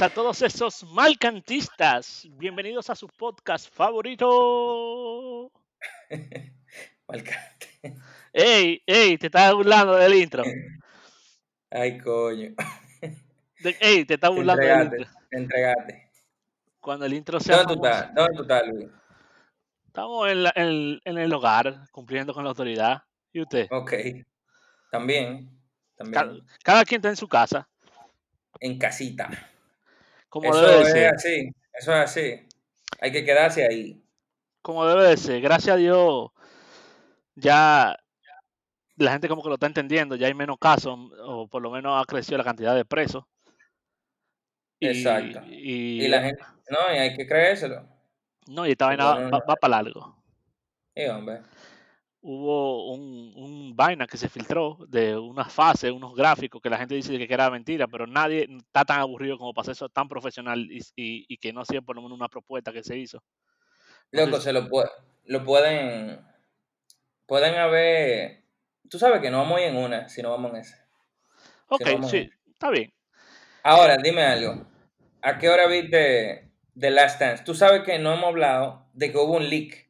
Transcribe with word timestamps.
a 0.00 0.08
todos 0.08 0.42
esos 0.42 0.84
malcantistas. 0.84 2.26
Bienvenidos 2.32 2.88
a 2.90 2.94
su 2.94 3.08
podcast 3.08 3.72
favorito. 3.74 5.50
Malcante. 7.08 7.96
Ey, 8.32 8.82
ey, 8.86 9.18
te 9.18 9.26
estás 9.26 9.52
burlando 9.54 9.94
del 9.96 10.14
intro. 10.14 10.44
Ay, 11.70 11.98
coño. 11.98 12.54
De- 13.60 13.76
ey, 13.80 14.04
te 14.04 14.14
estás 14.14 14.30
Te 14.30 14.36
burlando 14.36 14.62
del 14.62 14.70
entregaste, 14.72 15.00
intro. 15.02 15.20
te 15.30 15.36
entregaste. 15.38 16.10
Cuando 16.80 17.06
el 17.06 17.14
intro 17.14 17.40
sea 17.40 17.56
¿Dónde 17.58 17.74
tú 17.76 17.84
estás? 17.86 18.14
¿Dónde 18.14 18.36
tú 18.36 18.42
estás, 18.42 18.68
Luis? 18.68 18.88
Estamos 19.86 20.28
en, 20.30 20.42
la- 20.44 20.52
en- 20.54 21.00
en 21.04 21.18
el 21.18 21.32
hogar, 21.32 21.88
cumpliendo 21.90 22.32
con 22.32 22.44
la 22.44 22.50
autoridad. 22.50 23.02
¿Y 23.32 23.40
usted? 23.42 23.66
Ok. 23.70 23.92
También, 24.90 25.50
también. 25.96 26.44
Cada, 26.62 26.84
quien 26.84 27.00
está 27.00 27.08
en 27.10 27.16
su 27.16 27.28
casa, 27.28 27.68
En 28.60 28.78
casita. 28.78 29.28
Como 30.28 30.50
Eso 30.50 30.60
debe 30.60 30.92
de 30.92 31.06
es 31.06 31.12
así, 31.12 31.52
eso 31.72 31.92
es 31.92 31.98
así. 31.98 32.48
Hay 33.00 33.12
que 33.12 33.24
quedarse 33.24 33.66
ahí. 33.66 34.02
Como 34.62 34.86
debe 34.86 35.08
de 35.08 35.16
ser. 35.16 35.40
Gracias 35.40 35.74
a 35.74 35.78
Dios, 35.78 36.30
ya 37.34 37.96
la 38.96 39.12
gente 39.12 39.28
como 39.28 39.42
que 39.42 39.48
lo 39.48 39.54
está 39.54 39.66
entendiendo, 39.66 40.16
ya 40.16 40.26
hay 40.26 40.34
menos 40.34 40.58
casos, 40.58 40.98
o 41.22 41.48
por 41.48 41.62
lo 41.62 41.70
menos 41.70 42.00
ha 42.00 42.04
crecido 42.04 42.38
la 42.38 42.44
cantidad 42.44 42.74
de 42.74 42.84
presos. 42.84 43.24
Y, 44.80 44.88
Exacto. 44.88 45.42
Y, 45.48 46.04
Y 46.04 46.08
la 46.08 46.22
gente, 46.22 46.42
no, 46.70 46.94
y 46.94 46.98
hay 46.98 47.16
que 47.16 47.26
creérselo. 47.26 47.86
No, 48.48 48.66
y 48.66 48.72
esta 48.72 48.86
vaina 48.86 49.14
bueno, 49.14 49.30
va, 49.30 49.38
va 49.48 49.56
para 49.56 49.82
largo. 49.82 50.16
Y 50.94 51.06
hombre, 51.06 51.40
Hubo 52.20 52.92
un, 52.92 53.32
un 53.36 53.76
vaina 53.76 54.06
que 54.08 54.16
se 54.16 54.28
filtró 54.28 54.76
de 54.88 55.16
unas 55.16 55.52
fases, 55.52 55.92
unos 55.92 56.14
gráficos 56.14 56.60
que 56.60 56.68
la 56.68 56.76
gente 56.78 56.96
dice 56.96 57.16
que 57.16 57.32
era 57.32 57.48
mentira, 57.48 57.86
pero 57.86 58.06
nadie 58.08 58.48
está 58.50 58.84
tan 58.84 59.00
aburrido 59.00 59.38
como 59.38 59.54
para 59.54 59.70
eso 59.70 59.88
tan 59.88 60.08
profesional 60.08 60.60
y, 60.70 60.78
y- 60.96 61.26
y 61.28 61.36
que 61.38 61.52
no 61.52 61.64
sea 61.64 61.80
por 61.80 61.94
lo 61.94 62.02
menos 62.02 62.16
una 62.18 62.28
propuesta 62.28 62.72
que 62.72 62.82
se 62.82 62.98
hizo. 62.98 63.22
Loco, 64.10 64.38
si- 64.38 64.42
se 64.44 64.52
lo, 64.52 64.68
puede, 64.68 64.88
lo 65.26 65.44
pueden, 65.44 66.20
pueden 67.26 67.54
haber, 67.54 68.42
tú 68.90 68.98
sabes 68.98 69.20
que 69.20 69.30
no 69.30 69.38
vamos 69.38 69.60
en 69.60 69.76
una, 69.76 70.08
si 70.08 70.20
no 70.20 70.30
vamos 70.30 70.50
en 70.52 70.56
esa. 70.58 70.88
Ok, 71.68 71.82
vamos 71.84 72.10
sí, 72.10 72.16
en- 72.16 72.32
está 72.50 72.70
bien. 72.70 72.92
Ahora, 73.62 73.96
dime 73.96 74.22
algo. 74.24 74.66
¿A 75.22 75.38
qué 75.38 75.48
hora 75.48 75.66
viste 75.68 76.50
The 76.78 76.90
Last 76.90 77.20
Dance? 77.20 77.44
Tú 77.44 77.54
sabes 77.54 77.82
que 77.82 77.98
no 77.98 78.12
hemos 78.12 78.26
hablado 78.26 78.86
de 78.92 79.12
que 79.12 79.18
hubo 79.18 79.36
un 79.36 79.48
leak 79.48 79.88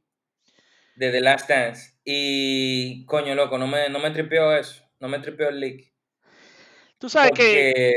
de 0.97 1.11
The 1.13 1.21
Last 1.21 1.49
Dance. 1.49 1.98
Y, 2.11 3.05
coño, 3.05 3.35
loco, 3.35 3.59
no 3.59 3.67
me, 3.67 3.91
no 3.91 3.99
me 3.99 4.11
tripeó 4.11 4.57
eso. 4.57 4.83
No 4.99 5.09
me 5.09 5.19
tripeó 5.19 5.51
el 5.51 5.61
leak. 5.61 5.93
Tú 6.99 7.11
sabes 7.11 7.33
que 7.33 7.93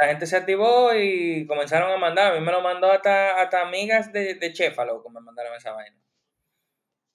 la 0.00 0.08
gente 0.08 0.26
se 0.26 0.36
activó 0.36 0.92
y 0.96 1.46
comenzaron 1.46 1.92
a 1.92 1.96
mandar. 1.96 2.32
A 2.32 2.34
mí 2.40 2.44
me 2.44 2.50
lo 2.50 2.60
mandó 2.60 2.90
hasta, 2.90 3.40
hasta 3.40 3.62
amigas 3.62 4.12
de, 4.12 4.34
de 4.34 4.52
Chefa, 4.52 4.84
loco, 4.84 5.08
me 5.10 5.20
mandaron 5.20 5.54
esa 5.54 5.70
vaina. 5.70 5.96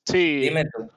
sí, 0.06 0.40
Dime 0.40 0.64
tú. 0.64 0.90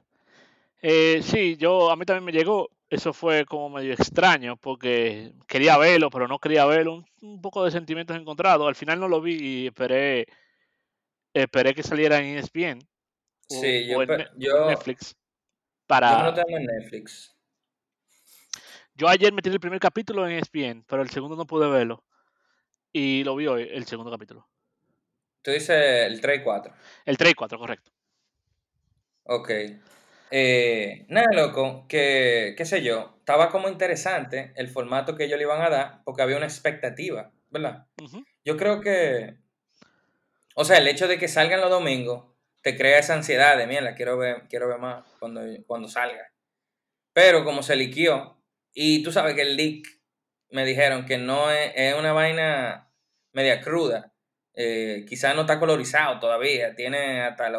eh, 0.82 1.20
sí, 1.20 1.56
yo 1.56 1.90
a 1.90 1.96
mí 1.96 2.04
también 2.04 2.24
me 2.26 2.32
llegó. 2.32 2.70
Eso 2.88 3.12
fue 3.12 3.44
como 3.44 3.70
medio 3.70 3.92
extraño 3.92 4.56
porque 4.56 5.32
quería 5.48 5.76
verlo, 5.78 6.10
pero 6.10 6.28
no 6.28 6.38
quería 6.38 6.64
verlo. 6.64 6.94
Un, 6.94 7.06
un 7.22 7.40
poco 7.42 7.64
de 7.64 7.72
sentimientos 7.72 8.16
encontrados. 8.16 8.68
Al 8.68 8.76
final 8.76 9.00
no 9.00 9.08
lo 9.08 9.20
vi 9.20 9.34
y 9.34 9.66
esperé, 9.66 10.26
esperé 11.34 11.74
que 11.74 11.82
saliera 11.82 12.18
en 12.20 12.38
ESPN 12.38 12.78
o, 13.48 13.60
Sí, 13.60 13.88
yo, 13.88 13.98
o 13.98 14.02
en 14.02 14.28
yo, 14.36 14.68
Netflix. 14.68 15.16
Yo 15.90 16.06
me 16.06 16.10
Para, 16.10 16.24
lo 16.24 16.34
tengo 16.34 16.58
en 16.58 16.66
Netflix. 16.66 17.36
Yo 18.94 19.08
ayer 19.08 19.32
metí 19.32 19.48
el 19.48 19.60
primer 19.60 19.80
capítulo 19.80 20.26
en 20.26 20.36
ESPN, 20.36 20.84
pero 20.86 21.02
el 21.02 21.10
segundo 21.10 21.36
no 21.36 21.46
pude 21.46 21.68
verlo. 21.68 22.04
Y 22.92 23.24
lo 23.24 23.34
vi 23.36 23.46
hoy, 23.46 23.68
el 23.70 23.86
segundo 23.86 24.10
capítulo. 24.10 24.46
Tú 25.42 25.52
dices 25.52 26.06
el 26.06 26.20
3 26.20 26.40
y 26.40 26.42
4. 26.42 26.74
El 27.06 27.16
3 27.16 27.30
y 27.30 27.34
4, 27.34 27.58
correcto. 27.58 27.92
Ok. 29.24 29.50
Eh, 30.32 31.06
nada, 31.08 31.28
loco, 31.32 31.86
que, 31.88 32.54
qué 32.56 32.64
sé 32.64 32.82
yo, 32.82 33.14
estaba 33.18 33.48
como 33.50 33.68
interesante 33.68 34.52
el 34.56 34.68
formato 34.68 35.16
que 35.16 35.24
ellos 35.24 35.38
le 35.38 35.44
iban 35.44 35.62
a 35.62 35.70
dar, 35.70 36.02
porque 36.04 36.22
había 36.22 36.36
una 36.36 36.46
expectativa, 36.46 37.32
¿verdad? 37.48 37.86
Yo 38.44 38.56
creo 38.56 38.80
que, 38.80 39.36
o 40.54 40.64
sea, 40.64 40.78
el 40.78 40.88
hecho 40.88 41.08
de 41.08 41.18
que 41.18 41.26
salgan 41.26 41.60
los 41.60 41.70
domingos 41.70 42.29
te 42.62 42.76
crea 42.76 42.98
esa 42.98 43.14
ansiedad 43.14 43.56
de, 43.56 43.66
mierda, 43.66 43.94
quiero 43.94 44.18
ver, 44.18 44.44
quiero 44.48 44.68
ver 44.68 44.78
más 44.78 45.04
cuando, 45.18 45.42
cuando 45.66 45.88
salga. 45.88 46.32
Pero 47.12 47.44
como 47.44 47.62
se 47.62 47.76
liqueó, 47.76 48.42
y 48.72 49.02
tú 49.02 49.12
sabes 49.12 49.34
que 49.34 49.42
el 49.42 49.56
leak 49.56 49.86
me 50.50 50.64
dijeron 50.64 51.06
que 51.06 51.18
no 51.18 51.50
es, 51.50 51.72
es 51.74 51.94
una 51.94 52.12
vaina 52.12 52.90
media 53.32 53.60
cruda, 53.60 54.12
eh, 54.54 55.04
quizás 55.08 55.34
no 55.34 55.42
está 55.42 55.58
colorizado 55.60 56.18
todavía, 56.20 56.74
tiene 56.74 57.22
hasta 57.22 57.50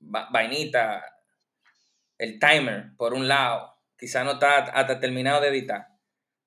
va- 0.00 0.28
vainita, 0.30 1.04
el 2.18 2.38
timer 2.38 2.96
por 2.96 3.14
un 3.14 3.28
lado, 3.28 3.76
quizás 3.98 4.24
no 4.24 4.32
está 4.32 4.58
hasta 4.58 4.98
terminado 5.00 5.40
de 5.40 5.48
editar, 5.48 5.88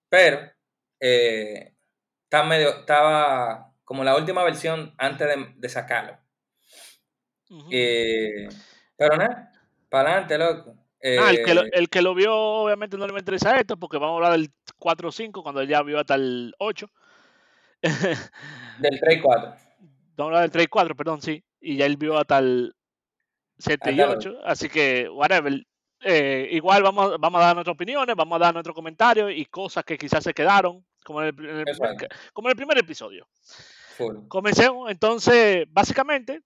pero 0.10 0.52
eh, 1.00 1.76
está 2.24 2.44
medio, 2.44 2.80
estaba 2.82 3.74
como 3.84 4.04
la 4.04 4.16
última 4.16 4.44
versión 4.44 4.94
antes 4.98 5.28
de, 5.28 5.54
de 5.56 5.70
sacarlo. 5.70 6.19
Ujú. 7.50 7.70
Eh, 7.72 8.50
pero 8.98 9.18
nada, 9.18 9.52
para 9.90 10.12
adelante, 10.12 10.38
loco. 10.38 10.76
Ah, 11.02 11.32
el, 11.32 11.46
que 11.46 11.54
lo, 11.54 11.64
Eh, 11.64 11.70
el 11.74 11.90
que 11.90 12.02
lo 12.02 12.14
vio 12.14 12.36
obviamente 12.36 12.98
no 12.98 13.06
le 13.06 13.14
va 13.14 13.20
a 13.20 13.22
interesar 13.22 13.58
esto 13.58 13.78
porque 13.78 13.98
vamos 13.98 14.14
a 14.14 14.16
hablar 14.18 14.32
del 14.40 14.52
4 14.78 15.10
o 15.10 15.12
5 15.12 15.44
cuando 15.44 15.62
él 15.62 15.70
ya 15.70 15.82
vio 15.82 15.98
hasta 15.98 16.16
el 16.16 16.54
8. 16.60 16.90
del 17.82 19.00
3 19.00 19.18
y 19.18 19.22
4. 19.22 19.56
Vamos 20.18 20.34
a 20.34 20.36
hablar 20.36 20.42
del 20.42 20.52
3 20.52 20.66
y 20.66 20.68
4, 20.68 20.96
perdón, 20.98 21.22
sí. 21.22 21.42
Y 21.62 21.78
ya 21.78 21.86
él 21.86 21.96
vio 21.96 22.18
hasta 22.18 22.40
el 22.40 22.76
7 23.58 23.92
y 23.92 24.02
Hasta 24.02 24.12
el 24.12 24.18
8. 24.18 24.40
Así 24.44 24.68
que, 24.68 25.08
whatever. 25.08 25.66
Eh, 26.02 26.50
igual 26.52 26.84
vamos, 26.84 27.16
vamos 27.20 27.42
a 27.42 27.46
dar 27.46 27.56
nuestras 27.56 27.74
opiniones, 27.74 28.16
vamos 28.18 28.36
a 28.36 28.40
dar 28.40 28.54
nuestros 28.54 28.76
comentarios 28.76 29.32
y 29.34 29.46
cosas 29.46 29.86
que 29.86 29.98
quizás 29.98 30.24
se 30.24 30.34
quedaron, 30.34 30.86
como 31.06 31.22
en 31.24 31.28
el, 31.30 31.46
en 31.46 31.68
el 31.68 31.78
como 32.34 32.50
en 32.50 32.52
el 32.52 32.58
primer 32.58 32.78
episodio. 32.78 33.28
Full. 33.98 34.28
Comencemos, 34.28 34.92
entonces, 34.92 35.66
básicamente, 35.70 36.42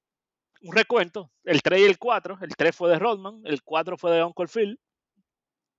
un 0.63 0.75
recuento. 0.75 1.31
El 1.43 1.61
3 1.61 1.81
y 1.81 1.83
el 1.85 1.99
4. 1.99 2.39
El 2.41 2.55
3 2.55 2.75
fue 2.75 2.89
de 2.89 2.99
Rodman, 2.99 3.41
el 3.45 3.61
4 3.63 3.97
fue 3.97 4.11
de 4.11 4.23
Uncle 4.23 4.47
Phil. 4.47 4.79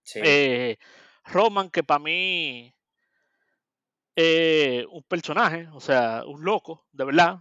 Sí. 0.03 0.21
Eh, 0.22 0.77
Rodman, 1.25 1.71
que 1.71 1.83
para 1.83 1.99
mí 1.99 2.75
eh, 4.16 4.86
un 4.91 5.03
personaje, 5.04 5.69
o 5.72 5.81
sea, 5.81 6.22
un 6.27 6.45
loco, 6.45 6.86
de 6.92 7.04
verdad. 7.04 7.41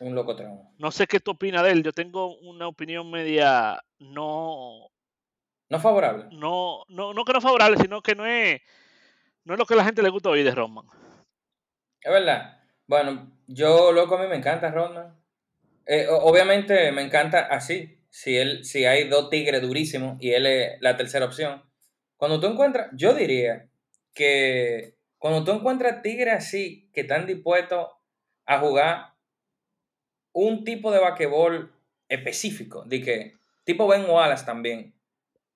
un 0.00 0.14
loco 0.14 0.34
tramo. 0.36 0.74
No 0.78 0.90
sé 0.90 1.06
qué 1.06 1.20
tú 1.20 1.32
opinas 1.32 1.62
de 1.62 1.70
él. 1.70 1.82
Yo 1.82 1.92
tengo 1.92 2.36
una 2.38 2.66
opinión 2.66 3.10
media 3.10 3.80
no, 3.98 4.90
No 5.68 5.78
favorable. 5.78 6.26
no, 6.32 6.82
no, 6.88 7.14
no 7.14 7.24
que 7.24 7.32
no 7.32 7.40
favorable, 7.40 7.76
sino 7.78 8.02
que 8.02 8.14
no 8.14 8.26
es, 8.26 8.60
no 9.44 9.54
es 9.54 9.58
lo 9.58 9.66
que 9.66 9.74
a 9.74 9.78
la 9.78 9.84
gente 9.84 10.02
le 10.02 10.10
gusta 10.10 10.30
oír 10.30 10.44
de 10.44 10.54
Rodman. 10.54 10.86
Es 12.00 12.10
verdad. 12.12 12.60
Bueno, 12.86 13.30
yo, 13.46 13.92
loco, 13.92 14.16
a 14.16 14.22
mí 14.22 14.26
me 14.26 14.36
encanta 14.36 14.70
Rodman. 14.72 15.19
Eh, 15.86 16.06
obviamente 16.08 16.92
me 16.92 17.02
encanta 17.02 17.40
así. 17.40 17.96
Si, 18.10 18.36
él, 18.36 18.64
si 18.64 18.84
hay 18.86 19.08
dos 19.08 19.30
tigres 19.30 19.62
durísimos 19.62 20.16
y 20.20 20.32
él 20.32 20.46
es 20.46 20.80
la 20.80 20.96
tercera 20.96 21.26
opción. 21.26 21.62
Cuando 22.16 22.40
tú 22.40 22.48
encuentras, 22.48 22.88
yo 22.94 23.14
diría 23.14 23.68
que 24.14 24.96
cuando 25.18 25.44
tú 25.44 25.52
encuentras 25.52 26.02
tigres 26.02 26.34
así 26.34 26.90
que 26.92 27.02
están 27.02 27.26
dispuestos 27.26 27.88
a 28.46 28.58
jugar 28.58 29.14
un 30.32 30.64
tipo 30.64 30.90
de 30.92 30.98
basquetbol 31.00 31.72
específico, 32.08 32.84
de 32.84 33.02
que 33.02 33.36
tipo 33.64 33.86
Ben 33.86 34.08
Wallace 34.08 34.44
también, 34.44 34.94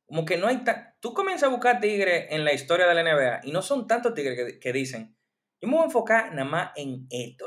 como 0.06 0.24
que 0.24 0.36
no 0.36 0.46
hay 0.46 0.58
ta- 0.64 0.96
tú 1.00 1.14
comienzas 1.14 1.48
a 1.48 1.52
buscar 1.52 1.80
tigres 1.80 2.26
en 2.30 2.44
la 2.44 2.52
historia 2.52 2.86
de 2.86 2.94
la 2.94 3.00
NBA 3.02 3.40
y 3.44 3.52
no 3.52 3.62
son 3.62 3.86
tantos 3.86 4.14
tigres 4.14 4.58
que, 4.60 4.72
dicen, 4.72 5.16
yo 5.60 5.68
me 5.68 5.74
voy 5.74 5.82
a 5.82 5.86
enfocar 5.86 6.30
nada 6.34 6.44
más 6.48 6.70
en 6.76 7.06
esto, 7.10 7.46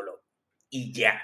y 0.69 0.91
ya. 0.93 1.21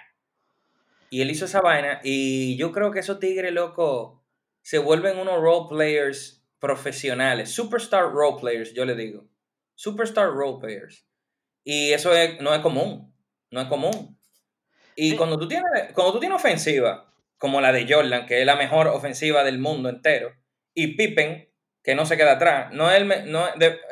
Y 1.13 1.21
él 1.21 1.30
hizo 1.30 1.45
esa 1.45 1.62
vaina 1.62 2.00
y 2.04 2.57
yo 2.57 2.71
creo 2.71 2.89
que 2.89 2.98
esos 2.98 3.19
tigres, 3.19 3.54
loco, 3.54 4.25
se 4.63 4.80
vuelven 4.80 5.19
unos 5.19 5.39
role 5.39 5.68
players 5.69 6.44
profesionales, 6.57 7.51
superstar 7.51 8.12
role 8.12 8.38
players, 8.42 8.74
yo 8.74 8.83
le 8.83 8.95
digo. 8.95 9.30
Superstar 9.75 10.31
role 10.31 10.57
players. 10.60 11.06
Y 11.63 11.94
eso 11.94 12.10
no 12.42 12.56
es 12.56 12.62
común, 12.62 13.13
no 13.51 13.62
es 13.62 13.68
común. 13.68 14.19
Y 14.95 15.15
cuando, 15.15 15.38
tú 15.38 15.48
tienes, 15.48 15.94
cuando 15.94 16.13
tú 16.13 16.19
tienes 16.19 16.36
ofensiva, 16.36 17.13
como 17.38 17.62
la 17.62 17.71
de 17.71 17.86
Jordan, 17.88 18.25
que 18.25 18.39
es 18.39 18.45
la 18.48 18.56
mejor 18.56 18.88
ofensiva 18.88 19.44
del 19.44 19.59
mundo 19.59 19.89
entero, 19.89 20.33
y 20.74 20.95
Pippen, 20.95 21.48
que 21.83 21.94
no 21.94 22.07
se 22.07 22.18
queda 22.18 22.31
atrás, 22.31 22.74
no 22.74 22.89
es 22.89 23.27
no, 23.27 23.45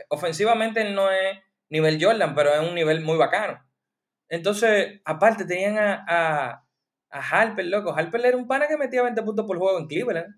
ofensivamente 0.10 0.90
no 0.90 1.12
es 1.12 1.38
nivel 1.70 2.04
Jordan, 2.04 2.34
pero 2.34 2.52
es 2.52 2.68
un 2.68 2.74
nivel 2.74 3.02
muy 3.02 3.20
bacano. 3.20 3.64
Entonces, 4.28 5.02
aparte, 5.06 5.46
tenían 5.46 5.78
a, 5.78 6.04
a, 6.08 6.61
a 7.12 7.20
Harper, 7.20 7.66
loco. 7.66 7.94
Harper 7.96 8.26
era 8.26 8.38
un 8.38 8.48
pana 8.48 8.68
que 8.68 8.78
metía 8.78 9.04
20 9.04 9.22
puntos 9.24 9.46
por 9.46 9.58
juego 9.58 9.78
en 9.78 9.88
Cleveland. 9.88 10.36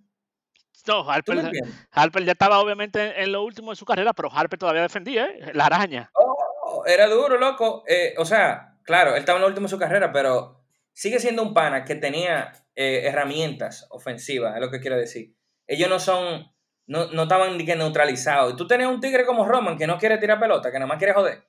No, 0.88 1.06
Harper, 1.10 2.26
ya 2.26 2.32
estaba 2.34 2.60
obviamente 2.60 3.22
en, 3.22 3.32
lo 3.32 3.44
último 3.44 3.72
de 3.72 3.78
su 3.78 3.86
carrera, 3.86 4.12
pero 4.14 4.30
Harper 4.32 4.60
todavía 4.60 4.82
defendía, 4.82 5.26
¿eh? 5.26 5.52
la 5.54 5.68
araña. 5.68 6.12
Oh, 6.14 6.84
era 6.86 7.08
duro, 7.08 7.38
loco. 7.38 7.84
Eh, 7.88 8.16
o 8.18 8.26
sea, 8.26 8.78
claro, 8.84 9.12
él 9.12 9.20
estaba 9.20 9.38
en 9.38 9.44
lo 9.44 9.48
último 9.48 9.66
de 9.66 9.72
su 9.72 9.80
carrera, 9.80 10.12
pero 10.12 10.62
sigue 10.92 11.20
siendo 11.20 11.42
un 11.42 11.54
pana 11.54 11.86
que 11.86 11.96
tenía 11.96 12.52
eh, 12.76 13.04
herramientas 13.06 13.88
ofensivas, 13.92 14.56
es 14.56 14.62
lo 14.62 14.70
que 14.70 14.82
quiero 14.82 14.98
decir. 14.98 15.34
Ellos 15.68 15.90
no 15.90 16.00
son, 16.00 16.52
no, 16.88 17.08
no 17.12 17.24
estaban 17.24 17.58
ni 17.58 17.66
que 17.66 17.78
neutralizados. 17.78 18.54
Y 18.54 18.56
tú 18.58 18.68
tenías 18.68 18.90
un 18.90 19.00
tigre 19.00 19.26
como 19.26 19.46
Roman 19.46 19.78
que 19.78 19.88
no 19.88 19.98
quiere 19.98 20.18
tirar 20.18 20.40
pelota, 20.40 20.70
que 20.70 20.80
nada 20.80 20.88
más 20.88 20.98
quiere 20.98 21.14
joder. 21.14 21.48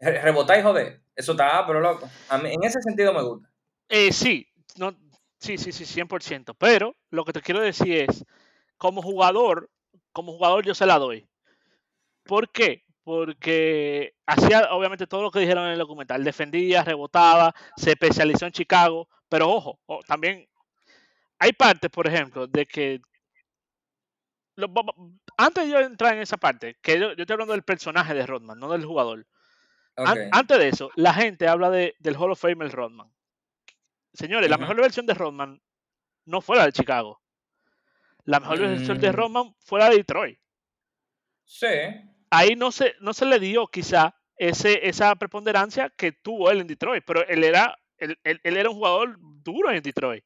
Rebotar 0.00 0.58
y 0.58 0.62
joder. 0.62 1.02
Eso 1.14 1.32
está, 1.32 1.64
pero 1.64 1.80
loco. 1.80 2.08
A 2.28 2.38
mí, 2.38 2.52
en 2.52 2.64
ese 2.64 2.80
sentido 2.82 3.12
me 3.12 3.22
gusta. 3.22 3.48
Eh, 3.88 4.12
sí, 4.12 4.48
no, 4.76 4.96
sí, 5.38 5.58
sí, 5.58 5.72
sí, 5.72 5.84
100%. 5.84 6.54
Pero 6.58 6.96
lo 7.10 7.24
que 7.24 7.32
te 7.32 7.40
quiero 7.40 7.60
decir 7.60 8.08
es, 8.08 8.24
como 8.76 9.02
jugador, 9.02 9.70
como 10.12 10.32
jugador 10.32 10.64
yo 10.64 10.74
se 10.74 10.86
la 10.86 10.98
doy. 10.98 11.28
¿Por 12.24 12.50
qué? 12.50 12.84
Porque 13.02 14.14
hacía 14.26 14.72
obviamente 14.72 15.06
todo 15.06 15.22
lo 15.22 15.30
que 15.30 15.40
dijeron 15.40 15.66
en 15.66 15.72
el 15.72 15.78
documental. 15.78 16.24
Defendía, 16.24 16.84
rebotaba, 16.84 17.54
se 17.76 17.90
especializó 17.90 18.46
en 18.46 18.52
Chicago. 18.52 19.08
Pero 19.28 19.50
ojo, 19.50 19.78
también 20.06 20.48
hay 21.38 21.52
partes, 21.52 21.90
por 21.90 22.06
ejemplo, 22.06 22.46
de 22.46 22.66
que 22.66 23.00
antes 25.36 25.64
de 25.64 25.70
yo 25.70 25.80
entrar 25.80 26.14
en 26.14 26.22
esa 26.22 26.36
parte, 26.36 26.76
que 26.80 26.98
yo, 26.98 27.10
estoy 27.10 27.32
hablando 27.32 27.52
del 27.52 27.64
personaje 27.64 28.14
de 28.14 28.26
Rodman, 28.26 28.58
no 28.58 28.70
del 28.70 28.84
jugador. 28.84 29.26
antes 29.96 30.58
de 30.58 30.68
eso, 30.68 30.90
la 30.94 31.12
gente 31.12 31.48
habla 31.48 31.70
de, 31.70 31.94
del 31.98 32.16
Hall 32.16 32.32
of 32.32 32.40
Fame 32.40 32.64
el 32.64 32.72
Rodman. 32.72 33.10
Señores, 34.14 34.48
la 34.48 34.58
mejor 34.58 34.76
versión 34.76 35.06
de 35.06 35.14
Rodman 35.14 35.60
no 36.24 36.40
fue 36.40 36.56
la 36.56 36.66
de 36.66 36.72
Chicago. 36.72 37.20
La 38.24 38.40
mejor 38.40 38.60
versión 38.60 38.98
de 39.00 39.10
mm. 39.10 39.14
Rodman 39.14 39.54
fue 39.58 39.80
la 39.80 39.90
de 39.90 39.96
Detroit. 39.96 40.38
Sí. 41.44 41.66
Ahí 42.30 42.56
no 42.56 42.72
se, 42.72 42.94
no 43.00 43.12
se 43.12 43.26
le 43.26 43.38
dio 43.38 43.66
quizá 43.66 44.14
ese, 44.36 44.88
esa 44.88 45.14
preponderancia 45.16 45.90
que 45.90 46.12
tuvo 46.12 46.50
él 46.50 46.60
en 46.60 46.66
Detroit, 46.66 47.04
pero 47.06 47.26
él 47.26 47.44
era, 47.44 47.76
él, 47.98 48.16
era 48.42 48.70
un 48.70 48.76
jugador 48.76 49.16
duro 49.18 49.70
en 49.70 49.82
Detroit. 49.82 50.24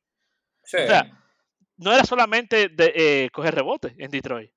Sí. 0.63 0.77
O 0.77 0.87
sea, 0.87 1.25
no 1.77 1.93
era 1.93 2.05
solamente 2.05 2.69
de 2.69 2.93
eh, 2.95 3.31
coger 3.33 3.55
rebote 3.55 3.95
en 3.99 4.11
Detroit. 4.11 4.51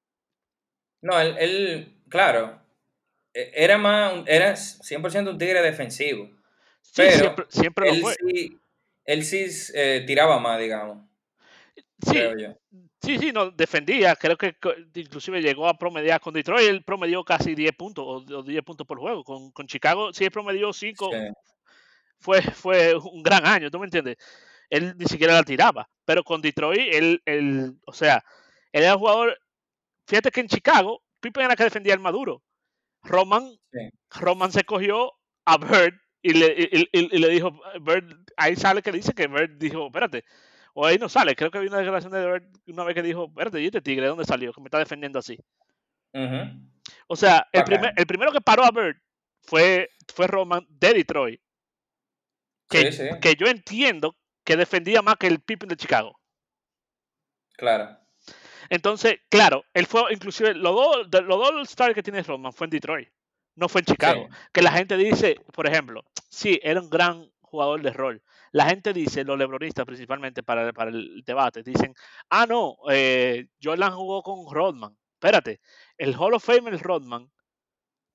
No, 1.02 1.20
él, 1.20 2.04
claro, 2.10 2.62
e, 3.34 3.52
era 3.56 3.78
más, 3.78 4.24
era 4.28 4.54
100% 4.54 5.30
un 5.30 5.38
tigre 5.38 5.62
defensivo. 5.62 6.30
Sí, 6.82 7.04
pero 7.18 7.36
siempre, 7.50 7.88
lo 7.88 7.94
él 7.94 8.02
fue. 8.02 8.16
Sí, 8.16 8.61
él 9.12 9.26
sí 9.26 9.46
eh, 9.74 10.04
tiraba 10.08 10.40
más, 10.40 10.60
digamos. 10.60 11.06
Sí, 12.04 12.20
sí, 13.02 13.20
sí, 13.20 13.32
no, 13.32 13.52
defendía. 13.52 14.16
Creo 14.16 14.38
que 14.38 14.56
inclusive 14.96 15.42
llegó 15.42 15.68
a 15.68 15.78
promediar 15.78 16.20
con 16.22 16.34
Detroit. 16.34 16.68
Él 16.68 16.84
promedió 16.84 17.24
casi 17.24 17.54
10 17.54 17.74
puntos 17.74 18.06
o 18.08 18.44
10 18.44 18.64
puntos 18.64 18.88
por 18.88 19.00
juego. 19.00 19.24
Con, 19.24 19.52
con 19.52 19.68
Chicago, 19.68 20.14
sí, 20.14 20.24
él 20.26 20.32
promedió 20.32 20.72
5. 20.72 21.12
Fue, 22.20 22.42
fue 22.42 22.96
un 22.96 23.22
gran 23.22 23.46
año, 23.46 23.70
¿tú 23.70 23.80
me 23.80 23.86
entiendes? 23.86 24.16
Él 24.70 24.96
ni 24.98 25.06
siquiera 25.06 25.34
la 25.34 25.44
tiraba. 25.44 25.90
Pero 26.06 26.24
con 26.24 26.42
Detroit, 26.42 26.94
él, 26.94 27.22
él 27.26 27.76
o 27.86 27.94
sea, 27.94 28.24
él 28.72 28.84
era 28.84 28.96
un 28.96 29.00
jugador. 29.00 29.38
Fíjate 30.08 30.32
que 30.32 30.42
en 30.42 30.48
Chicago, 30.48 31.04
Pippen 31.20 31.44
era 31.44 31.56
que 31.56 31.66
defendía 31.66 31.94
el 31.94 32.00
Maduro. 32.00 32.44
Roman, 33.04 33.60
Roman 34.10 34.52
se 34.52 34.64
cogió 34.64 35.12
a 35.46 35.58
Bird 35.58 35.96
y 36.22 36.34
le, 36.34 36.88
y, 36.92 37.18
le 37.18 37.30
dijo, 37.30 37.52
Bird, 37.82 38.26
ahí 38.38 38.56
sale 38.56 38.82
que 38.82 38.92
dice 38.92 39.14
que 39.14 39.28
Bird 39.28 39.58
dijo, 39.58 39.88
espérate, 39.88 40.24
o 40.74 40.86
ahí 40.86 40.98
no 40.98 41.10
sale, 41.10 41.36
creo 41.36 41.52
que 41.52 41.58
había 41.58 41.70
una 41.70 41.80
declaración 41.80 42.12
de 42.12 42.26
Bird 42.26 42.44
una 42.68 42.84
vez 42.84 42.96
que 42.96 43.04
dijo, 43.04 43.26
espérate, 43.26 43.62
¿y 43.62 43.66
este 43.66 43.82
tigre 43.82 44.04
de 44.04 44.10
dónde 44.10 44.26
salió? 44.26 44.54
Que 44.54 44.62
me 44.62 44.68
está 44.68 44.80
defendiendo 44.80 45.20
así. 45.20 45.38
O 47.08 47.16
sea, 47.16 47.48
el, 47.52 47.64
primer, 47.64 47.94
el 47.96 48.06
primero 48.06 48.32
que 48.32 48.42
paró 48.42 48.64
a 48.64 48.72
Bird 48.72 48.98
fue, 49.42 49.90
fue 50.14 50.28
Roman 50.28 50.66
de 50.70 50.94
Detroit. 50.94 51.42
Que, 52.70 53.18
que 53.22 53.36
yo 53.36 53.48
entiendo 53.48 54.16
que 54.46 54.56
defendía 54.56 55.02
más 55.02 55.18
que 55.18 55.28
el 55.28 55.40
Pippen 55.40 55.68
de 55.68 55.76
Chicago. 55.76 56.18
Claro. 57.58 57.98
Entonces, 58.70 59.20
claro, 59.30 59.66
él 59.74 59.86
fue, 59.86 60.14
inclusive, 60.14 60.54
los 60.54 60.74
dos, 60.74 61.24
los 61.24 61.38
dos 61.38 61.70
stars 61.70 61.94
que 61.94 62.02
tiene 62.02 62.24
Roman 62.24 62.54
fue 62.54 62.68
en 62.68 62.72
Detroit, 62.72 63.10
no 63.56 63.70
fue 63.70 63.82
en 63.82 63.86
Chicago. 63.86 64.28
Que 64.52 64.62
la 64.62 64.72
gente 64.72 64.98
dice, 64.98 65.38
por 65.54 65.68
ejemplo, 65.68 66.04
sí, 66.30 66.60
era 66.64 66.80
un 66.82 66.90
gran 66.90 67.30
jugador 67.42 67.82
de 67.82 67.92
rol. 67.92 68.24
La 68.52 68.66
gente 68.66 68.94
dice, 68.94 69.24
los 69.24 69.38
lebronistas 69.38 69.86
principalmente 69.86 70.44
para, 70.44 70.74
para 70.74 70.92
el 70.92 71.24
debate, 71.26 71.64
dicen, 71.64 71.94
ah, 72.30 72.46
no, 72.46 72.78
eh, 72.90 73.48
Jordan 73.62 73.94
jugó 73.94 74.24
con 74.24 74.54
Rodman. 74.54 74.98
Espérate, 75.14 75.62
el 75.98 76.16
Hall 76.16 76.34
of 76.34 76.44
Fame, 76.44 76.70
el 76.70 76.80
Rodman, 76.80 77.32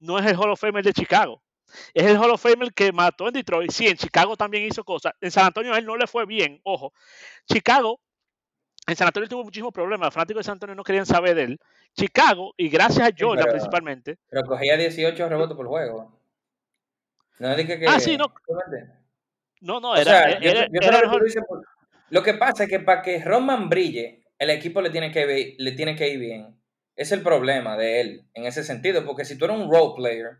no 0.00 0.18
es 0.18 0.26
el 0.26 0.36
Hall 0.36 0.50
of 0.50 0.60
Fame 0.60 0.82
de 0.82 0.92
Chicago. 0.92 1.42
Es 1.94 2.04
el 2.04 2.16
Hall 2.16 2.30
of 2.30 2.42
Fame 2.42 2.70
que 2.70 2.92
mató 2.92 3.28
en 3.28 3.34
Detroit. 3.34 3.70
Sí, 3.70 3.86
en 3.86 3.96
Chicago 3.96 4.36
también 4.36 4.64
hizo 4.64 4.84
cosas. 4.84 5.12
En 5.20 5.30
San 5.30 5.46
Antonio 5.46 5.72
a 5.72 5.78
él 5.78 5.86
no 5.86 5.96
le 5.96 6.06
fue 6.06 6.26
bien, 6.26 6.60
ojo. 6.64 6.92
Chicago, 7.50 8.00
en 8.86 8.96
San 8.96 9.08
Antonio 9.08 9.28
tuvo 9.28 9.44
muchísimos 9.44 9.72
problemas. 9.72 10.06
Los 10.06 10.14
fanáticos 10.14 10.40
de 10.40 10.44
San 10.44 10.52
Antonio 10.54 10.74
no 10.74 10.84
querían 10.84 11.06
saber 11.06 11.34
de 11.34 11.42
él. 11.42 11.60
Chicago, 11.94 12.54
y 12.56 12.68
gracias 12.68 13.08
a 13.08 13.14
Jordan 13.16 13.46
principalmente. 13.48 14.18
Pero 14.28 14.42
cogía 14.44 14.76
18 14.76 15.28
rebotes 15.28 15.56
por 15.56 15.66
juego. 15.66 16.20
No 17.38 17.54
dije 17.56 17.78
que. 17.78 17.86
Ah, 17.86 17.98
sí, 17.98 18.16
no. 18.16 18.32
No, 19.60 19.80
no, 19.80 19.96
era. 19.96 20.38
Lo 22.10 22.22
que 22.22 22.34
pasa 22.34 22.64
es 22.64 22.70
que 22.70 22.80
para 22.80 23.02
que 23.02 23.22
Roman 23.24 23.68
brille, 23.68 24.22
el 24.38 24.50
equipo 24.50 24.80
le 24.80 24.90
tiene, 24.90 25.10
que, 25.10 25.56
le 25.58 25.72
tiene 25.72 25.96
que 25.96 26.08
ir 26.08 26.20
bien. 26.20 26.60
Es 26.94 27.10
el 27.12 27.22
problema 27.22 27.76
de 27.76 28.00
él 28.00 28.28
en 28.34 28.46
ese 28.46 28.62
sentido, 28.62 29.04
porque 29.04 29.24
si 29.24 29.36
tú 29.36 29.46
eres 29.46 29.58
un 29.58 29.70
role 29.70 29.94
player 29.96 30.38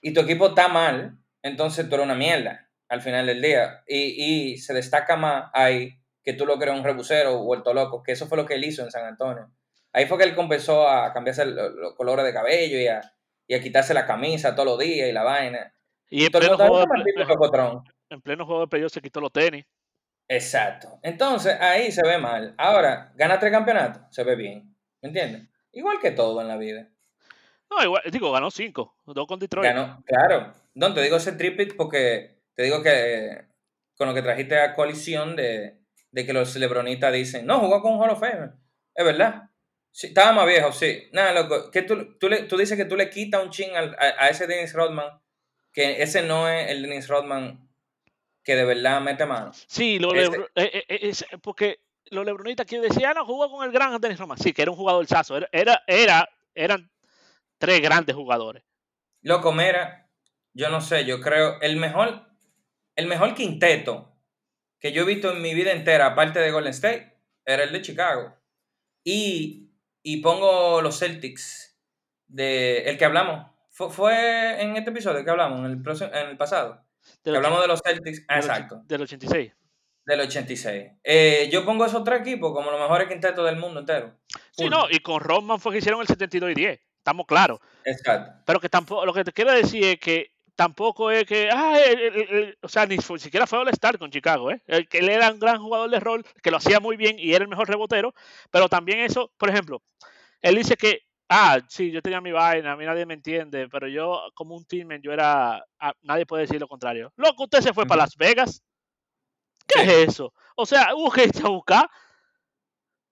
y 0.00 0.14
tu 0.14 0.20
equipo 0.20 0.48
está 0.48 0.68
mal, 0.68 1.18
entonces 1.42 1.88
tú 1.88 1.94
eres 1.94 2.06
una 2.06 2.14
mierda 2.14 2.68
al 2.88 3.02
final 3.02 3.26
del 3.26 3.42
día. 3.42 3.82
Y, 3.86 4.52
y 4.52 4.58
se 4.58 4.72
destaca 4.72 5.16
más 5.16 5.50
ahí 5.52 6.00
que 6.26 6.32
tú 6.32 6.44
lo 6.44 6.58
crees 6.58 6.76
un 6.76 6.82
rebusero 6.82 7.38
vuelto 7.38 7.72
loco, 7.72 8.02
que 8.02 8.10
eso 8.10 8.26
fue 8.26 8.36
lo 8.36 8.44
que 8.44 8.54
él 8.54 8.64
hizo 8.64 8.82
en 8.82 8.90
San 8.90 9.04
Antonio. 9.06 9.48
Ahí 9.92 10.06
fue 10.06 10.18
que 10.18 10.24
él 10.24 10.34
comenzó 10.34 10.88
a 10.88 11.12
cambiarse 11.12 11.46
los 11.46 11.94
colores 11.94 12.26
de 12.26 12.32
cabello 12.32 12.80
y 12.80 12.88
a, 12.88 13.00
y 13.46 13.54
a, 13.54 13.62
quitarse 13.62 13.94
la 13.94 14.06
camisa 14.06 14.56
todos 14.56 14.66
los 14.66 14.78
días 14.80 15.08
y 15.08 15.12
la 15.12 15.22
vaina. 15.22 15.72
Y 16.10 16.24
en 16.24 16.32
pleno, 16.32 16.56
juego 16.56 16.80
de, 16.80 16.84
en 18.10 18.20
pleno 18.22 18.44
juego 18.44 18.62
de 18.62 18.66
playoff 18.66 18.92
se 18.92 19.00
quitó 19.00 19.20
los 19.20 19.32
tenis. 19.32 19.64
Exacto. 20.26 20.98
Entonces 21.00 21.60
ahí 21.60 21.92
se 21.92 22.02
ve 22.02 22.18
mal. 22.18 22.56
Ahora, 22.58 23.12
gana 23.14 23.38
tres 23.38 23.52
campeonatos, 23.52 24.02
se 24.10 24.24
ve 24.24 24.34
bien. 24.34 24.76
¿Me 25.02 25.10
entiendes? 25.10 25.48
Igual 25.70 26.00
que 26.00 26.10
todo 26.10 26.40
en 26.40 26.48
la 26.48 26.56
vida. 26.56 26.88
No, 27.70 27.84
igual, 27.84 28.02
digo, 28.10 28.32
ganó 28.32 28.50
cinco, 28.50 28.96
dos 29.06 29.28
con 29.28 29.38
Detroit. 29.38 29.72
Ganó, 29.72 30.02
claro. 30.04 30.54
No, 30.74 30.92
te 30.92 31.02
digo 31.02 31.18
ese 31.18 31.32
tripit 31.32 31.76
porque 31.76 32.40
te 32.54 32.64
digo 32.64 32.82
que 32.82 33.46
con 33.96 34.08
lo 34.08 34.14
que 34.14 34.22
trajiste 34.22 34.58
a 34.58 34.74
colisión 34.74 35.36
de, 35.36 35.85
de 36.16 36.24
que 36.24 36.32
los 36.32 36.56
lebronistas 36.56 37.12
dicen, 37.12 37.44
no, 37.44 37.60
jugó 37.60 37.82
con 37.82 37.92
un 37.92 38.00
Hall 38.00 38.08
of 38.08 38.20
Fame. 38.20 38.52
Es 38.94 39.04
verdad. 39.04 39.50
Sí, 39.92 40.06
estaba 40.06 40.32
más 40.32 40.46
viejo, 40.46 40.72
sí. 40.72 41.10
Nada, 41.12 41.34
loco. 41.34 41.70
Que 41.70 41.82
tú, 41.82 42.16
tú, 42.18 42.30
le, 42.30 42.44
tú 42.44 42.56
dices 42.56 42.78
que 42.78 42.86
tú 42.86 42.96
le 42.96 43.10
quitas 43.10 43.44
un 43.44 43.50
ching 43.50 43.76
a, 43.76 43.94
a, 43.98 44.28
ese 44.30 44.46
Dennis 44.46 44.72
Rodman, 44.72 45.20
que 45.74 46.02
ese 46.02 46.22
no 46.22 46.48
es 46.48 46.70
el 46.70 46.80
Dennis 46.80 47.06
Rodman 47.06 47.68
que 48.42 48.56
de 48.56 48.64
verdad 48.64 49.02
mete 49.02 49.26
mano. 49.26 49.52
Sí, 49.66 49.98
lo 49.98 50.14
eh, 50.14 50.30
eh, 50.54 50.84
eh, 50.88 51.12
porque 51.42 51.80
los 52.06 52.24
lebronistas 52.24 52.64
que 52.64 52.80
decían, 52.80 53.10
ah, 53.10 53.14
no, 53.20 53.26
jugó 53.26 53.50
con 53.50 53.66
el 53.66 53.72
gran 53.72 54.00
Dennis 54.00 54.18
Rodman. 54.18 54.38
Sí, 54.38 54.54
que 54.54 54.62
era 54.62 54.70
un 54.70 54.78
jugador 54.78 55.06
sazo. 55.06 55.36
Era, 55.36 55.50
era, 55.52 55.82
era, 55.86 56.30
eran 56.54 56.90
tres 57.58 57.82
grandes 57.82 58.16
jugadores. 58.16 58.62
Loco, 59.20 59.52
mira, 59.52 60.08
yo 60.54 60.70
no 60.70 60.80
sé, 60.80 61.04
yo 61.04 61.20
creo, 61.20 61.60
el 61.60 61.76
mejor, 61.76 62.26
el 62.94 63.06
mejor 63.06 63.34
quinteto 63.34 64.15
que 64.80 64.92
yo 64.92 65.02
he 65.02 65.06
visto 65.06 65.32
en 65.32 65.42
mi 65.42 65.54
vida 65.54 65.72
entera, 65.72 66.06
aparte 66.06 66.38
de 66.40 66.50
Golden 66.50 66.70
State, 66.72 67.16
era 67.44 67.64
el 67.64 67.72
de 67.72 67.82
Chicago. 67.82 68.34
Y, 69.04 69.70
y 70.02 70.18
pongo 70.20 70.82
los 70.82 70.98
Celtics 70.98 71.78
de 72.26 72.82
el 72.88 72.98
que 72.98 73.04
hablamos. 73.04 73.50
Fue, 73.70 73.90
fue 73.90 74.62
en 74.62 74.76
este 74.76 74.90
episodio 74.90 75.24
que 75.24 75.30
hablamos, 75.30 75.60
en 75.60 75.66
el, 75.66 75.82
próximo- 75.82 76.10
en 76.12 76.28
el 76.28 76.36
pasado. 76.36 76.84
Que 77.22 77.30
hablamos 77.30 77.60
de 77.62 77.68
los 77.68 77.80
Celtics. 77.84 78.24
Ah, 78.28 78.36
del 78.36 78.44
exacto. 78.44 78.82
Del 78.86 79.02
86. 79.02 79.52
Del 80.04 80.20
86. 80.20 80.92
Eh, 81.04 81.48
yo 81.52 81.64
pongo 81.64 81.84
esos 81.84 82.02
tres 82.04 82.20
equipos 82.20 82.52
como 82.52 82.70
los 82.70 82.80
mejores 82.80 83.08
quintetos 83.08 83.44
del 83.44 83.56
mundo 83.56 83.80
entero. 83.80 84.16
Sí, 84.52 84.68
no, 84.68 84.86
y 84.90 84.98
con 85.00 85.20
Rodman 85.20 85.60
fue 85.60 85.72
que 85.72 85.78
hicieron 85.78 86.00
el 86.00 86.06
72 86.06 86.50
y 86.50 86.54
10. 86.54 86.80
Estamos 86.98 87.26
claros. 87.26 87.60
Exacto. 87.84 88.32
Pero 88.44 88.60
que 88.60 88.68
tampoco, 88.68 89.04
lo 89.06 89.12
que 89.12 89.24
te 89.24 89.32
quiero 89.32 89.52
decir 89.52 89.84
es 89.84 90.00
que 90.00 90.32
tampoco 90.56 91.10
es 91.10 91.24
que, 91.24 91.48
ah, 91.52 91.78
el- 91.78 92.00
el- 92.00 92.28
el- 92.34 92.58
o 92.62 92.68
sea, 92.68 92.86
ni 92.86 92.98
siquiera 92.98 93.46
fue 93.46 93.58
All-Star 93.60 93.98
con 93.98 94.10
Chicago, 94.10 94.50
¿eh? 94.50 94.60
Que 94.90 94.98
él 94.98 95.08
era 95.10 95.30
un 95.30 95.38
gran 95.38 95.58
jugador 95.62 95.90
de 95.90 96.00
rol, 96.00 96.24
que 96.42 96.50
lo 96.50 96.56
hacía 96.56 96.80
muy 96.80 96.96
bien 96.96 97.18
y 97.18 97.32
era 97.34 97.44
el 97.44 97.48
mejor 97.48 97.68
rebotero, 97.68 98.14
pero 98.50 98.68
también 98.68 99.00
eso, 99.00 99.30
por 99.36 99.50
ejemplo, 99.50 99.82
él 100.40 100.56
dice 100.56 100.76
que, 100.76 101.02
ah, 101.28 101.58
sí, 101.68 101.90
yo 101.90 102.00
tenía 102.02 102.20
mi 102.20 102.32
vaina, 102.32 102.72
a 102.72 102.76
mí 102.76 102.84
nadie 102.86 103.04
me 103.06 103.14
entiende, 103.14 103.68
pero 103.68 103.86
yo 103.88 104.22
como 104.34 104.56
un 104.56 104.64
teammate, 104.64 105.02
yo 105.02 105.12
era, 105.12 105.64
ah, 105.78 105.92
nadie 106.02 106.24
puede 106.26 106.42
decir 106.42 106.60
lo 106.60 106.68
contrario. 106.68 107.12
Loco, 107.16 107.44
usted 107.44 107.60
se 107.60 107.72
fue 107.74 107.84
para. 107.86 108.02
Las 108.02 108.16
Vegas. 108.16 108.62
¿Qué 109.66 109.80
Sí. 109.80 109.86
es 109.90 110.08
eso? 110.08 110.32
O 110.56 110.64
sea, 110.64 110.94
hubo 110.94 111.10
que 111.10 111.24
irse 111.24 111.42
a 111.44 111.48
buscar, 111.50 111.90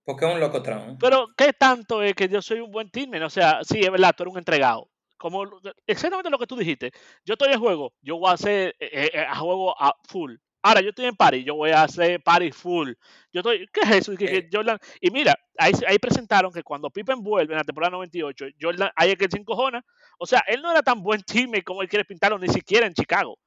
Porque 0.05 0.25
es 0.27 0.35
un 0.35 0.41
locotrón. 0.41 0.99
pero 0.99 1.29
¿qué 1.37 1.53
tanto 1.53 2.03
es 2.03 2.15
que 2.15 2.29
yo 2.29 2.41
soy 2.41 2.61
un 2.61 2.71
buen 2.71 2.91
teammate? 2.91 3.25
O 3.25 3.31
sea, 3.31 3.61
sí, 3.65 3.81
es 3.81 3.91
verdad, 3.91 4.15
tú 4.17 4.23
eres 4.23 4.33
un 4.33 4.39
entregado. 4.39 4.89
Como 5.17 5.45
exactamente 5.87 6.31
lo 6.31 6.39
que 6.39 6.47
tú 6.47 6.57
dijiste. 6.57 6.91
Yo 7.25 7.35
estoy 7.35 7.53
en 7.53 7.61
juego, 7.61 7.95
yo 8.03 8.19
voy 8.19 8.31
a 8.31 8.35
hacer 8.35 8.75
eh, 8.81 9.11
eh, 9.13 9.21
a 9.21 9.37
juego 9.37 9.75
a 9.81 9.95
full. 10.09 10.35
Ahora 10.67 10.81
yo 10.81 10.89
estoy 10.89 11.05
en 11.05 11.15
party, 11.17 11.45
yo 11.45 11.57
voy 11.57 11.71
a 11.71 11.83
hacer 11.83 12.23
party 12.23 12.51
full. 12.51 12.93
Yo 13.33 13.41
estoy, 13.41 13.67
¿qué 13.73 13.81
es 13.83 13.91
eso? 13.91 14.13
Eh. 14.19 14.49
Jordan- 14.51 14.79
y 15.01 15.11
mira, 15.11 15.35
ahí, 15.59 15.73
ahí 15.87 15.99
presentaron 15.99 16.51
que 16.53 16.63
cuando 16.63 16.89
Pippen 16.89 17.23
vuelve 17.23 17.53
en 17.53 17.59
la 17.59 17.65
temporada 17.65 17.91
98, 17.91 18.47
Jordan, 18.61 18.91
ahí 18.97 19.11
es 19.11 19.17
que 19.17 19.29
se 19.31 19.37
encojona. 19.39 19.85
O 20.19 20.25
sea, 20.27 20.43
él 20.47 20.63
no 20.63 20.71
era 20.71 20.83
tan 20.83 21.03
buen 21.03 21.21
teammate 21.23 21.63
como 21.65 21.83
él 21.83 21.89
quiere 21.89 22.07
pintarlo, 22.07 22.39
ni 22.39 22.49
siquiera 22.49 22.87
en 22.87 22.95
Chicago. 22.95 23.39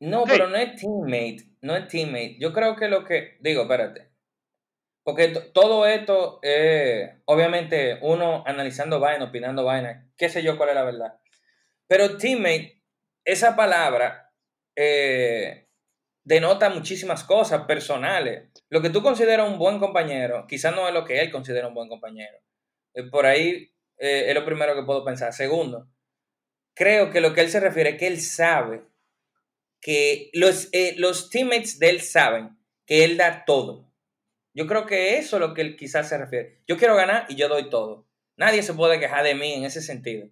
No, 0.00 0.24
pero 0.24 0.48
no 0.48 0.56
es 0.56 0.74
teammate. 0.80 1.56
No 1.60 1.76
es 1.76 1.86
teammate. 1.86 2.36
Yo 2.40 2.52
creo 2.52 2.74
que 2.74 2.88
lo 2.88 3.04
que. 3.04 3.36
Digo, 3.40 3.62
espérate. 3.62 4.11
Porque 5.04 5.28
to- 5.28 5.52
todo 5.52 5.86
esto, 5.86 6.38
eh, 6.42 7.20
obviamente, 7.26 7.98
uno 8.02 8.44
analizando 8.46 9.00
vaina, 9.00 9.24
opinando 9.26 9.64
vaina, 9.64 10.08
qué 10.16 10.28
sé 10.28 10.42
yo 10.42 10.56
cuál 10.56 10.70
es 10.70 10.74
la 10.76 10.84
verdad. 10.84 11.20
Pero 11.88 12.16
teammate, 12.18 12.82
esa 13.24 13.56
palabra 13.56 14.32
eh, 14.76 15.68
denota 16.24 16.70
muchísimas 16.70 17.24
cosas 17.24 17.64
personales. 17.66 18.50
Lo 18.70 18.82
que 18.82 18.90
tú 18.90 19.02
consideras 19.02 19.48
un 19.48 19.58
buen 19.58 19.78
compañero, 19.78 20.46
quizás 20.48 20.74
no 20.74 20.88
es 20.88 20.94
lo 20.94 21.04
que 21.04 21.20
él 21.20 21.30
considera 21.32 21.68
un 21.68 21.74
buen 21.74 21.88
compañero. 21.88 22.38
Eh, 22.94 23.04
por 23.04 23.26
ahí 23.26 23.74
eh, 23.98 24.26
es 24.28 24.34
lo 24.34 24.44
primero 24.44 24.74
que 24.74 24.84
puedo 24.84 25.04
pensar. 25.04 25.32
Segundo, 25.32 25.88
creo 26.74 27.10
que 27.10 27.20
lo 27.20 27.34
que 27.34 27.42
él 27.42 27.50
se 27.50 27.60
refiere 27.60 27.90
es 27.90 27.98
que 27.98 28.06
él 28.08 28.20
sabe 28.20 28.82
que 29.80 30.30
los, 30.34 30.70
los 30.96 31.30
teammates 31.30 31.78
de 31.78 31.90
él 31.90 32.00
saben 32.00 32.56
que 32.86 33.04
él 33.04 33.16
da 33.16 33.44
todo. 33.44 33.91
Yo 34.54 34.66
creo 34.66 34.86
que 34.86 35.18
eso 35.18 35.36
es 35.36 35.40
lo 35.40 35.54
que 35.54 35.62
él 35.62 35.76
quizás 35.76 36.08
se 36.08 36.18
refiere. 36.18 36.62
Yo 36.66 36.76
quiero 36.76 36.94
ganar 36.94 37.26
y 37.28 37.36
yo 37.36 37.48
doy 37.48 37.70
todo. 37.70 38.06
Nadie 38.36 38.62
se 38.62 38.74
puede 38.74 39.00
quejar 39.00 39.24
de 39.24 39.34
mí 39.34 39.52
en 39.54 39.64
ese 39.64 39.80
sentido. 39.80 40.28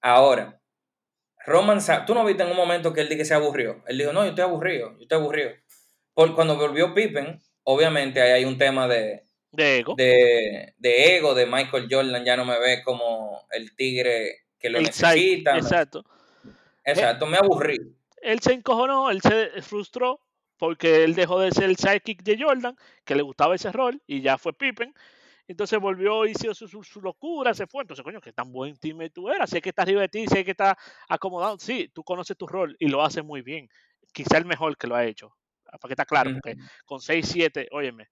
Ahora, 0.00 0.60
Roman, 1.46 1.80
tú 2.06 2.14
no 2.14 2.24
viste 2.24 2.42
en 2.42 2.50
un 2.50 2.56
momento 2.56 2.92
que 2.92 3.00
él 3.02 3.08
dijo 3.08 3.18
que 3.18 3.24
se 3.24 3.34
aburrió. 3.34 3.82
Él 3.86 3.98
dijo, 3.98 4.12
no, 4.12 4.22
yo 4.24 4.30
estoy 4.30 4.44
aburrido, 4.44 4.92
yo 4.96 5.02
estoy 5.02 5.18
aburrido. 5.18 5.50
Por, 6.14 6.34
cuando 6.34 6.56
volvió 6.56 6.94
Pippen, 6.94 7.40
obviamente 7.64 8.20
ahí 8.20 8.32
hay 8.32 8.44
un 8.44 8.58
tema 8.58 8.88
de, 8.88 9.24
De 9.52 9.78
ego. 9.78 9.94
de, 9.96 10.74
de 10.78 11.16
ego, 11.16 11.34
de 11.34 11.46
Michael 11.46 11.88
Jordan 11.90 12.24
ya 12.24 12.36
no 12.36 12.44
me 12.44 12.58
ve 12.58 12.82
como 12.82 13.46
el 13.50 13.74
tigre 13.76 14.46
que 14.58 14.70
lo 14.70 14.78
el 14.78 14.84
necesita. 14.84 15.56
Exacto. 15.56 16.04
Exacto, 16.84 17.26
me 17.26 17.38
aburrí. 17.38 17.76
él 18.20 18.40
se 18.40 18.52
encojonó, 18.52 19.10
él 19.10 19.22
se 19.22 19.62
frustró 19.62 20.20
porque 20.64 21.04
él 21.04 21.14
dejó 21.14 21.40
de 21.40 21.50
ser 21.52 21.64
el 21.64 21.76
sidekick 21.76 22.22
de 22.22 22.42
Jordan, 22.42 22.76
que 23.04 23.14
le 23.14 23.22
gustaba 23.22 23.54
ese 23.54 23.70
rol, 23.70 24.00
y 24.06 24.22
ya 24.22 24.38
fue 24.38 24.52
Pippen. 24.52 24.94
Entonces 25.46 25.78
volvió, 25.78 26.24
hizo 26.24 26.54
su, 26.54 26.66
su, 26.66 26.82
su 26.82 27.02
locura, 27.02 27.52
se 27.52 27.66
fue. 27.66 27.82
Entonces, 27.82 28.02
coño, 28.02 28.20
que 28.20 28.32
tan 28.32 28.50
buen 28.50 28.76
team 28.78 28.98
tú 29.12 29.28
eras. 29.28 29.50
Si 29.50 29.56
es 29.56 29.62
que 29.62 29.68
está 29.68 29.82
arriba 29.82 30.00
de 30.00 30.08
ti, 30.08 30.26
si 30.26 30.38
es 30.38 30.44
que 30.44 30.52
está 30.52 30.78
acomodado. 31.06 31.58
Sí, 31.58 31.90
tú 31.92 32.02
conoces 32.02 32.36
tu 32.36 32.46
rol 32.46 32.74
y 32.78 32.88
lo 32.88 33.04
haces 33.04 33.22
muy 33.22 33.42
bien. 33.42 33.68
Quizá 34.12 34.38
el 34.38 34.46
mejor 34.46 34.78
que 34.78 34.86
lo 34.86 34.96
ha 34.96 35.04
hecho. 35.04 35.36
Para 35.64 35.80
que 35.88 35.92
está 35.92 36.06
claro, 36.06 36.30
porque 36.32 36.56
con 36.86 37.00
6-7, 37.00 37.68
óyeme, 37.72 38.08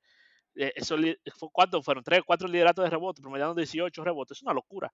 eh, 0.57 0.73
eso, 0.77 0.97
¿cuántos 1.53 1.83
fueron? 1.83 2.05
3, 2.05 2.21
4 2.27 2.49
lideratos 2.49 2.85
de 2.85 2.91
rebote, 2.91 3.23
promediando 3.23 3.55
18 3.55 4.05
rebotes. 4.05 4.39
Es 4.39 4.43
una 4.43 4.53
locura. 4.53 4.93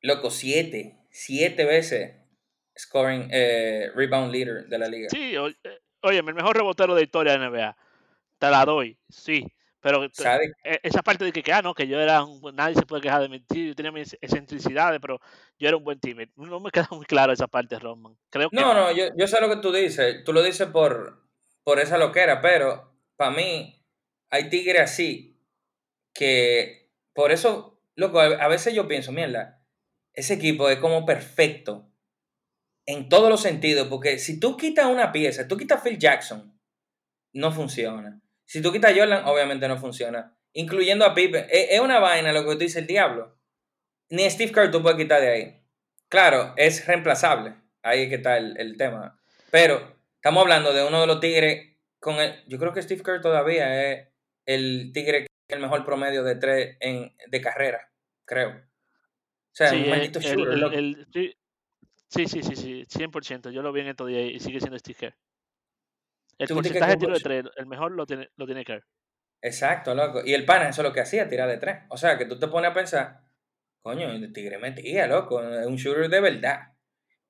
Loco, 0.00 0.30
siete. 0.30 0.98
Siete 1.10 1.64
veces 1.64 2.16
scoring 2.78 3.28
eh, 3.32 3.90
rebound 3.94 4.32
leader 4.32 4.66
de 4.66 4.78
la 4.78 4.88
liga. 4.88 5.08
Sí, 5.10 5.34
o- 6.02 6.08
óyeme, 6.08 6.30
el 6.30 6.36
mejor 6.36 6.56
rebotero 6.56 6.94
de 6.94 7.02
historia 7.02 7.32
de 7.32 7.38
NBA. 7.46 7.76
Te 8.38 8.50
la 8.50 8.64
doy, 8.64 8.98
sí. 9.08 9.46
Pero 9.80 10.04
e- 10.04 10.80
esa 10.82 11.02
parte 11.02 11.24
de 11.24 11.32
que, 11.32 11.42
que, 11.42 11.52
ah, 11.52 11.62
no, 11.62 11.74
que 11.74 11.86
yo 11.86 12.00
era 12.00 12.24
un, 12.24 12.40
nadie 12.54 12.74
se 12.74 12.86
puede 12.86 13.02
quejar 13.02 13.28
de 13.28 13.42
sí, 13.52 13.68
yo 13.68 13.74
tenía 13.74 13.92
mis 13.92 14.14
excentricidades, 14.20 15.00
pero 15.00 15.20
yo 15.58 15.68
era 15.68 15.76
un 15.76 15.84
buen 15.84 16.00
teammate. 16.00 16.32
No 16.36 16.60
me 16.60 16.70
queda 16.72 16.88
muy 16.90 17.06
claro 17.06 17.32
esa 17.32 17.46
parte, 17.46 17.78
Roman. 17.78 18.16
Creo 18.30 18.50
que 18.50 18.56
No, 18.56 18.74
no, 18.74 18.92
yo, 18.92 19.04
yo 19.16 19.26
sé 19.26 19.40
lo 19.40 19.48
que 19.48 19.56
tú 19.56 19.72
dices. 19.72 20.24
Tú 20.24 20.32
lo 20.32 20.42
dices 20.42 20.68
por, 20.68 21.22
por 21.62 21.78
esa 21.78 21.98
loquera, 21.98 22.40
pero 22.40 22.94
para 23.16 23.30
mí 23.30 23.84
hay 24.30 24.48
tigres 24.50 24.82
así 24.82 25.40
que 26.12 26.90
por 27.14 27.32
eso, 27.32 27.80
loco, 27.94 28.20
a 28.20 28.48
veces 28.48 28.74
yo 28.74 28.88
pienso, 28.88 29.12
mierda, 29.12 29.62
ese 30.12 30.34
equipo 30.34 30.68
es 30.68 30.78
como 30.78 31.06
perfecto 31.06 31.90
en 32.86 33.08
todos 33.08 33.28
los 33.28 33.42
sentidos, 33.42 33.88
porque 33.88 34.18
si 34.18 34.38
tú 34.38 34.56
quitas 34.56 34.86
una 34.86 35.12
pieza, 35.12 35.48
tú 35.48 35.56
quitas 35.56 35.82
Phil 35.82 35.98
Jackson, 35.98 36.56
no 37.32 37.52
funciona. 37.52 38.20
Si 38.44 38.62
tú 38.62 38.72
quitas 38.72 38.92
a 38.92 38.96
Jordan, 38.96 39.24
obviamente 39.26 39.66
no 39.68 39.76
funciona. 39.76 40.36
Incluyendo 40.52 41.04
a 41.04 41.12
Pippen. 41.14 41.46
Es, 41.50 41.80
una 41.80 41.98
vaina 41.98 42.32
lo 42.32 42.44
que 42.44 42.52
tú 42.52 42.58
dices 42.58 42.76
el 42.76 42.86
diablo. 42.86 43.36
Ni 44.08 44.30
Steve 44.30 44.52
Kerr 44.52 44.70
tú 44.70 44.80
puedes 44.82 44.96
quitar 44.96 45.20
de 45.20 45.28
ahí. 45.28 45.62
Claro, 46.08 46.54
es 46.56 46.86
reemplazable. 46.86 47.54
Ahí 47.82 48.04
es 48.04 48.08
que 48.08 48.14
está 48.14 48.38
el, 48.38 48.56
el 48.58 48.76
tema. 48.76 49.20
Pero 49.50 49.96
estamos 50.14 50.42
hablando 50.42 50.72
de 50.72 50.84
uno 50.84 51.00
de 51.00 51.06
los 51.08 51.20
tigres 51.20 51.76
con 51.98 52.16
el. 52.20 52.42
Yo 52.46 52.58
creo 52.58 52.72
que 52.72 52.82
Steve 52.82 53.02
Kerr 53.02 53.20
todavía 53.20 53.92
es 53.92 54.08
el 54.46 54.92
tigre 54.94 55.22
que 55.22 55.26
es 55.48 55.56
el 55.56 55.60
mejor 55.60 55.84
promedio 55.84 56.22
de 56.22 56.36
tres 56.36 56.76
en, 56.80 57.14
de 57.28 57.40
carrera, 57.40 57.90
creo. 58.24 58.50
O 58.50 59.54
sea, 59.56 59.70
sí, 59.70 59.82
un 59.82 59.90
maldito 59.90 60.20
shooter. 60.20 60.72
el- 60.72 61.36
sí, 62.08 62.26
sí, 62.26 62.42
sí, 62.42 62.56
sí, 62.56 62.84
sí, 62.86 62.98
100%. 62.98 63.50
Yo 63.50 63.62
lo 63.62 63.72
vi 63.72 63.80
en 63.80 63.88
estos 63.88 64.08
días 64.08 64.30
y 64.32 64.40
sigue 64.40 64.60
siendo 64.60 64.78
Steve 64.78 64.98
Kerr. 64.98 65.16
El 66.38 66.48
¿Tú 66.48 66.54
viste 66.54 66.74
que 66.74 66.78
porcentaje 66.78 66.92
de 66.92 66.98
tiro 66.98 67.14
de 67.14 67.20
tres, 67.20 67.44
el 67.56 67.66
mejor 67.66 67.92
lo 67.92 68.06
tiene, 68.06 68.28
lo 68.36 68.46
tiene 68.46 68.64
Kerr. 68.64 68.84
Exacto, 69.40 69.94
loco. 69.94 70.22
Y 70.24 70.34
el 70.34 70.44
pana, 70.44 70.68
eso 70.68 70.82
es 70.82 70.88
lo 70.88 70.92
que 70.92 71.00
hacía, 71.00 71.28
tirar 71.28 71.48
de 71.48 71.58
tres. 71.58 71.84
O 71.88 71.96
sea, 71.96 72.18
que 72.18 72.26
tú 72.26 72.38
te 72.38 72.48
pones 72.48 72.70
a 72.70 72.74
pensar, 72.74 73.20
coño, 73.80 74.10
el 74.10 74.32
tigre 74.32 74.58
metía, 74.58 75.06
loco, 75.06 75.42
es 75.42 75.66
un 75.66 75.76
shooter 75.76 76.08
de 76.08 76.20
verdad. 76.20 76.72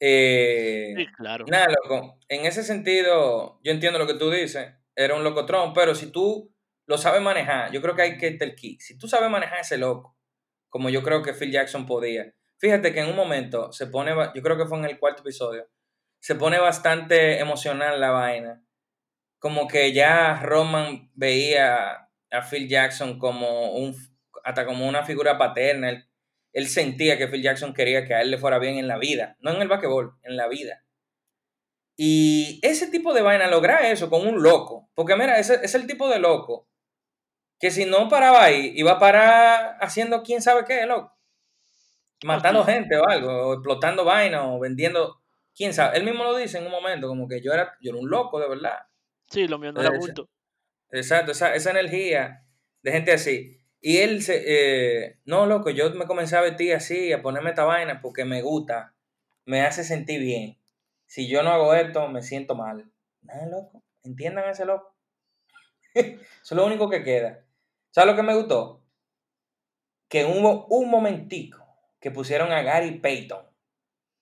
Eh, 0.00 0.94
Sí, 0.96 1.06
claro. 1.16 1.44
Nada, 1.48 1.66
loco. 1.68 2.18
En 2.28 2.46
ese 2.46 2.62
sentido, 2.62 3.60
yo 3.62 3.72
entiendo 3.72 3.98
lo 3.98 4.06
que 4.06 4.14
tú 4.14 4.30
dices. 4.30 4.74
Era 4.94 5.14
un 5.14 5.24
locotrón, 5.24 5.72
pero 5.72 5.94
si 5.94 6.10
tú 6.10 6.52
lo 6.86 6.98
sabes 6.98 7.20
manejar, 7.20 7.70
yo 7.72 7.82
creo 7.82 7.94
que 7.94 8.02
hay 8.02 8.18
que 8.18 8.28
estar 8.28 8.48
el 8.48 8.54
key. 8.54 8.78
Si 8.80 8.96
tú 8.96 9.08
sabes 9.08 9.30
manejar 9.30 9.60
ese 9.60 9.78
loco, 9.78 10.16
como 10.68 10.90
yo 10.90 11.02
creo 11.02 11.22
que 11.22 11.32
Phil 11.32 11.52
Jackson 11.52 11.86
podía. 11.86 12.32
Fíjate 12.58 12.92
que 12.92 13.00
en 13.00 13.08
un 13.08 13.16
momento 13.16 13.72
se 13.72 13.86
pone, 13.86 14.12
yo 14.34 14.42
creo 14.42 14.56
que 14.56 14.66
fue 14.66 14.78
en 14.78 14.84
el 14.86 14.98
cuarto 14.98 15.22
episodio, 15.22 15.68
se 16.20 16.34
pone 16.34 16.58
bastante 16.58 17.38
emocional 17.38 18.00
la 18.00 18.10
vaina. 18.10 18.62
Como 19.38 19.68
que 19.68 19.92
ya 19.92 20.40
Roman 20.42 21.10
veía 21.14 22.08
a 22.30 22.42
Phil 22.42 22.68
Jackson 22.68 23.18
como 23.18 23.76
un, 23.76 23.94
hasta 24.42 24.64
como 24.64 24.88
una 24.88 25.04
figura 25.04 25.38
paterna. 25.38 25.90
Él, 25.90 26.08
él 26.52 26.68
sentía 26.68 27.18
que 27.18 27.28
Phil 27.28 27.42
Jackson 27.42 27.74
quería 27.74 28.06
que 28.06 28.14
a 28.14 28.22
él 28.22 28.30
le 28.30 28.38
fuera 28.38 28.58
bien 28.58 28.78
en 28.78 28.88
la 28.88 28.98
vida, 28.98 29.36
no 29.40 29.52
en 29.52 29.62
el 29.62 29.68
basquetbol, 29.68 30.16
en 30.22 30.36
la 30.36 30.48
vida. 30.48 30.84
Y 31.96 32.60
ese 32.62 32.88
tipo 32.88 33.14
de 33.14 33.22
vaina, 33.22 33.46
lograr 33.46 33.84
eso 33.84 34.10
con 34.10 34.26
un 34.26 34.42
loco, 34.42 34.90
porque 34.94 35.16
mira, 35.16 35.38
ese 35.38 35.60
es 35.62 35.74
el 35.74 35.86
tipo 35.86 36.08
de 36.08 36.18
loco 36.18 36.68
que 37.58 37.70
si 37.70 37.84
no 37.86 38.08
paraba 38.08 38.44
ahí, 38.44 38.72
iba 38.76 38.92
a 38.92 38.98
parar 38.98 39.78
haciendo 39.80 40.22
quién 40.22 40.42
sabe 40.42 40.64
qué, 40.66 40.84
loco. 40.86 41.15
Matando 42.24 42.64
gente 42.64 42.96
o 42.96 43.06
algo, 43.06 43.48
o 43.48 43.54
explotando 43.54 44.04
vaina, 44.04 44.46
o 44.46 44.58
vendiendo, 44.58 45.20
quién 45.54 45.74
sabe. 45.74 45.98
Él 45.98 46.04
mismo 46.04 46.24
lo 46.24 46.36
dice 46.36 46.58
en 46.58 46.66
un 46.66 46.72
momento, 46.72 47.08
como 47.08 47.28
que 47.28 47.42
yo 47.42 47.52
era, 47.52 47.76
yo 47.80 47.90
era 47.90 48.00
un 48.00 48.08
loco 48.08 48.40
de 48.40 48.48
verdad. 48.48 48.78
Sí, 49.28 49.46
lo 49.46 49.58
mío 49.58 49.72
no 49.72 49.80
era 49.80 49.90
bulto. 49.90 50.28
Exacto, 50.90 51.32
esa, 51.32 51.54
esa 51.54 51.70
energía 51.70 52.46
de 52.82 52.92
gente 52.92 53.12
así. 53.12 53.58
Y 53.80 53.98
él 53.98 54.22
se, 54.22 54.42
eh, 54.46 55.18
no, 55.24 55.46
loco, 55.46 55.70
yo 55.70 55.90
me 55.90 56.06
comencé 56.06 56.36
a 56.36 56.40
vestir 56.40 56.74
así, 56.74 57.12
a 57.12 57.22
ponerme 57.22 57.50
esta 57.50 57.64
vaina 57.64 58.00
porque 58.00 58.24
me 58.24 58.42
gusta, 58.42 58.94
me 59.44 59.62
hace 59.62 59.84
sentir 59.84 60.20
bien. 60.20 60.58
Si 61.06 61.28
yo 61.28 61.42
no 61.42 61.50
hago 61.50 61.74
esto, 61.74 62.08
me 62.08 62.22
siento 62.22 62.54
mal. 62.54 62.90
Nada, 63.22 63.46
loco, 63.46 63.82
entiendan 64.02 64.44
a 64.44 64.50
ese 64.52 64.64
loco. 64.64 64.96
Eso 65.94 66.14
es 66.42 66.52
lo 66.52 66.64
único 66.64 66.88
que 66.88 67.02
queda. 67.02 67.44
¿Sabes 67.90 68.10
lo 68.10 68.16
que 68.16 68.22
me 68.22 68.34
gustó? 68.34 68.82
Que 70.08 70.24
hubo 70.24 70.66
un 70.66 70.90
momentico 70.90 71.65
que 72.06 72.12
que 72.12 72.14
pusieron 72.14 72.52
a 72.52 72.62
Gary 72.62 73.00
Payton 73.00 73.44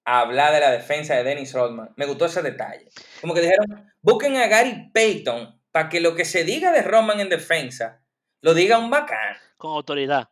a 0.07 0.21
hablar 0.21 0.55
de 0.55 0.61
la 0.61 0.71
defensa 0.71 1.15
de 1.17 1.23
Dennis 1.23 1.53
Rodman. 1.53 1.93
Me 1.97 2.07
gustó 2.07 2.25
ese 2.25 2.41
detalle. 2.41 2.89
Como 3.21 3.35
que 3.35 3.43
dijeron, 3.43 3.93
busquen 4.01 4.39
a 4.39 4.47
Gary 4.47 4.91
Payton 4.91 5.61
para 5.71 5.91
que 5.91 6.01
lo 6.01 6.15
que 6.15 6.25
se 6.25 6.45
diga 6.45 6.73
de 6.73 6.81
Rodman 6.81 7.21
en 7.21 7.29
defensa 7.29 8.03
lo 8.41 8.55
diga 8.55 8.79
un 8.79 8.89
bacán. 8.89 9.37
Con 9.59 9.73
autoridad. 9.75 10.31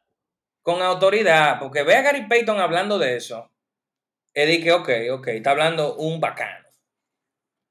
Con 0.63 0.81
autoridad, 0.81 1.59
porque 1.59 1.83
ve 1.83 1.95
a 1.95 2.01
Gary 2.01 2.27
Payton 2.27 2.59
hablando 2.59 2.99
de 2.99 3.17
eso. 3.17 3.51
Eddie 4.33 4.63
que, 4.63 4.73
ok, 4.73 4.89
ok, 5.13 5.29
está 5.29 5.51
hablando 5.51 5.97
un 5.97 6.21
bacano. 6.21 6.69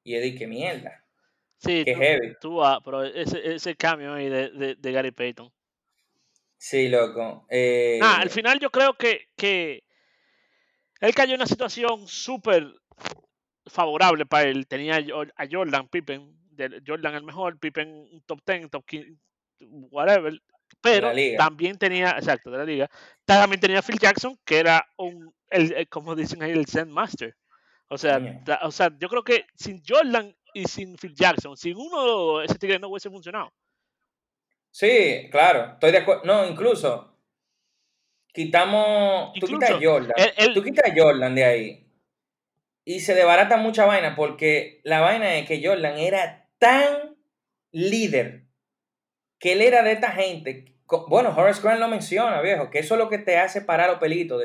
Y 0.03 0.13
Eddie 0.13 0.37
que 0.37 0.45
mierda. 0.45 1.03
Sí, 1.57 1.85
tú, 1.85 1.99
heavy. 1.99 2.35
tú 2.39 2.55
vas, 2.57 2.77
pero 2.85 3.03
ese, 3.03 3.55
ese 3.55 3.75
cambio 3.75 4.13
ahí 4.13 4.29
de, 4.29 4.51
de, 4.51 4.75
de 4.75 4.91
Gary 4.91 5.11
Payton. 5.11 5.51
Sí, 6.63 6.89
loco. 6.89 7.47
Eh, 7.49 7.97
Ah, 8.03 8.19
al 8.19 8.29
final 8.29 8.59
yo 8.59 8.69
creo 8.69 8.93
que, 8.93 9.29
que 9.35 9.83
él 10.99 11.15
cayó 11.15 11.33
en 11.33 11.39
una 11.39 11.47
situación 11.47 12.07
súper 12.07 12.71
favorable 13.65 14.27
para 14.27 14.47
él. 14.47 14.67
Tenía 14.67 14.97
a 14.97 15.01
Jor- 15.01 15.33
a 15.35 15.47
Jordan, 15.49 15.87
Pippen, 15.87 16.37
Jordan 16.85 17.15
el 17.15 17.23
mejor, 17.23 17.57
Pippen 17.57 17.89
un 18.11 18.21
top 18.27 18.41
10, 18.45 18.69
top 18.69 18.85
15, 18.85 19.17
whatever. 19.89 20.39
Pero 20.81 21.07
también 21.37 21.79
tenía, 21.79 22.11
exacto, 22.11 22.51
de 22.51 22.57
la 22.59 22.65
liga. 22.65 22.89
También 23.25 23.59
tenía 23.59 23.79
a 23.79 23.81
Phil 23.81 23.97
Jackson, 23.97 24.37
que 24.45 24.59
era 24.59 24.85
un, 24.97 25.33
el, 25.49 25.73
el- 25.73 25.89
como 25.89 26.15
dicen 26.15 26.43
ahí, 26.43 26.51
el 26.51 26.67
Zen 26.67 26.91
Master. 26.91 27.35
O 27.87 27.97
sea, 27.97 28.19
ta- 28.43 28.59
o 28.61 28.71
sea, 28.71 28.91
yo 28.99 29.09
creo 29.09 29.23
que 29.23 29.45
sin 29.55 29.81
Jordan 29.85 30.31
y 30.53 30.65
sin 30.65 30.95
Phil 30.95 31.15
Jackson, 31.15 31.57
sin 31.57 31.75
uno 31.75 32.43
ese 32.43 32.59
tigre 32.59 32.77
no 32.77 32.89
hubiese 32.89 33.09
funcionado. 33.09 33.51
Sí, 34.71 35.27
claro, 35.31 35.73
estoy 35.73 35.91
de 35.91 35.99
acuerdo. 35.99 36.23
No, 36.23 36.45
incluso 36.45 37.17
quitamos. 38.33 39.33
tú 39.39 39.47
quitas 39.47 39.71
a 39.71 39.79
Jordan. 39.81 40.15
Tú 40.53 40.63
quitas 40.63 40.89
a 40.89 40.93
Jordan 40.95 41.35
de 41.35 41.43
ahí. 41.43 41.87
Y 42.83 43.01
se 43.01 43.13
desbarata 43.13 43.57
mucha 43.57 43.85
vaina 43.85 44.15
porque 44.15 44.81
la 44.83 45.01
vaina 45.01 45.35
es 45.35 45.47
que 45.47 45.61
Jordan 45.63 45.97
era 45.97 46.49
tan 46.57 47.17
líder 47.71 48.47
que 49.39 49.53
él 49.53 49.61
era 49.61 49.83
de 49.83 49.91
esta 49.91 50.11
gente. 50.11 50.75
Bueno, 51.07 51.33
Horace 51.35 51.61
Grant 51.61 51.79
lo 51.79 51.87
menciona, 51.87 52.41
viejo, 52.41 52.69
que 52.69 52.79
eso 52.79 52.95
es 52.95 52.99
lo 52.99 53.09
que 53.09 53.17
te 53.17 53.37
hace 53.37 53.61
parar 53.61 53.89
los 53.89 53.99
pelitos 53.99 54.43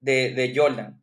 de, 0.00 0.34
de 0.34 0.52
Jordan. 0.54 1.02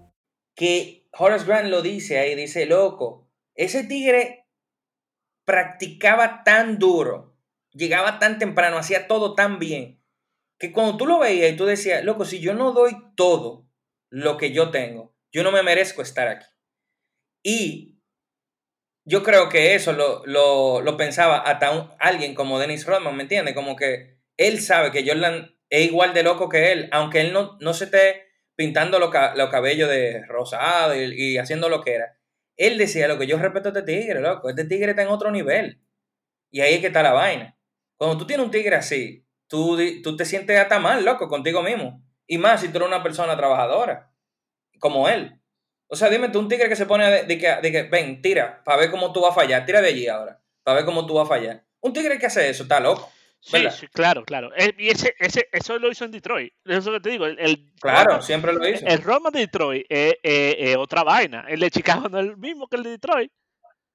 que 0.55 1.07
Horace 1.13 1.45
Grant 1.45 1.69
lo 1.69 1.81
dice 1.81 2.19
ahí, 2.19 2.35
dice, 2.35 2.65
loco, 2.65 3.29
ese 3.55 3.83
tigre 3.83 4.47
practicaba 5.45 6.43
tan 6.43 6.79
duro, 6.79 7.35
llegaba 7.73 8.19
tan 8.19 8.39
temprano, 8.39 8.77
hacía 8.77 9.07
todo 9.07 9.35
tan 9.35 9.59
bien, 9.59 10.01
que 10.59 10.71
cuando 10.71 10.97
tú 10.97 11.05
lo 11.07 11.19
veías 11.19 11.51
y 11.53 11.57
tú 11.57 11.65
decías, 11.65 12.03
loco, 12.03 12.25
si 12.25 12.39
yo 12.39 12.53
no 12.53 12.71
doy 12.73 12.95
todo 13.15 13.67
lo 14.09 14.37
que 14.37 14.51
yo 14.51 14.71
tengo, 14.71 15.15
yo 15.31 15.43
no 15.43 15.51
me 15.51 15.63
merezco 15.63 16.01
estar 16.01 16.27
aquí. 16.27 16.45
Y 17.43 17.99
yo 19.05 19.23
creo 19.23 19.49
que 19.49 19.75
eso 19.75 19.93
lo, 19.93 20.23
lo, 20.25 20.97
pensaba 20.97 21.37
hasta 21.39 21.71
un- 21.71 21.91
alguien 21.99 22.35
como 22.35 22.59
Dennis 22.59 22.85
Rodman, 22.85 23.15
¿me 23.15 23.23
entiendes? 23.23 23.55
Como 23.55 23.75
que 23.75 24.19
él 24.37 24.61
sabe 24.61 24.91
que 24.91 25.05
Jordan 25.07 25.55
es 25.69 25.85
igual 25.85 26.13
de 26.13 26.23
loco 26.23 26.49
que 26.49 26.71
él, 26.71 26.89
aunque 26.91 27.21
él 27.21 27.33
no, 27.33 27.57
no 27.61 27.73
se 27.73 27.85
esté 27.85 28.30
pintando 28.61 28.99
los 28.99 29.11
los 29.35 29.49
cabellos 29.49 29.89
de 29.89 30.23
rosado 30.27 30.93
y, 30.95 31.15
y 31.15 31.37
haciendo 31.39 31.67
lo 31.67 31.81
que 31.81 31.95
era. 31.95 32.15
Él 32.57 32.77
decía, 32.77 33.07
lo 33.07 33.17
que 33.17 33.25
yo 33.25 33.39
respeto 33.39 33.69
a 33.69 33.71
este 33.71 33.81
tigre, 33.81 34.21
loco, 34.21 34.49
este 34.49 34.65
tigre 34.65 34.91
está 34.91 35.01
en 35.01 35.07
otro 35.07 35.31
nivel. 35.31 35.81
Y 36.51 36.61
ahí 36.61 36.75
es 36.75 36.81
que 36.81 36.87
está 36.87 37.01
la 37.01 37.11
vaina. 37.11 37.57
Cuando 37.97 38.19
tú 38.19 38.27
tienes 38.27 38.45
un 38.45 38.51
tigre 38.51 38.75
así, 38.75 39.25
tú, 39.47 39.79
tú 40.03 40.15
te 40.15 40.25
sientes 40.25 40.59
hasta 40.59 40.77
mal, 40.77 41.03
loco, 41.03 41.27
contigo 41.27 41.63
mismo. 41.63 42.03
Y 42.27 42.37
más 42.37 42.61
si 42.61 42.67
tú 42.69 42.77
eres 42.77 42.89
una 42.89 43.01
persona 43.01 43.35
trabajadora, 43.35 44.13
como 44.79 45.09
él. 45.09 45.41
O 45.87 45.95
sea, 45.95 46.09
dime 46.09 46.29
tú, 46.29 46.37
un 46.37 46.47
tigre 46.47 46.69
que 46.69 46.75
se 46.75 46.85
pone 46.85 47.09
de, 47.09 47.23
de 47.23 47.39
que, 47.39 47.55
de 47.63 47.71
que, 47.71 47.83
ven, 47.89 48.21
tira, 48.21 48.63
para 48.63 48.77
ver 48.77 48.91
cómo 48.91 49.11
tú 49.11 49.21
vas 49.21 49.31
a 49.31 49.41
fallar, 49.41 49.65
tira 49.65 49.81
de 49.81 49.87
allí 49.87 50.07
ahora, 50.07 50.39
para 50.61 50.75
ver 50.75 50.85
cómo 50.85 51.07
tú 51.07 51.15
vas 51.15 51.25
a 51.25 51.29
fallar. 51.29 51.65
Un 51.79 51.93
tigre 51.93 52.19
que 52.19 52.27
hace 52.27 52.47
eso, 52.47 52.61
está 52.61 52.79
loco. 52.79 53.11
Sí, 53.43 53.53
¿verdad? 53.53 53.71
sí, 53.75 53.87
claro, 53.87 54.23
claro. 54.23 54.51
Eh, 54.55 54.73
y 54.77 54.89
ese, 54.89 55.15
ese, 55.17 55.49
eso 55.51 55.77
lo 55.79 55.89
hizo 55.91 56.05
en 56.05 56.11
Detroit. 56.11 56.53
Eso 56.63 56.77
es 56.77 56.85
lo 56.85 56.91
que 56.93 56.99
te 56.99 57.09
digo. 57.09 57.25
El, 57.25 57.39
el 57.39 57.71
Claro, 57.81 58.21
siempre 58.21 58.53
lo 58.53 58.67
hizo. 58.67 58.85
el 58.85 59.01
Roma 59.01 59.31
de 59.31 59.39
Detroit 59.39 59.85
es, 59.89 60.15
es- 60.21 60.55
es 60.59 60.77
otra 60.77 61.03
vaina. 61.03 61.45
El 61.49 61.59
de 61.59 61.71
Chicago 61.71 62.07
no 62.07 62.19
es 62.19 62.27
el 62.27 62.37
mismo 62.37 62.67
que 62.67 62.75
el 62.77 62.83
de 62.83 62.89
Detroit. 62.91 63.31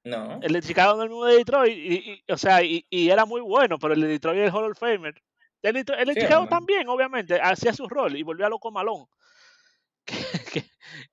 No. 0.05 0.41
El 0.43 0.53
de 0.53 0.63
Chicago 0.63 0.95
no 0.97 1.03
es 1.03 1.05
el 1.05 1.11
mismo 1.11 1.25
de 1.27 1.37
Detroit. 1.37 1.79
Y, 1.79 1.95
y- 2.11 2.25
o 2.33 2.37
sea, 2.37 2.63
y, 2.63 2.85
y 2.91 3.09
era 3.09 3.25
muy 3.25 3.41
bueno, 3.41 3.79
pero 3.79 3.95
el 3.95 4.01
de 4.01 4.09
Detroit 4.09 4.39
es 4.41 4.45
el 4.49 4.55
Hall 4.55 4.71
of 4.73 4.79
Famer. 4.79 5.15
El 5.63 5.73
de, 5.73 5.95
el 5.99 6.07
de 6.09 6.15
Sí, 6.15 6.21
Chicago 6.21 6.43
hombre. 6.43 6.51
también, 6.57 6.89
obviamente, 6.89 7.41
hacía 7.41 7.73
su 7.73 7.89
rol 7.89 8.17
y 8.17 8.23
volvió 8.25 8.47
a 8.47 8.49
loco 8.51 8.71
Malón. 8.73 9.07
Que, 10.05 10.17
que, 10.53 10.65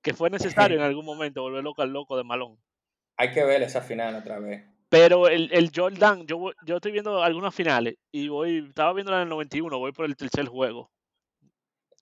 que 0.02 0.14
fue 0.14 0.30
necesario 0.30 0.76
en 0.78 0.82
algún 0.84 1.04
momento 1.04 1.42
volver 1.42 1.62
loco 1.64 1.82
al 1.82 1.90
loco 1.92 2.16
de 2.16 2.24
Malón. 2.24 2.58
Hay 3.16 3.32
que 3.32 3.44
ver 3.44 3.62
esa 3.62 3.80
final 3.80 4.14
otra 4.16 4.38
vez. 4.40 4.64
Pero 4.94 5.26
el, 5.26 5.50
el 5.52 5.72
Jordan, 5.74 6.24
yo, 6.24 6.52
yo 6.64 6.76
estoy 6.76 6.92
viendo 6.92 7.20
algunas 7.20 7.52
finales 7.52 7.96
y 8.12 8.28
voy, 8.28 8.64
estaba 8.68 8.92
viendo 8.92 9.12
en 9.12 9.22
el 9.22 9.28
91, 9.28 9.76
voy 9.76 9.90
por 9.90 10.04
el 10.04 10.14
tercer 10.14 10.46
juego. 10.46 10.92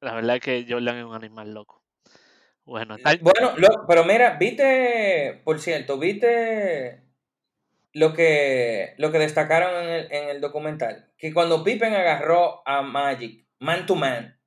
La 0.02 0.12
verdad 0.12 0.36
es 0.36 0.42
que 0.42 0.66
Jordan 0.68 0.98
es 0.98 1.04
un 1.06 1.14
animal 1.14 1.54
loco. 1.54 1.82
Bueno, 2.66 2.98
Bueno, 3.22 3.54
pero 3.88 4.04
mira, 4.04 4.36
viste, 4.36 5.40
por 5.42 5.58
cierto, 5.58 5.98
viste 5.98 7.02
lo 7.94 8.12
que, 8.12 8.92
lo 8.98 9.10
que 9.10 9.18
destacaron 9.18 9.84
en 9.84 9.88
el, 9.88 10.12
en 10.12 10.28
el 10.28 10.40
documental. 10.42 11.14
Que 11.16 11.32
cuando 11.32 11.64
Pippen 11.64 11.94
agarró 11.94 12.60
a 12.68 12.82
Magic, 12.82 13.46
man 13.60 13.86
to 13.86 13.94
man, 13.94 14.38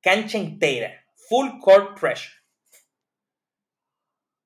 cancha 0.00 0.38
entera, 0.38 1.04
full 1.28 1.58
court 1.60 2.00
pressure. 2.00 2.34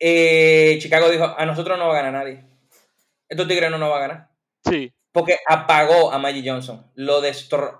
eh, 0.00 0.76
Chicago 0.80 1.08
dijo, 1.08 1.36
a 1.38 1.46
nosotros 1.46 1.78
no 1.78 1.86
va 1.86 1.92
a 2.00 2.02
ganar 2.02 2.24
nadie. 2.24 2.53
Estos 3.34 3.48
tigres 3.48 3.70
no 3.70 3.78
nos 3.78 3.90
va 3.90 3.96
a 3.96 4.00
ganar. 4.00 4.28
sí, 4.64 4.92
Porque 5.12 5.36
apagó 5.48 6.10
a 6.12 6.18
Magic 6.18 6.44
Johnson. 6.46 6.90
Lo 6.94 7.20
destrozó. 7.20 7.78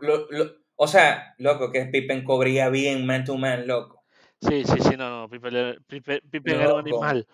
o 0.77 0.87
sea, 0.87 1.35
loco, 1.39 1.71
que 1.73 1.85
Pippen 1.87 2.25
cobría 2.25 2.69
bien 2.69 3.07
man 3.07 3.25
to 3.25 3.37
man, 3.37 3.67
loco. 3.67 4.05
sí, 4.41 4.65
sí, 4.65 4.81
sí, 4.81 4.97
no, 4.97 5.09
no, 5.11 5.29
Pippen, 5.29 5.79
Pippen- 5.89 6.23
Pippen 6.31 6.61
era 6.61 6.75
un 6.75 6.81
animal. 6.81 7.27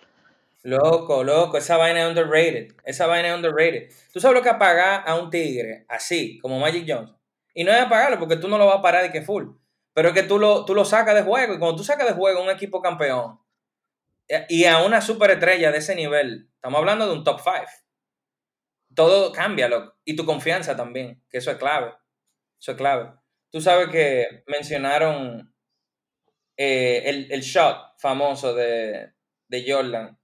Loco, 0.62 1.24
loco, 1.24 1.56
esa 1.56 1.76
vaina 1.78 2.02
es 2.02 2.08
underrated. 2.08 2.74
Esa 2.84 3.06
vaina 3.06 3.28
es 3.30 3.34
underrated. 3.34 3.90
Tú 4.12 4.20
sabes 4.20 4.36
lo 4.36 4.42
que 4.42 4.50
apagar 4.50 5.04
a 5.06 5.14
un 5.14 5.30
tigre 5.30 5.86
así, 5.88 6.38
como 6.40 6.58
Magic 6.60 6.84
Johnson. 6.86 7.16
Y 7.54 7.64
no 7.64 7.72
es 7.72 7.80
apagarlo 7.80 8.18
porque 8.18 8.36
tú 8.36 8.46
no 8.46 8.58
lo 8.58 8.66
vas 8.66 8.76
a 8.76 8.82
parar 8.82 9.02
de 9.02 9.10
que 9.10 9.22
full. 9.22 9.46
Pero 9.94 10.08
es 10.08 10.14
que 10.14 10.22
tú 10.22 10.38
lo, 10.38 10.64
tú 10.66 10.74
lo 10.74 10.84
sacas 10.84 11.14
de 11.14 11.22
juego. 11.22 11.54
Y 11.54 11.58
cuando 11.58 11.76
tú 11.76 11.82
sacas 11.84 12.06
de 12.06 12.12
juego 12.14 12.40
a 12.40 12.42
un 12.44 12.50
equipo 12.50 12.80
campeón 12.82 13.40
eh, 14.28 14.44
y 14.50 14.64
a 14.66 14.82
una 14.84 15.00
superestrella 15.00 15.72
de 15.72 15.78
ese 15.78 15.94
nivel, 15.94 16.48
estamos 16.54 16.78
hablando 16.78 17.06
de 17.06 17.12
un 17.14 17.24
top 17.24 17.40
5. 17.42 17.56
Todo 18.94 19.32
cambia. 19.32 19.68
Y 20.04 20.16
tu 20.16 20.24
confianza 20.24 20.76
también, 20.76 21.22
que 21.30 21.38
eso 21.38 21.50
es 21.50 21.56
clave. 21.56 21.94
Eso 22.60 22.72
es 22.72 22.76
clave. 22.76 23.12
Tú 23.50 23.60
sabes 23.60 23.88
que 23.88 24.44
mencionaron 24.46 25.54
eh, 26.56 27.02
el, 27.06 27.32
el 27.32 27.40
shot 27.40 27.98
famoso 27.98 28.54
de, 28.54 29.12
de 29.48 29.72
Jordan. 29.72 30.18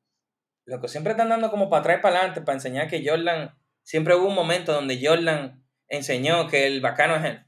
Lo 0.65 0.81
que 0.81 0.89
siempre 0.89 1.13
están 1.13 1.29
dando 1.29 1.51
como 1.51 1.71
para 1.71 1.81
atrás 1.81 1.99
y 1.99 2.03
para 2.03 2.17
adelante 2.19 2.41
para 2.43 2.57
enseñar 2.57 2.89
que 2.89 3.07
Jordan. 3.07 3.57
Siempre 3.83 4.17
hubo 4.17 4.27
un 4.27 4.35
momento 4.35 4.73
donde 4.73 5.01
Jordan 5.01 5.65
enseñó 5.89 6.49
que 6.49 6.67
el 6.67 6.81
bacano 6.81 7.17
es 7.17 7.25
él. 7.25 7.47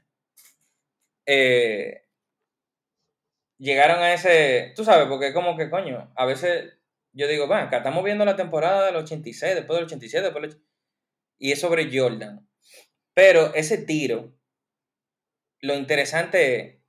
Eh, 1.25 2.03
llegaron 3.57 3.99
a 3.99 4.13
ese, 4.13 4.73
tú 4.75 4.83
sabes, 4.83 5.07
porque 5.07 5.33
como 5.33 5.57
que 5.57 5.69
coño, 5.69 6.11
a 6.15 6.25
veces 6.25 6.73
yo 7.11 7.27
digo, 7.27 7.47
bueno, 7.47 7.63
acá 7.63 7.77
estamos 7.77 8.03
viendo 8.03 8.25
la 8.25 8.35
temporada 8.35 8.85
del 8.85 8.95
86, 8.95 9.55
después 9.55 9.77
del 9.77 9.85
87, 9.85 10.23
después 10.23 10.41
del... 10.49 10.63
y 11.39 11.51
es 11.53 11.59
sobre 11.59 11.89
Jordan. 11.91 12.47
Pero 13.13 13.53
ese 13.55 13.79
tiro, 13.79 14.37
lo 15.61 15.75
interesante 15.75 16.55
es 16.55 16.79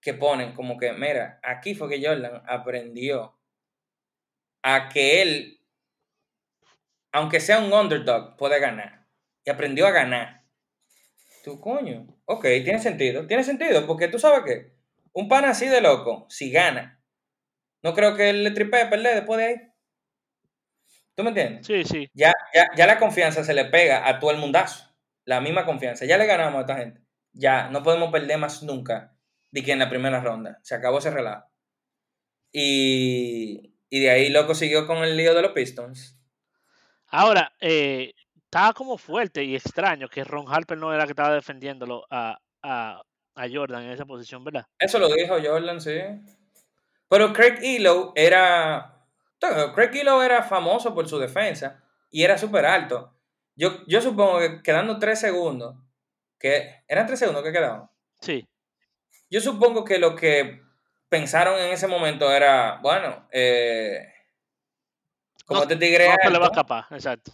que 0.00 0.12
ponen 0.12 0.52
como 0.52 0.76
que, 0.76 0.92
mira, 0.92 1.40
aquí 1.42 1.74
fue 1.74 1.88
que 1.88 2.04
Jordan 2.04 2.42
aprendió 2.46 3.38
a 4.62 4.88
que 4.88 5.22
él, 5.22 5.60
aunque 7.12 7.40
sea 7.40 7.60
un 7.60 7.72
underdog, 7.72 8.36
puede 8.36 8.60
ganar. 8.60 9.06
Y 9.44 9.50
aprendió 9.50 9.86
a 9.86 9.90
ganar. 9.90 10.44
Tú, 11.42 11.60
coño, 11.60 12.06
ok, 12.24 12.42
tiene 12.42 12.78
sentido. 12.78 13.26
Tiene 13.26 13.44
sentido, 13.44 13.86
porque 13.86 14.08
tú 14.08 14.18
sabes 14.18 14.42
que 14.44 14.74
un 15.12 15.28
pan 15.28 15.44
así 15.44 15.66
de 15.66 15.80
loco, 15.80 16.26
si 16.28 16.50
gana, 16.50 17.02
no 17.82 17.94
creo 17.94 18.16
que 18.16 18.30
él 18.30 18.44
le 18.44 18.50
tripee 18.50 18.86
perder 18.86 19.14
después 19.16 19.38
de 19.38 19.44
ahí. 19.44 19.56
¿Tú 21.14 21.22
me 21.22 21.30
entiendes? 21.30 21.66
Sí, 21.66 21.84
sí. 21.84 22.10
Ya, 22.12 22.32
ya, 22.52 22.70
ya 22.76 22.86
la 22.86 22.98
confianza 22.98 23.44
se 23.44 23.54
le 23.54 23.66
pega 23.66 24.08
a 24.08 24.18
todo 24.18 24.30
el 24.30 24.38
mundazo. 24.38 24.92
La 25.24 25.40
misma 25.40 25.64
confianza. 25.64 26.04
Ya 26.04 26.18
le 26.18 26.26
ganamos 26.26 26.58
a 26.58 26.60
esta 26.62 26.76
gente. 26.76 27.00
Ya, 27.32 27.68
no 27.70 27.82
podemos 27.82 28.10
perder 28.10 28.38
más 28.38 28.62
nunca 28.62 29.16
de 29.50 29.62
que 29.62 29.72
en 29.72 29.78
la 29.78 29.88
primera 29.88 30.20
ronda. 30.20 30.58
Se 30.62 30.74
acabó 30.74 30.98
ese 30.98 31.10
relajo. 31.10 31.48
Y, 32.52 33.74
y 33.88 34.00
de 34.00 34.10
ahí, 34.10 34.28
loco, 34.28 34.54
siguió 34.54 34.86
con 34.86 34.98
el 34.98 35.16
lío 35.16 35.34
de 35.34 35.42
los 35.42 35.52
Pistons. 35.52 36.20
Ahora, 37.08 37.52
eh, 37.60 38.12
estaba 38.44 38.72
como 38.72 38.98
fuerte 38.98 39.42
y 39.44 39.54
extraño 39.54 40.08
que 40.08 40.24
Ron 40.24 40.46
Harper 40.48 40.78
no 40.78 40.92
era 40.92 41.04
que 41.04 41.12
estaba 41.12 41.34
defendiéndolo 41.34 42.04
a, 42.10 42.38
a, 42.62 43.02
a 43.34 43.48
Jordan 43.52 43.84
en 43.84 43.90
esa 43.90 44.04
posición, 44.04 44.44
¿verdad? 44.44 44.66
Eso 44.78 44.98
lo 44.98 45.08
dijo 45.08 45.36
Jordan, 45.42 45.80
sí. 45.80 45.98
Pero 47.08 47.32
Craig 47.32 47.58
Elo 47.62 48.12
era. 48.14 48.93
Craig 49.74 49.94
Elo 49.96 50.22
era 50.22 50.42
famoso 50.42 50.94
por 50.94 51.08
su 51.08 51.18
defensa 51.18 51.82
y 52.10 52.22
era 52.24 52.38
súper 52.38 52.66
alto. 52.66 53.12
Yo, 53.56 53.84
yo 53.86 54.00
supongo 54.00 54.38
que 54.40 54.62
quedando 54.62 54.98
tres 54.98 55.20
segundos, 55.20 55.76
que 56.38 56.82
eran 56.88 57.06
tres 57.06 57.18
segundos 57.18 57.42
que 57.44 57.52
quedaban. 57.52 57.88
Sí. 58.20 58.46
Yo 59.30 59.40
supongo 59.40 59.84
que 59.84 59.98
lo 59.98 60.14
que 60.16 60.62
pensaron 61.08 61.58
en 61.60 61.72
ese 61.72 61.86
momento 61.86 62.32
era, 62.32 62.78
bueno, 62.82 63.28
eh, 63.30 64.08
como 65.46 65.60
No- 65.60 65.62
este 65.64 65.76
tigre 65.76 66.08
No 66.08 66.16
se 66.22 66.30
le 66.30 66.38
va 66.38 66.44
a 66.44 66.48
alto, 66.48 66.60
escapar, 66.60 66.84
exacto. 66.90 67.32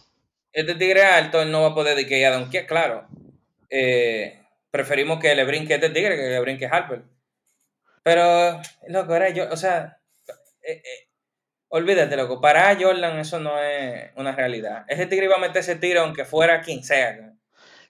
este 0.51 0.75
tigre 0.75 1.03
alto, 1.03 1.41
él 1.41 1.51
no 1.51 1.61
va 1.61 1.69
a 1.69 1.75
poder 1.75 1.95
de 1.95 2.05
que 2.05 2.19
ya 2.19 2.67
claro. 2.67 3.07
Eh, 3.69 4.45
preferimos 4.69 5.19
que 5.19 5.33
le 5.33 5.45
brinque 5.45 5.75
este 5.75 5.89
tigre 5.89 6.15
que 6.15 6.23
le 6.29 6.39
brinque 6.39 6.67
Harper. 6.67 7.03
Pero, 8.03 8.59
loco, 8.87 9.15
era 9.15 9.29
yo, 9.29 9.47
o 9.51 9.55
sea, 9.57 9.99
eh, 10.61 10.81
eh, 11.71 11.77
olvídate, 11.77 12.15
loco, 12.17 12.41
para 12.41 12.75
Jordan 12.79 13.17
eso 13.19 13.39
no 13.39 13.57
es 13.59 14.11
una 14.15 14.31
realidad. 14.33 14.85
Ese 14.87 15.05
tigre 15.07 15.25
iba 15.25 15.35
a 15.35 15.39
meter 15.39 15.57
ese 15.57 15.75
tiro 15.75 16.01
aunque 16.01 16.25
fuera 16.25 16.61
quien 16.61 16.83
sea 16.83 17.15
que, 17.15 17.31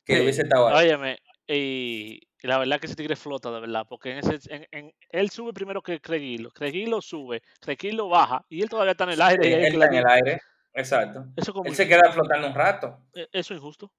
que 0.05 0.15
Sí. 0.17 0.21
hubiese 0.21 0.41
estado 0.43 0.67
ahí. 0.69 0.85
Óyeme, 0.87 1.19
y, 1.47 2.21
la 2.43 2.57
verdad 2.57 2.79
que 2.79 2.87
ese 2.87 2.95
tigre 2.95 3.15
flota, 3.15 3.51
de 3.51 3.59
verdad, 3.59 3.85
porque 3.89 4.11
en 4.11 4.17
ese, 4.19 4.39
en, 4.53 4.67
en- 4.71 4.93
él 5.09 5.29
sube 5.29 5.53
primero 5.53 5.81
que 5.81 5.99
Craig 5.99 6.39
Hilo 6.73 7.01
sube, 7.01 7.41
Craig 7.59 7.77
Hilo 7.81 8.07
baja, 8.09 8.45
y 8.49 8.61
él 8.61 8.69
todavía 8.69 8.91
está 8.91 9.03
en 9.05 9.11
el 9.11 9.21
aire. 9.21 9.43
Sí, 9.43 9.49
y 9.49 9.53
él 9.53 9.65
está 9.73 9.85
en 9.87 9.93
el 9.95 10.07
aire, 10.07 10.41
exacto. 10.73 11.25
Eso 11.35 11.53
como 11.53 11.69
Él 11.69 11.75
se 11.75 11.87
queda 11.87 12.11
flotando 12.11 12.47
un 12.47 12.55
rato. 12.55 12.99
E- 13.13 13.27
Eso 13.33 13.53
es 13.53 13.59
injusto. 13.59 13.91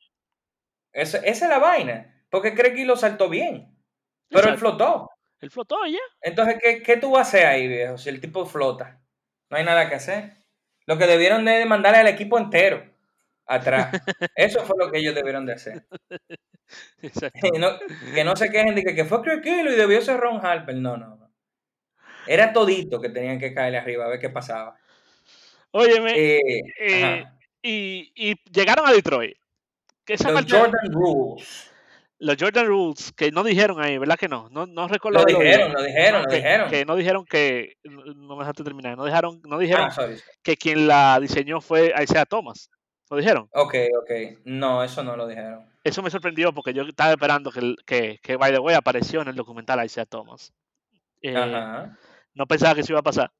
Eso- 0.93 1.19
esa 1.19 1.45
es 1.45 1.51
la 1.51 1.59
vaina. 1.59 2.25
Porque 2.31 2.55
Craig 2.55 2.87
lo 2.87 2.97
saltó 2.97 3.29
bien. 3.29 3.77
Pero 4.31 4.49
él 4.49 4.57
flotó. 4.57 5.11
Él 5.41 5.51
flotó 5.51 5.77
ya. 5.87 5.99
Entonces, 6.23 6.57
¿qué, 6.63 6.83
¿qué 6.83 6.97
tú 6.97 7.11
vas 7.11 7.27
a 7.27 7.29
hacer 7.29 7.47
ahí, 7.47 7.69
viejo? 7.69 7.99
Si 7.99 8.09
el 8.09 8.21
tipo 8.21 8.47
flota. 8.47 9.02
No 9.53 9.59
hay 9.59 9.65
nada 9.65 9.87
que 9.91 9.95
hacer. 9.97 10.33
Lo 10.87 10.97
que 10.97 11.07
debieron 11.07 11.45
de 11.45 11.67
mandarle 11.67 11.99
al 11.99 12.09
equipo 12.09 12.39
entero 12.39 12.83
atrás. 13.45 13.93
Eso 14.35 14.65
fue 14.65 14.77
lo 14.79 14.91
que 14.91 14.99
ellos 14.99 15.15
debieron 15.15 15.45
de 15.47 15.53
hacer. 15.53 15.85
No- 17.61 17.79
que 18.15 18.25
no 18.25 18.35
se 18.35 18.49
quejen 18.49 18.75
de 18.75 18.83
que, 18.83 18.95
que 18.95 19.05
fue 19.05 19.21
Craig 19.21 19.43
Kilo 19.43 19.71
y 19.71 19.77
debió 19.77 20.01
ser 20.01 20.19
Ron 20.19 20.41
Harper. 20.43 20.75
No, 20.75 20.97
no, 20.97 21.17
no. 21.17 21.31
Era 22.27 22.55
todito 22.55 22.99
que 22.99 23.11
tenían 23.11 23.39
que 23.39 23.53
caerle 23.53 23.77
arriba 23.77 24.07
a 24.07 24.09
ver 24.09 24.19
qué 24.19 24.31
pasaba. 24.31 24.79
Óyeme, 25.73 26.13
Eh, 26.17 26.63
eh, 26.81 27.25
y, 27.61 28.11
y 28.17 28.37
llegaron 28.51 28.87
a 28.89 28.93
Detroit. 28.93 29.37
Que 30.07 30.15
esa 30.15 30.31
Los 30.31 30.47
Jordan 30.51 30.91
Rules. 30.93 31.71
Los 32.23 32.37
Jordan 32.39 32.67
Rules, 32.67 33.13
que 33.13 33.31
no 33.33 33.43
dijeron 33.43 33.81
ahí, 33.83 33.99
¿verdad 33.99 34.17
que 34.17 34.29
no? 34.29 34.49
No, 34.51 34.67
no 34.67 34.87
recuerdo. 34.89 35.19
Lo 35.21 35.25
dijeron, 35.25 35.73
lo 35.73 35.83
dijeron, 35.83 36.23
lo 36.23 36.29
que, 36.29 36.37
dijeron. 36.37 36.71
que 36.71 36.85
no 36.85 36.97
dijeron 36.97 37.25
que. 37.27 37.77
No 37.85 38.37
me 38.37 38.41
dejaste 38.45 38.63
terminar. 38.65 38.97
No, 38.97 39.05
dejaron, 39.05 39.41
no 39.45 39.59
dijeron 39.59 39.89
Ah, 39.91 40.09
que 40.43 40.57
quien 40.57 40.87
la 40.87 41.19
diseñó 41.21 41.61
fue 41.61 41.93
Isaiah 42.03 42.25
Thomas. 42.25 42.71
¿Lo 43.11 43.17
dijeron? 43.17 43.49
Ok, 43.53 43.75
ok. 44.01 44.11
No, 44.45 44.83
eso 44.83 45.03
no 45.03 45.17
lo 45.17 45.27
dijeron. 45.27 45.69
Eso 45.85 46.01
me 46.03 46.11
sorprendió 46.11 46.53
porque 46.55 46.73
yo 46.73 46.83
estaba 46.83 47.11
esperando 47.11 47.51
que, 47.51 47.75
que, 47.85 48.19
que 48.23 48.37
by 48.37 48.53
the 48.53 48.59
way, 48.61 48.75
apareció 48.77 49.21
en 49.21 49.29
el 49.29 49.35
documental 49.37 49.85
Isaiah 49.85 50.07
Thomas. 50.07 50.53
Eh, 51.21 51.37
Ajá. 51.37 51.99
no 52.35 52.47
pensaba 52.47 52.75
que 52.75 52.81
eso 52.83 52.93
iba 52.93 53.01
a 53.01 53.05
pasar. 53.05 53.31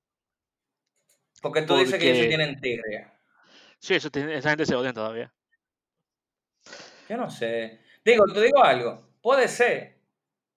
Porque 1.41 1.63
tú 1.63 1.77
dices 1.77 1.99
que 2.01 2.11
ellos 2.13 2.29
tienen 2.29 2.61
tigre. 2.61 3.09
Sí, 3.79 3.95
eso, 3.95 4.11
tiene- 4.11 4.37
esa 4.37 4.51
gente 4.51 4.67
se 4.67 4.75
odian 4.75 4.95
todavía. 4.95 5.33
Yo 7.09 7.17
no 7.17 7.31
sé. 7.31 7.81
Digo, 8.05 8.25
te 8.33 8.41
digo 8.43 8.63
algo. 8.63 9.09
Puede 9.23 9.49
ser 9.49 9.99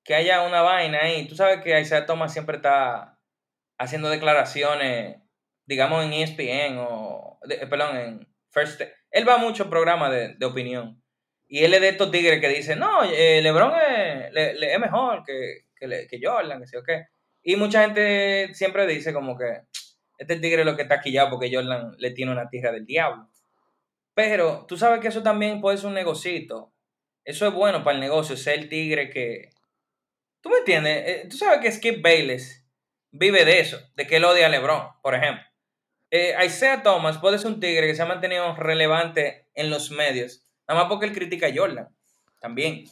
que 0.03 0.15
haya 0.15 0.43
una 0.43 0.62
vaina 0.62 0.99
ahí. 1.03 1.27
Tú 1.27 1.36
sabes 1.36 1.62
que 1.63 1.79
Isaiah 1.79 2.05
Thomas 2.05 2.34
siempre 2.34 2.58
está 2.58 3.19
haciendo 3.77 4.10
declaraciones, 4.10 5.17
digamos 5.65 6.05
en 6.05 6.13
ESPN 6.13 6.77
o, 6.79 7.39
eh, 7.49 7.67
perdón, 7.67 7.97
en 7.97 8.27
First. 8.51 8.81
Él 9.12 9.27
va 9.27 9.36
a 9.36 9.38
muchos 9.38 9.67
programas 9.67 10.12
de, 10.12 10.36
de 10.36 10.45
opinión. 10.45 11.01
Y 11.47 11.63
él 11.63 11.73
es 11.75 11.81
de 11.81 11.89
estos 11.89 12.12
tigres 12.12 12.41
que 12.41 12.49
dicen, 12.49 12.79
no, 12.79 13.03
eh, 13.03 13.41
LeBron 13.41 13.73
es, 13.75 14.34
le- 14.34 14.73
es 14.73 14.79
mejor 14.79 15.23
que, 15.25 15.65
que, 15.75 16.19
Jordan, 16.21 16.60
que 16.62 16.67
sé 16.67 16.77
yo 16.77 16.84
qué. 16.84 17.08
Y 17.43 17.55
mucha 17.55 17.81
gente 17.84 18.53
siempre 18.55 18.88
dice 18.88 19.13
como 19.13 19.38
que 19.38 19.62
este 20.17 20.38
tigre 20.38 20.62
es 20.62 20.65
lo 20.65 20.75
que 20.75 20.84
está 20.84 21.01
quillado 21.01 21.29
porque 21.31 21.53
Jordan 21.53 21.93
le 21.99 22.12
tiene 22.12 22.31
una 22.31 22.49
tierra 22.49 22.71
del 22.71 22.86
diablo. 22.86 23.29
Pero 24.15 24.65
tú 24.67 24.77
sabes 24.77 24.99
que 25.01 25.10
eso 25.10 25.23
también 25.23 25.62
puede 25.62 25.77
ser 25.77 25.88
un 25.88 25.93
negocito. 25.95 26.73
Eso 27.25 27.47
es 27.47 27.53
bueno 27.53 27.83
para 27.83 27.95
el 27.95 28.01
negocio, 28.01 28.38
ser 28.38 28.59
el 28.59 28.69
tigre 28.69 29.09
que... 29.09 29.49
¿Tú 30.41 30.49
me 30.49 30.59
entiendes? 30.59 31.03
Eh, 31.07 31.27
tú 31.27 31.38
sabes 31.38 31.59
que 31.59 31.71
Skip 31.71 32.03
Bayless 32.03 32.63
vive 33.11 33.43
de 33.45 33.59
eso, 33.59 33.79
de 33.95 34.05
que 34.05 34.17
él 34.17 34.25
odia 34.25 34.45
a 34.45 34.49
LeBron, 34.49 34.89
por 35.01 35.15
ejemplo. 35.15 35.43
Eh, 36.11 36.35
Isaiah 36.45 36.83
Thomas 36.83 37.17
puede 37.17 37.39
ser 37.39 37.47
un 37.47 37.59
tigre 37.59 37.88
que 37.88 37.95
se 37.95 38.03
ha 38.03 38.05
mantenido 38.05 38.55
relevante 38.55 39.49
en 39.55 39.71
los 39.71 39.89
medios, 39.89 40.45
nada 40.67 40.81
más 40.81 40.89
porque 40.89 41.07
él 41.07 41.13
critica 41.13 41.47
a 41.47 41.53
Jordan, 41.53 41.89
también. 42.39 42.83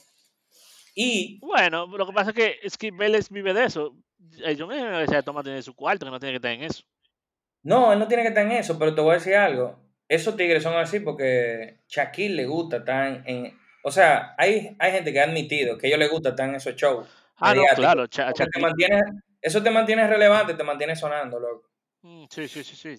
Y 0.96 1.40
Bueno, 1.40 1.86
lo 1.86 2.08
que 2.08 2.14
pasa 2.14 2.32
es 2.32 2.36
que 2.36 2.70
Skip 2.70 2.98
Bayless 2.98 3.30
vive 3.30 3.54
de 3.54 3.66
eso. 3.66 3.96
Eh, 4.44 4.56
Yo 4.56 4.66
me 4.66 4.78
imagino 4.78 4.98
que 4.98 5.04
Isaiah 5.06 5.22
Thomas 5.22 5.44
tiene 5.44 5.62
su 5.62 5.76
cuarto, 5.76 6.06
que 6.06 6.12
no 6.12 6.20
tiene 6.20 6.34
que 6.34 6.38
estar 6.38 6.52
en 6.52 6.64
eso. 6.64 6.84
No, 7.62 7.94
él 7.94 8.00
no 8.00 8.08
tiene 8.08 8.24
que 8.24 8.30
estar 8.30 8.46
en 8.46 8.54
eso, 8.54 8.80
pero 8.80 8.96
te 8.96 9.02
voy 9.02 9.12
a 9.12 9.20
decir 9.20 9.36
algo. 9.36 9.80
Esos 10.08 10.36
tigres 10.36 10.64
son 10.64 10.76
así 10.76 11.00
porque 11.00 11.80
Shaquille 11.88 12.36
le 12.36 12.46
gusta 12.46 12.78
estar 12.78 13.24
en... 13.26 13.58
O 13.84 13.92
sea, 13.92 14.34
hay, 14.38 14.76
hay 14.80 14.92
gente 14.94 15.12
que 15.14 15.20
ha 15.20 15.26
admitido 15.26 15.78
que 15.78 15.86
a 15.86 15.90
ellos 15.90 16.00
les 16.00 16.10
gusta 16.10 16.30
estar 16.30 16.48
en 16.50 16.56
esos 16.56 16.76
shows. 16.76 17.08
Ah, 17.38 17.54
no, 17.54 17.64
claro. 17.76 18.08
Cha- 18.08 18.34
te 18.34 18.60
mantiene, 18.60 19.02
eso 19.42 19.62
te 19.62 19.70
mantiene 19.70 20.08
relevante, 20.08 20.54
te 20.54 20.64
mantiene 20.64 20.96
sonando, 20.96 21.40
loco. 21.40 21.70
Mm, 22.02 22.26
Sí, 22.30 22.48
sí, 22.48 22.64
sí, 22.64 22.76
sí. 22.76 22.96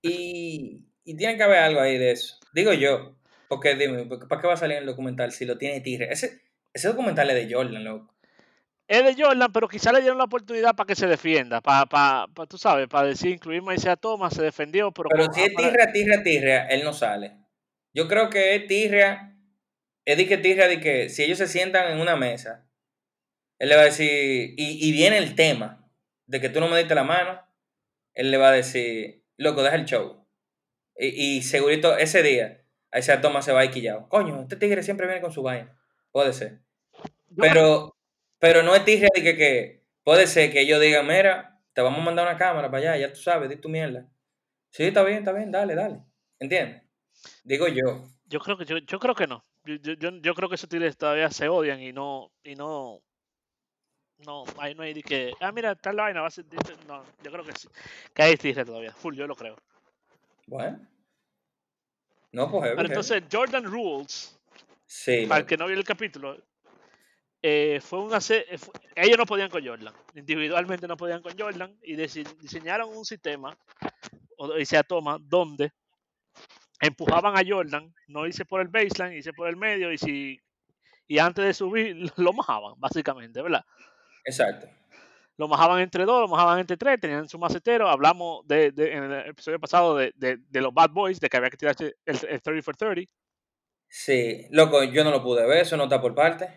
Y, 0.00 0.84
y 1.04 1.16
tiene 1.16 1.36
que 1.36 1.42
haber 1.42 1.58
algo 1.58 1.80
ahí 1.80 1.98
de 1.98 2.12
eso. 2.12 2.36
Digo 2.54 2.72
yo, 2.72 3.16
porque 3.48 3.74
dime, 3.74 4.04
¿para 4.06 4.40
qué 4.40 4.46
va 4.46 4.54
a 4.54 4.58
salir 4.58 4.78
el 4.78 4.86
documental 4.86 5.32
si 5.32 5.44
lo 5.44 5.58
tiene 5.58 5.80
tigre? 5.80 6.08
Ese, 6.10 6.40
ese 6.72 6.88
documental 6.88 7.28
es 7.30 7.48
de 7.48 7.54
Jordan, 7.54 7.82
loco. 7.84 8.14
Es 8.86 9.04
de 9.04 9.20
Jordan, 9.20 9.52
pero 9.52 9.68
quizá 9.68 9.90
le 9.92 10.00
dieron 10.00 10.18
la 10.18 10.24
oportunidad 10.24 10.74
para 10.74 10.86
que 10.86 10.94
se 10.94 11.06
defienda. 11.06 11.60
Para, 11.60 11.86
para, 11.86 12.26
para, 12.28 12.46
tú 12.46 12.58
sabes, 12.58 12.88
para 12.88 13.08
decir, 13.08 13.30
incluirme 13.30 13.72
a 13.72 13.76
Isaiah 13.76 13.96
Thomas, 13.96 14.34
se 14.34 14.42
defendió, 14.42 14.92
pero... 14.92 15.08
Pero 15.08 15.32
si 15.32 15.42
es 15.42 15.54
tirria, 15.54 15.92
tirria, 15.92 16.22
tirria, 16.22 16.66
él 16.66 16.84
no 16.84 16.92
sale. 16.92 17.38
Yo 17.94 18.06
creo 18.08 18.28
que 18.28 18.54
es 18.54 18.66
tirria, 18.66 19.31
es 20.04 20.16
de 20.16 20.26
que 20.26 20.38
tirria 20.38 20.68
de 20.68 20.80
que 20.80 21.08
si 21.08 21.22
ellos 21.22 21.38
se 21.38 21.46
sientan 21.46 21.92
en 21.92 22.00
una 22.00 22.16
mesa, 22.16 22.68
él 23.58 23.68
le 23.68 23.76
va 23.76 23.82
a 23.82 23.86
decir, 23.86 24.54
y, 24.56 24.88
y 24.88 24.92
viene 24.92 25.18
el 25.18 25.34
tema 25.34 25.88
de 26.26 26.40
que 26.40 26.48
tú 26.48 26.60
no 26.60 26.68
me 26.68 26.78
diste 26.78 26.94
la 26.94 27.04
mano, 27.04 27.40
él 28.14 28.30
le 28.30 28.36
va 28.36 28.48
a 28.48 28.52
decir, 28.52 29.24
loco, 29.36 29.62
deja 29.62 29.76
el 29.76 29.84
show. 29.84 30.26
Y, 30.96 31.36
y 31.36 31.42
segurito 31.42 31.96
ese 31.96 32.22
día, 32.22 32.64
a 32.90 32.98
ese 32.98 33.16
Thomas 33.18 33.44
se 33.44 33.52
va 33.52 33.60
a 33.60 33.64
ir 33.64 33.70
quillado. 33.70 34.08
Coño, 34.08 34.42
este 34.42 34.56
tigre 34.56 34.82
siempre 34.82 35.06
viene 35.06 35.22
con 35.22 35.32
su 35.32 35.42
vaina. 35.42 35.78
Puede 36.10 36.32
ser. 36.32 36.60
Pero, 37.36 37.96
pero 38.38 38.62
no 38.62 38.74
es 38.74 38.84
tirria 38.84 39.08
de 39.14 39.22
que, 39.22 39.36
que 39.36 39.84
puede 40.02 40.26
ser 40.26 40.52
que 40.52 40.60
ellos 40.60 40.80
digan, 40.80 41.06
mira, 41.06 41.60
te 41.72 41.80
vamos 41.80 42.00
a 42.00 42.04
mandar 42.04 42.26
una 42.26 42.36
cámara 42.36 42.70
para 42.70 42.92
allá, 42.92 43.06
ya 43.06 43.12
tú 43.12 43.20
sabes, 43.20 43.48
di 43.48 43.56
tu 43.56 43.68
mierda. 43.68 44.08
Sí, 44.70 44.84
está 44.84 45.02
bien, 45.04 45.18
está 45.18 45.32
bien, 45.32 45.50
dale, 45.50 45.74
dale. 45.74 46.00
¿Entiendes? 46.38 46.82
Digo 47.44 47.68
yo. 47.68 48.04
Yo 48.26 48.40
creo 48.40 48.58
que 48.58 48.64
yo, 48.64 48.78
yo 48.78 48.98
creo 48.98 49.14
que 49.14 49.26
no. 49.26 49.44
Yo, 49.64 49.76
yo, 49.76 50.10
yo- 50.20 50.34
creo 50.34 50.48
que 50.48 50.56
esos 50.56 50.68
tigres 50.68 50.96
todavía 50.96 51.30
se 51.30 51.48
odian 51.48 51.80
y 51.80 51.92
no 51.92 52.32
y 52.42 52.54
no 52.54 53.00
No, 54.18 54.44
ahí 54.58 54.74
no 54.74 54.82
hay 54.82 54.94
de 54.94 55.02
que. 55.02 55.32
Ah, 55.40 55.52
mira, 55.52 55.76
la 55.84 55.92
vaina. 55.92 56.20
Va 56.20 56.28
a 56.28 56.30
ser, 56.30 56.44
no, 56.86 57.04
yo 57.22 57.30
creo 57.30 57.44
que 57.44 57.52
sí. 57.52 57.68
Que 58.14 58.22
hay 58.22 58.36
tigre 58.36 58.64
todavía. 58.64 58.92
Full, 58.92 59.16
yo 59.16 59.26
lo 59.26 59.34
creo. 59.34 59.56
Bueno. 60.46 60.80
No, 62.32 62.50
pues. 62.50 62.72
Pero 62.74 62.88
entonces, 62.88 63.22
Jordan 63.30 63.64
Rules. 63.64 64.38
Sí. 64.86 65.26
Para 65.26 65.40
el 65.40 65.46
que 65.46 65.56
no 65.56 65.66
vio 65.66 65.76
el 65.76 65.84
capítulo. 65.84 66.36
Eh, 67.44 67.80
fue 67.80 67.98
una 68.00 68.18
eh, 68.18 68.56
ellos 68.94 69.18
no 69.18 69.26
podían 69.26 69.50
con 69.50 69.66
Jordan, 69.66 69.92
individualmente 70.14 70.86
no 70.86 70.96
podían 70.96 71.20
con 71.22 71.36
Jordan 71.36 71.76
y 71.82 71.96
diseñaron 71.96 72.96
un 72.96 73.04
sistema, 73.04 73.58
o 74.36 74.64
sea, 74.64 74.84
toma, 74.84 75.18
donde 75.20 75.72
empujaban 76.82 77.36
a 77.36 77.42
Jordan, 77.46 77.94
no 78.08 78.26
hice 78.26 78.44
por 78.44 78.60
el 78.60 78.68
baseline, 78.68 79.16
hice 79.16 79.32
por 79.32 79.48
el 79.48 79.56
medio 79.56 79.92
y 79.92 79.98
si 79.98 80.40
y 81.06 81.18
antes 81.18 81.44
de 81.44 81.54
subir 81.54 82.12
lo 82.16 82.32
mojaban, 82.32 82.74
básicamente, 82.78 83.40
¿verdad? 83.40 83.64
Exacto. 84.24 84.68
Lo 85.38 85.48
mojaban 85.48 85.80
entre 85.80 86.04
dos, 86.04 86.20
lo 86.20 86.28
mojaban 86.28 86.58
entre 86.58 86.76
tres, 86.76 87.00
tenían 87.00 87.28
su 87.28 87.38
macetero. 87.38 87.88
Hablamos 87.88 88.46
de, 88.46 88.66
en 88.76 89.04
el 89.04 89.30
episodio 89.30 89.58
pasado 89.58 89.96
de, 89.96 90.12
de, 90.14 90.60
los 90.60 90.74
Bad 90.74 90.90
Boys, 90.90 91.20
de 91.20 91.28
que 91.28 91.36
había 91.36 91.50
que 91.50 91.56
tirarse 91.56 91.96
el, 92.04 92.18
el 92.28 92.42
30 92.42 92.62
for 92.62 92.76
30. 92.76 93.10
Sí, 93.88 94.46
loco, 94.50 94.84
yo 94.84 95.04
no 95.04 95.10
lo 95.10 95.22
pude 95.22 95.46
ver, 95.46 95.62
eso 95.62 95.76
no 95.76 95.84
está 95.84 96.00
por 96.00 96.14
parte. 96.14 96.48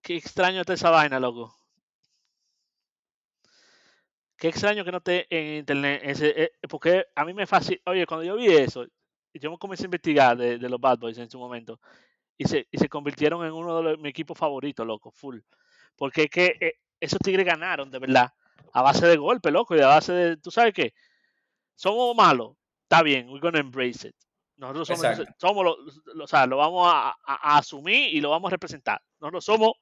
Qué 0.00 0.16
extraño 0.16 0.60
está 0.60 0.72
esa 0.72 0.90
vaina, 0.90 1.20
loco. 1.20 1.54
Qué 4.36 4.48
extraño 4.48 4.84
que 4.84 4.92
no 4.92 4.98
esté 4.98 5.26
en 5.30 5.58
internet. 5.58 6.00
Ese, 6.04 6.42
eh, 6.42 6.52
porque 6.68 7.06
a 7.14 7.24
mí 7.24 7.34
me 7.34 7.46
fascina. 7.46 7.80
Oye, 7.86 8.06
cuando 8.06 8.24
yo 8.24 8.36
vi 8.36 8.48
eso, 8.48 8.86
yo 9.40 9.50
me 9.50 9.58
comencé 9.58 9.84
a 9.84 9.86
investigar 9.86 10.36
de, 10.36 10.58
los 10.58 10.80
Bad 10.80 10.98
Boys 10.98 11.18
en 11.18 11.30
su 11.30 11.38
momento. 11.38 11.80
Y 12.36 12.46
se, 12.46 12.66
y 12.70 12.78
se 12.78 12.88
convirtieron 12.88 13.44
en 13.44 13.52
uno 13.52 13.82
de 13.82 13.96
mis 13.96 14.10
equipos 14.10 14.36
favoritos, 14.36 14.86
loco, 14.86 15.10
full. 15.10 15.38
Porque 15.96 16.24
es 16.24 16.30
que 16.30 16.56
eh, 16.60 16.74
esos 17.00 17.18
tigres 17.18 17.46
ganaron, 17.46 17.90
de 17.90 17.98
verdad. 17.98 18.32
A 18.72 18.82
base 18.82 19.06
de 19.06 19.16
golpe, 19.16 19.50
loco. 19.50 19.76
Y 19.76 19.80
a 19.80 19.88
base 19.88 20.12
de. 20.12 20.36
¿Tú 20.36 20.50
sabes 20.50 20.72
qué? 20.72 20.94
Somos 21.74 22.14
malos. 22.16 22.56
Está 22.82 23.02
bien, 23.02 23.28
we're 23.28 23.40
gonna 23.40 23.60
embrace 23.60 24.08
it. 24.08 24.16
Nosotros 24.56 24.86
somos, 24.86 25.28
somos 25.38 25.64
lo, 25.64 26.22
o 26.22 26.26
sea, 26.28 26.46
lo 26.46 26.58
vamos 26.58 26.88
a, 26.92 27.08
a, 27.24 27.58
asumir 27.58 28.14
y 28.14 28.20
lo 28.20 28.30
vamos 28.30 28.48
a 28.48 28.52
representar. 28.52 29.02
Nosotros 29.18 29.44
somos 29.44 29.72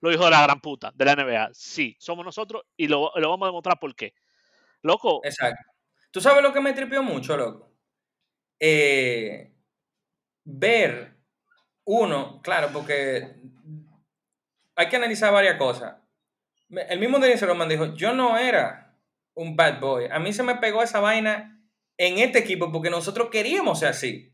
los 0.00 0.14
hijos 0.14 0.24
de 0.24 0.30
la 0.30 0.42
gran 0.42 0.60
puta 0.60 0.90
de 0.94 1.04
la 1.04 1.16
NBA. 1.16 1.50
Sí, 1.52 1.94
somos 1.98 2.24
nosotros 2.24 2.62
y 2.76 2.88
lo, 2.88 3.12
lo 3.14 3.30
vamos 3.30 3.46
a 3.46 3.50
demostrar 3.50 3.78
por 3.78 3.94
qué. 3.94 4.14
Loco. 4.82 5.20
Exacto. 5.24 5.70
¿Tú 6.10 6.20
sabes 6.20 6.42
lo 6.42 6.52
que 6.52 6.60
me 6.60 6.72
tripió 6.72 7.02
mucho, 7.02 7.36
loco? 7.36 7.73
Eh, 8.60 9.52
ver 10.44 11.14
uno, 11.84 12.40
claro, 12.42 12.70
porque 12.72 13.34
hay 14.76 14.88
que 14.88 14.96
analizar 14.96 15.32
varias 15.32 15.56
cosas. 15.56 15.96
El 16.70 16.98
mismo 16.98 17.18
Denis 17.18 17.42
Roman 17.42 17.68
dijo, 17.68 17.94
yo 17.94 18.14
no 18.14 18.38
era 18.38 18.96
un 19.34 19.56
bad 19.56 19.80
boy. 19.80 20.06
A 20.10 20.18
mí 20.18 20.32
se 20.32 20.42
me 20.42 20.56
pegó 20.56 20.82
esa 20.82 21.00
vaina 21.00 21.62
en 21.96 22.18
este 22.18 22.38
equipo 22.38 22.72
porque 22.72 22.90
nosotros 22.90 23.28
queríamos 23.30 23.80
ser 23.80 23.90
así. 23.90 24.32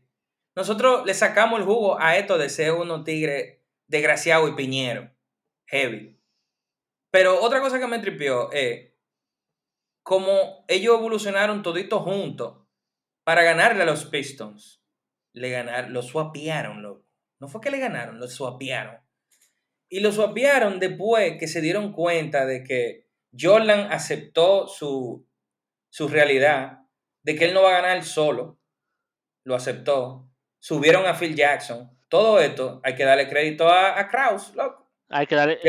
Nosotros 0.55 1.05
le 1.05 1.13
sacamos 1.13 1.59
el 1.59 1.65
jugo 1.65 1.99
a 1.99 2.17
esto 2.17 2.37
de 2.37 2.49
ser 2.49 2.73
unos 2.73 3.03
tigre 3.03 3.63
desgraciado 3.87 4.47
y 4.47 4.53
piñero. 4.53 5.11
Heavy. 5.65 6.17
Pero 7.11 7.41
otra 7.41 7.61
cosa 7.61 7.79
que 7.79 7.87
me 7.87 7.99
tripió 7.99 8.51
es 8.51 8.91
como 10.03 10.65
ellos 10.67 10.97
evolucionaron 10.97 11.61
toditos 11.61 12.01
juntos 12.01 12.60
para 13.23 13.43
ganarle 13.43 13.83
a 13.83 13.85
los 13.85 14.05
Pistons. 14.05 14.83
Le 15.33 15.49
ganaron, 15.49 15.93
lo 15.93 16.01
swapearon, 16.01 16.81
loco. 16.81 17.05
No 17.39 17.47
fue 17.47 17.61
que 17.61 17.71
le 17.71 17.79
ganaron, 17.79 18.19
lo 18.19 18.27
swapearon. 18.27 18.97
Y 19.89 19.99
lo 19.99 20.11
swapearon 20.11 20.79
después 20.79 21.37
que 21.39 21.47
se 21.47 21.61
dieron 21.61 21.91
cuenta 21.91 22.45
de 22.45 22.63
que 22.63 23.07
Jordan 23.37 23.91
aceptó 23.91 24.67
su, 24.67 25.27
su 25.89 26.07
realidad 26.07 26.79
de 27.23 27.35
que 27.35 27.45
él 27.45 27.53
no 27.53 27.63
va 27.63 27.69
a 27.69 27.81
ganar 27.81 28.03
solo, 28.03 28.59
lo 29.45 29.55
aceptó, 29.55 30.29
subieron 30.59 31.05
a 31.05 31.13
Phil 31.13 31.35
Jackson, 31.35 31.89
todo 32.09 32.39
esto 32.39 32.81
hay 32.83 32.95
que 32.95 33.03
darle 33.03 33.29
crédito 33.29 33.67
a, 33.67 33.99
a 33.99 34.07
Kraus, 34.07 34.53
loco. 34.55 34.91
Hay 35.09 35.27
que 35.27 35.35
darle, 35.35 35.59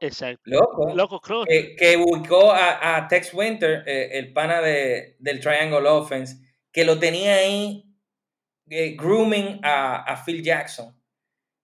exacto. 0.00 0.42
Loco, 0.44 0.94
loco 0.94 1.44
Que, 1.44 1.74
que 1.74 1.96
ubicó 1.96 2.52
a, 2.52 3.06
Tex 3.08 3.34
Winter, 3.34 3.82
eh, 3.86 4.10
el 4.12 4.32
pana 4.32 4.60
de, 4.60 5.16
del 5.18 5.40
Triangle 5.40 5.88
Offense, 5.88 6.36
que 6.72 6.84
lo 6.84 6.98
tenía 6.98 7.36
ahí 7.36 7.84
eh, 8.68 8.96
grooming 8.96 9.60
a, 9.62 10.02
a 10.02 10.24
Phil 10.24 10.42
Jackson. 10.42 10.98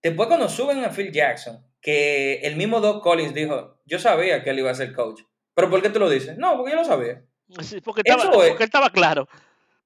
Después 0.03 0.29
cuando 0.29 0.49
suben 0.49 0.85
a 0.85 0.91
Phil 0.91 1.11
Jackson, 1.11 1.65
que 1.81 2.41
el 2.43 2.57
mismo 2.57 2.81
Doc 2.81 3.03
Collins 3.03 3.35
dijo, 3.35 3.81
yo 3.85 3.99
sabía 3.99 4.43
que 4.43 4.51
él 4.51 4.61
iba 4.61 4.71
a 4.71 4.75
ser 4.75 4.93
coach. 4.93 5.23
¿Pero 5.55 5.71
por 5.71 5.83
qué 5.83 5.91
tú 5.91 5.99
lo 5.99 6.09
dices? 6.09 6.37
No, 6.39 6.57
porque 6.57 6.73
yo 6.73 6.77
lo 6.77 6.85
sabía 6.85 7.25
porque, 7.85 8.03
estaba, 8.05 8.31
porque 8.31 8.63
él 8.63 8.63
estaba 8.63 8.91
claro. 8.91 9.29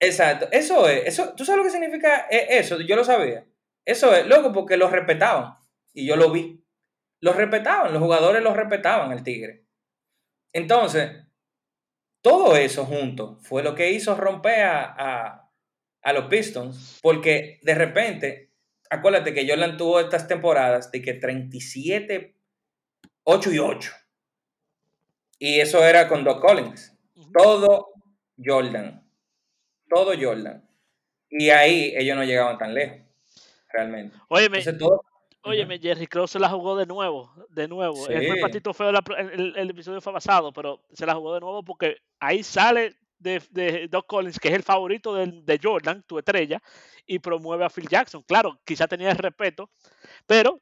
Exacto, 0.01 0.49
eso 0.51 0.89
es, 0.89 1.07
eso, 1.07 1.35
¿tú 1.37 1.45
sabes 1.45 1.59
lo 1.59 1.65
que 1.65 1.71
significa 1.71 2.27
e, 2.29 2.59
eso? 2.59 2.81
Yo 2.81 2.97
lo 2.97 3.05
sabía. 3.05 3.47
Eso 3.85 4.15
es, 4.15 4.27
loco, 4.27 4.53
porque 4.53 4.77
lo 4.77 4.89
respetaban. 4.89 5.57
Y 5.95 6.07
yo 6.07 6.17
lo 6.17 6.31
vi. 6.31 6.65
Los 7.21 7.37
respetaban, 7.37 7.93
los 7.93 8.03
jugadores 8.03 8.43
los 8.43 8.57
respetaban 8.57 9.13
al 9.13 9.23
Tigre. 9.23 9.65
Entonces, 10.53 11.25
todo 12.23 12.57
eso 12.57 12.87
junto 12.87 13.37
fue 13.43 13.63
lo 13.63 13.75
que 13.75 13.91
hizo 13.91 14.15
romper 14.15 14.63
a, 14.63 15.49
a, 16.03 16.13
los 16.13 16.27
Pistons, 16.27 17.01
porque 17.03 17.59
de 17.63 17.75
repente, 17.75 18.51
acuérdate 18.89 19.35
que 19.35 19.47
Jordan 19.49 19.77
tuvo 19.77 20.01
estas 20.01 20.27
temporadas 20.29 20.91
de 20.91 21.03
que 21.03 21.15
37, 21.15 22.35
8 23.25 23.53
y 23.53 23.59
8. 23.59 23.93
Y 25.39 25.61
eso 25.61 25.85
era 25.85 26.09
con 26.09 26.23
Doc 26.23 26.41
Collins. 26.41 26.97
Todo 27.33 27.89
Jordan. 28.43 29.05
Todo 29.89 30.13
Jordan. 30.19 30.65
Y 31.29 31.51
ahí 31.51 31.93
ellos 31.97 32.17
no 32.17 32.25
llegaban 32.25 32.59
tan 32.59 32.75
lejos, 32.75 32.99
realmente. 33.73 34.17
Óyeme, 34.29 34.63
óyeme 35.43 35.79
Jerry 35.79 36.07
Cross 36.07 36.33
se 36.33 36.39
la 36.39 36.49
jugó 36.49 36.77
de 36.77 36.87
nuevo, 36.87 37.33
de 37.49 37.69
nuevo. 37.69 38.09
El 38.09 38.41
patito 38.41 38.73
feo, 38.73 38.91
el, 38.91 39.71
episodio 39.71 40.01
fue 40.01 40.13
basado, 40.13 40.53
pero 40.53 40.83
se 40.93 41.07
la 41.07 41.15
jugó 41.15 41.35
de 41.35 41.41
nuevo 41.41 41.63
porque 41.63 41.99
ahí 42.21 42.43
sale 42.43 42.97
de, 43.19 43.43
de 43.51 43.89
Doc 43.89 44.07
Collins, 44.07 44.39
que 44.39 44.49
es 44.49 44.55
el 44.55 44.63
favorito 44.63 45.15
de, 45.15 45.27
de, 45.27 45.61
Jordan, 45.63 46.03
tu 46.03 46.19
estrella, 46.19 46.61
y 47.07 47.19
promueve 47.19 47.65
a 47.65 47.71
Phil 47.71 47.89
Jackson. 47.89 48.23
Claro, 48.23 48.61
quizá 48.65 48.87
tenía 48.87 49.11
el 49.11 49.19
respeto, 49.19 49.71
pero 50.27 50.61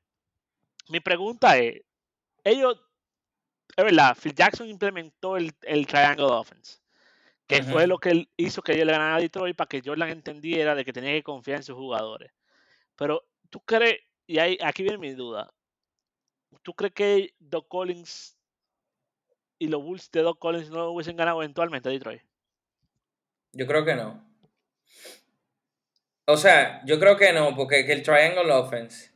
mi 0.88 1.00
pregunta 1.00 1.56
es, 1.56 1.82
ellos 2.44 2.78
es 3.76 3.84
verdad, 3.84 4.16
Phil 4.20 4.34
Jackson 4.34 4.68
implementó 4.68 5.36
el, 5.36 5.52
el 5.62 5.86
Triangle 5.86 6.26
Offense, 6.26 6.80
que 7.46 7.62
fue 7.62 7.86
lo 7.86 7.98
que 7.98 8.28
hizo 8.36 8.62
que 8.62 8.72
ellos 8.72 8.86
le 8.86 8.92
ganaran 8.92 9.16
a 9.16 9.20
Detroit 9.20 9.56
para 9.56 9.68
que 9.68 9.82
Jordan 9.84 10.10
entendiera 10.10 10.74
de 10.74 10.84
que 10.84 10.92
tenía 10.92 11.12
que 11.12 11.22
confiar 11.22 11.58
en 11.58 11.62
sus 11.64 11.76
jugadores. 11.76 12.32
Pero 12.96 13.24
tú 13.48 13.60
crees, 13.60 13.98
y 14.30 14.38
ahí, 14.38 14.56
aquí 14.62 14.84
viene 14.84 14.98
mi 14.98 15.12
duda, 15.12 15.52
¿tú 16.62 16.72
crees 16.74 16.94
que 16.94 17.34
Doc 17.40 17.66
Collins 17.66 18.38
y 19.58 19.66
los 19.66 19.82
Bulls 19.82 20.08
de 20.12 20.22
Doc 20.22 20.38
Collins 20.38 20.70
no 20.70 20.92
hubiesen 20.92 21.16
ganado 21.16 21.42
eventualmente 21.42 21.88
a 21.88 21.92
Detroit? 21.92 22.22
Yo 23.52 23.66
creo 23.66 23.84
que 23.84 23.96
no. 23.96 24.24
O 26.26 26.36
sea, 26.36 26.80
yo 26.86 27.00
creo 27.00 27.16
que 27.16 27.32
no, 27.32 27.56
porque 27.56 27.80
el 27.80 28.04
Triangle 28.04 28.52
Offense 28.52 29.10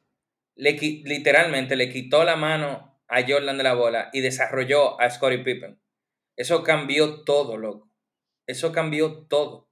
le, 0.56 0.72
literalmente 0.72 1.76
le 1.76 1.90
quitó 1.90 2.24
la 2.24 2.34
mano 2.34 2.98
a 3.06 3.22
Jordan 3.22 3.56
de 3.56 3.62
la 3.62 3.74
bola 3.74 4.10
y 4.12 4.20
desarrolló 4.20 5.00
a 5.00 5.08
Scottie 5.08 5.44
Pippen. 5.44 5.80
Eso 6.34 6.64
cambió 6.64 7.22
todo, 7.22 7.56
loco. 7.56 7.88
Eso 8.48 8.72
cambió 8.72 9.28
todo. 9.28 9.70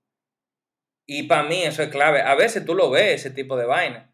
Y 1.04 1.24
para 1.24 1.42
mí 1.42 1.64
eso 1.64 1.82
es 1.82 1.88
clave. 1.88 2.20
A 2.22 2.36
veces 2.36 2.64
tú 2.64 2.76
lo 2.76 2.90
ves, 2.90 3.26
ese 3.26 3.32
tipo 3.32 3.56
de 3.56 3.66
vaina. 3.66 4.11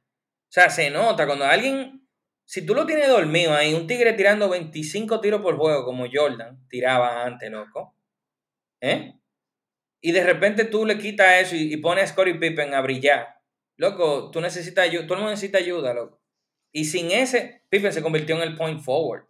O 0.48 0.50
sea, 0.50 0.70
se 0.70 0.88
nota 0.90 1.26
cuando 1.26 1.44
alguien, 1.44 2.08
si 2.44 2.64
tú 2.64 2.74
lo 2.74 2.86
tienes 2.86 3.08
dormido 3.08 3.54
ahí, 3.54 3.74
un 3.74 3.86
tigre 3.86 4.14
tirando 4.14 4.48
25 4.48 5.20
tiros 5.20 5.42
por 5.42 5.56
juego 5.58 5.84
como 5.84 6.06
Jordan 6.10 6.66
tiraba 6.68 7.24
antes, 7.24 7.50
loco. 7.50 7.94
¿Eh? 8.80 9.14
Y 10.00 10.12
de 10.12 10.24
repente 10.24 10.64
tú 10.64 10.86
le 10.86 10.96
quitas 10.96 11.42
eso 11.42 11.56
y, 11.56 11.76
pones 11.76 12.04
a 12.04 12.06
Scottie 12.06 12.36
Pippen 12.36 12.72
a 12.72 12.80
brillar. 12.80 13.40
Loco, 13.76 14.30
tú 14.30 14.40
necesitas 14.40 14.86
ayuda, 14.86 15.04
todo 15.04 15.14
el 15.14 15.20
mundo 15.20 15.32
necesita 15.32 15.58
ayuda, 15.58 15.92
loco. 15.92 16.22
Y 16.72 16.86
sin 16.86 17.10
ese, 17.10 17.64
Pippen 17.68 17.92
se 17.92 18.02
convirtió 18.02 18.36
en 18.36 18.42
el 18.42 18.56
point 18.56 18.80
forward. 18.80 19.24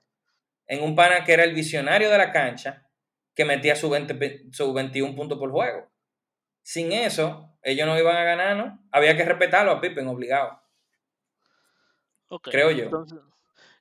En 0.66 0.82
un 0.82 0.94
pana 0.94 1.24
que 1.24 1.32
era 1.32 1.44
el 1.44 1.54
visionario 1.54 2.10
de 2.10 2.18
la 2.18 2.30
cancha, 2.30 2.86
que 3.34 3.44
metía 3.44 3.74
su, 3.74 3.88
20, 3.90 4.52
su 4.52 4.72
21 4.72 5.16
puntos 5.16 5.38
por 5.38 5.50
juego. 5.50 5.90
Sin 6.62 6.92
eso, 6.92 7.56
ellos 7.62 7.86
no 7.86 7.98
iban 7.98 8.16
a 8.16 8.24
ganar, 8.24 8.56
¿no? 8.56 8.86
Había 8.92 9.16
que 9.16 9.24
respetarlo 9.24 9.72
a 9.72 9.80
Pippen, 9.80 10.06
obligado. 10.06 10.60
Creo 12.42 12.70
yo. 12.70 13.04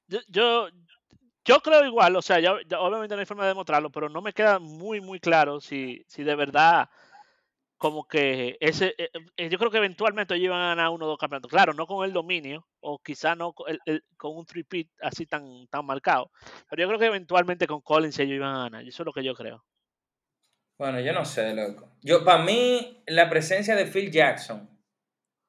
yo. 0.07 0.69
yo. 1.43 1.61
creo 1.61 1.85
igual, 1.85 2.15
o 2.15 2.21
sea, 2.21 2.37
obviamente 2.79 3.15
no 3.15 3.19
hay 3.19 3.25
forma 3.25 3.43
de 3.43 3.49
demostrarlo, 3.49 3.89
pero 3.89 4.09
no 4.09 4.21
me 4.21 4.33
queda 4.33 4.59
muy, 4.59 5.01
muy 5.01 5.19
claro 5.19 5.59
si, 5.59 6.03
si 6.07 6.23
de 6.23 6.35
verdad 6.35 6.89
como 7.77 8.07
que 8.07 8.57
ese, 8.59 8.95
eh, 8.97 9.09
eh, 9.37 9.49
yo 9.49 9.57
creo 9.59 9.69
que 9.69 9.77
eventualmente 9.77 10.33
ellos 10.33 10.45
iban 10.45 10.61
a 10.61 10.69
ganar 10.69 10.89
uno 10.89 11.05
o 11.05 11.09
dos 11.09 11.17
campeonatos. 11.17 11.51
Claro, 11.51 11.73
no 11.73 11.85
con 11.85 12.03
el 12.05 12.11
dominio, 12.11 12.67
o 12.79 12.99
quizá 12.99 13.35
no 13.35 13.53
con, 13.53 13.71
el, 13.85 14.03
con 14.17 14.35
un 14.35 14.45
three 14.45 14.65
así 15.01 15.25
tan, 15.25 15.67
tan 15.67 15.85
marcado, 15.85 16.31
pero 16.69 16.81
yo 16.81 16.87
creo 16.87 16.99
que 16.99 17.05
eventualmente 17.05 17.67
con 17.67 17.81
Collins 17.81 18.17
ellos 18.19 18.35
iban 18.35 18.55
a 18.55 18.63
ganar. 18.63 18.87
Eso 18.87 19.03
es 19.03 19.05
lo 19.05 19.13
que 19.13 19.23
yo 19.23 19.35
creo. 19.35 19.63
Bueno, 20.77 20.99
yo 20.99 21.13
no 21.13 21.25
sé, 21.25 21.53
loco. 21.53 21.91
Yo, 22.01 22.23
para 22.23 22.43
mí, 22.43 23.03
la 23.07 23.29
presencia 23.29 23.75
de 23.75 23.85
Phil 23.85 24.11
Jackson 24.11 24.69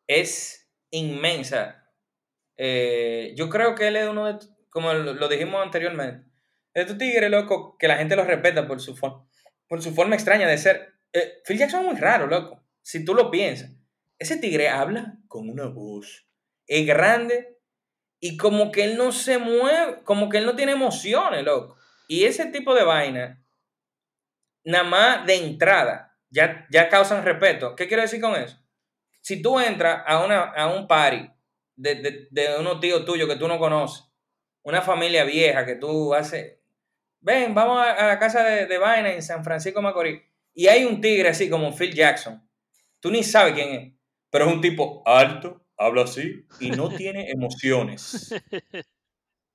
es 0.07 0.71
inmensa. 0.91 1.88
Eh, 2.59 3.33
yo 3.37 3.49
creo 3.49 3.75
que 3.75 3.89
él 3.89 3.97
es 3.97 4.09
uno 4.09 4.27
de, 4.27 4.47
como 4.69 4.93
lo, 4.93 5.29
dijimos 5.29 5.63
anteriormente, 5.63 6.29
es 6.75 6.87
tu 6.87 6.99
tigre, 6.99 7.31
loco, 7.31 7.77
que 7.79 7.89
la 7.89 7.97
gente 7.97 8.17
lo 8.17 8.25
respeta 8.25 8.67
por 8.69 8.81
su, 8.81 8.95
por 9.67 9.83
su 9.83 9.95
forma 9.95 10.15
extraña 10.15 10.47
de 10.47 10.59
ser 10.59 10.99
eh, 11.13 11.41
Phil 11.45 11.59
Jackson 11.59 11.81
es 11.81 11.87
muy 11.93 12.01
raro, 12.01 12.27
loco. 12.27 12.63
Si 12.83 13.05
tú 13.05 13.15
lo 13.15 13.31
piensas. 13.31 13.71
Ese 14.19 14.37
tigre 14.37 14.69
habla 14.69 15.17
con 15.29 15.49
una 15.49 15.67
voz. 15.67 16.27
Es 16.67 16.87
grande 16.87 17.57
y 18.21 18.37
como 18.37 18.73
que 18.73 18.85
él 18.85 18.97
no 18.97 19.13
se 19.13 19.39
mueve, 19.39 20.03
como 20.05 20.29
que 20.29 20.39
él 20.39 20.47
no 20.47 20.57
tiene 20.57 20.73
emociones, 20.73 21.45
loco. 21.45 21.77
Y 22.09 22.25
ese 22.25 22.47
tipo 22.47 22.75
de 22.75 22.85
vaina, 22.85 23.43
nada 24.65 24.85
más 24.85 25.27
de 25.27 25.37
entrada, 25.37 26.19
ya, 26.31 26.67
ya 26.71 26.89
causan 26.89 27.25
respeto. 27.25 27.77
¿Qué 27.77 27.87
quiero 27.87 28.03
decir 28.03 28.21
con 28.21 28.35
eso? 28.35 28.59
Si 29.21 29.41
tú 29.41 29.61
entras 29.61 30.03
a, 30.07 30.25
una, 30.25 30.41
a 30.41 30.67
un 30.69 30.89
party 30.89 31.31
de, 31.79 31.95
de, 31.95 32.29
de 32.31 32.59
unos 32.59 32.81
tíos 32.81 33.05
tuyos 33.05 33.29
que 33.29 33.37
tú 33.37 33.49
no 33.49 33.59
conoces, 33.59 34.05
una 34.63 34.83
familia 34.83 35.25
vieja 35.25 35.65
que 35.65 35.77
tú 35.77 36.13
haces, 36.13 36.59
ven, 37.21 37.55
vamos 37.55 37.81
a, 37.81 38.07
la 38.07 38.19
casa 38.19 38.45
de, 38.45 38.67
de 38.67 38.79
vaina 38.79 39.13
en 39.13 39.23
San 39.23 39.45
Francisco 39.45 39.81
Macorís 39.81 40.21
y 40.53 40.67
hay 40.67 40.85
un 40.85 41.01
tigre 41.01 41.29
así 41.29 41.49
como 41.49 41.73
Phil 41.73 41.95
Jackson. 41.95 42.47
Tú 43.01 43.11
ni 43.11 43.23
sabes 43.23 43.55
quién 43.55 43.69
es, 43.75 43.93
pero 44.29 44.47
es 44.47 44.53
un 44.53 44.61
tipo 44.61 45.03
alto, 45.07 45.65
habla 45.77 46.03
así 46.03 46.45
y 46.59 46.71
no 46.71 46.89
tiene 46.97 47.31
emociones. 47.31 48.35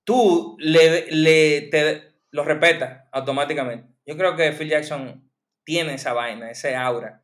Tú 0.06 0.56
le, 0.60 1.12
le 1.12 1.62
te, 1.64 2.14
lo 2.32 2.44
respetas 2.44 3.08
automáticamente. 3.12 3.94
Yo 4.06 4.18
creo 4.18 4.36
que 4.36 4.54
Phil 4.54 4.70
Jackson 4.70 5.30
tiene 5.66 5.96
esa 5.96 6.14
vaina, 6.14 6.50
ese 6.50 6.76
aura 6.76 7.24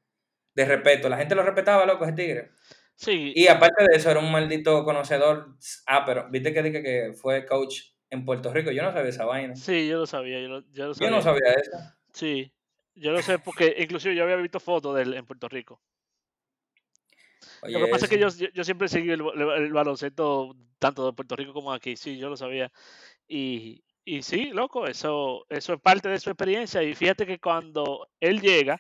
de 0.54 0.66
respeto. 0.66 1.08
La 1.08 1.18
gente 1.18 1.36
lo 1.36 1.44
respetaba, 1.44 1.86
loco, 1.86 2.04
ese 2.04 2.14
tigre. 2.14 2.52
Sí. 3.00 3.32
Y 3.34 3.48
aparte 3.48 3.86
de 3.90 3.96
eso, 3.96 4.12
era 4.12 4.20
un 4.20 4.30
maldito 4.30 4.84
conocedor. 4.84 5.56
Ah, 5.86 6.04
pero 6.06 6.30
viste 6.30 6.54
que 6.54 6.62
dije 6.62 6.84
que 6.84 7.14
fue 7.14 7.46
coach 7.46 7.80
en 8.10 8.26
Puerto 8.26 8.52
Rico. 8.52 8.72
Yo 8.72 8.84
no 8.84 8.92
sabía 8.92 9.10
esa 9.10 9.24
vaina. 9.24 9.56
Sí, 9.56 9.88
yo 9.88 10.00
lo 10.00 10.06
sabía. 10.06 10.42
Yo, 10.42 10.50
lo 10.50 10.94
sabía. 10.94 11.10
yo 11.10 11.16
no 11.16 11.22
sabía 11.22 11.54
eso. 11.54 11.78
Sí. 12.12 12.52
Yo 12.96 13.14
lo 13.14 13.22
sé 13.22 13.40
porque 13.40 13.74
inclusive 13.80 14.16
yo 14.16 14.24
había 14.24 14.36
visto 14.36 14.60
fotos 14.60 14.98
de 14.98 15.04
él 15.04 15.14
en 15.14 15.26
Puerto 15.26 15.48
Rico. 15.48 15.82
lo 17.64 17.86
que 17.86 17.88
pasa 17.88 18.04
es 18.04 18.12
que 18.12 18.20
yo, 18.20 18.28
yo, 18.54 18.64
siempre 18.66 18.90
seguí 18.90 19.12
el, 19.12 19.22
el, 19.22 19.72
baloncesto 19.72 20.58
tanto 20.78 21.06
de 21.06 21.14
Puerto 21.14 21.38
Rico 21.38 21.54
como 21.54 21.72
aquí, 21.72 21.96
sí, 21.96 22.18
yo 22.18 22.28
lo 22.28 22.36
sabía. 22.36 22.70
Y, 23.30 23.82
y 24.04 24.24
sí, 24.24 24.50
loco, 24.52 24.88
eso, 24.88 25.46
eso 25.48 25.74
es 25.74 25.80
parte 25.80 26.10
de 26.10 26.20
su 26.20 26.30
experiencia. 26.32 26.84
Y 26.84 26.96
fíjate 26.96 27.26
que 27.26 27.40
cuando 27.40 28.10
él 28.20 28.42
llega 28.42 28.78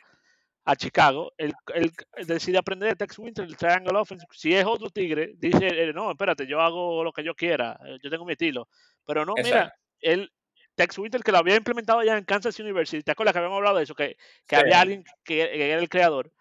a 0.69 0.75
Chicago, 0.75 1.33
él, 1.35 1.51
él 1.73 1.91
decide 2.27 2.59
aprender 2.59 2.89
el 2.89 2.97
Tex 2.97 3.17
Winter, 3.17 3.43
el 3.43 3.57
Triangle 3.57 3.97
Offense. 3.97 4.23
Si 4.31 4.53
es 4.53 4.63
otro 4.63 4.91
tigre, 4.91 5.33
dice, 5.37 5.67
eh, 5.67 5.91
no, 5.93 6.11
espérate, 6.11 6.45
yo 6.45 6.61
hago 6.61 7.03
lo 7.03 7.11
que 7.11 7.23
yo 7.23 7.33
quiera, 7.33 7.79
eh, 7.83 7.97
yo 8.03 8.11
tengo 8.11 8.23
mi 8.23 8.33
estilo. 8.33 8.69
Pero 9.03 9.25
no, 9.25 9.33
mira, 9.43 9.73
él, 9.99 10.31
Tex 10.75 10.95
Winter 10.99 11.23
que 11.23 11.31
lo 11.31 11.39
había 11.39 11.55
implementado 11.55 12.03
ya 12.03 12.15
en 12.15 12.23
Kansas 12.23 12.59
University. 12.59 13.01
¿Te 13.01 13.11
acuerdas 13.11 13.33
que 13.33 13.39
habíamos 13.39 13.57
hablado 13.57 13.77
de 13.77 13.83
eso? 13.83 13.95
Que, 13.95 14.15
que 14.47 14.55
había 14.57 14.79
alguien 14.79 15.03
que, 15.23 15.71
era 15.71 15.81
el 15.81 15.89
creador. 15.89 16.31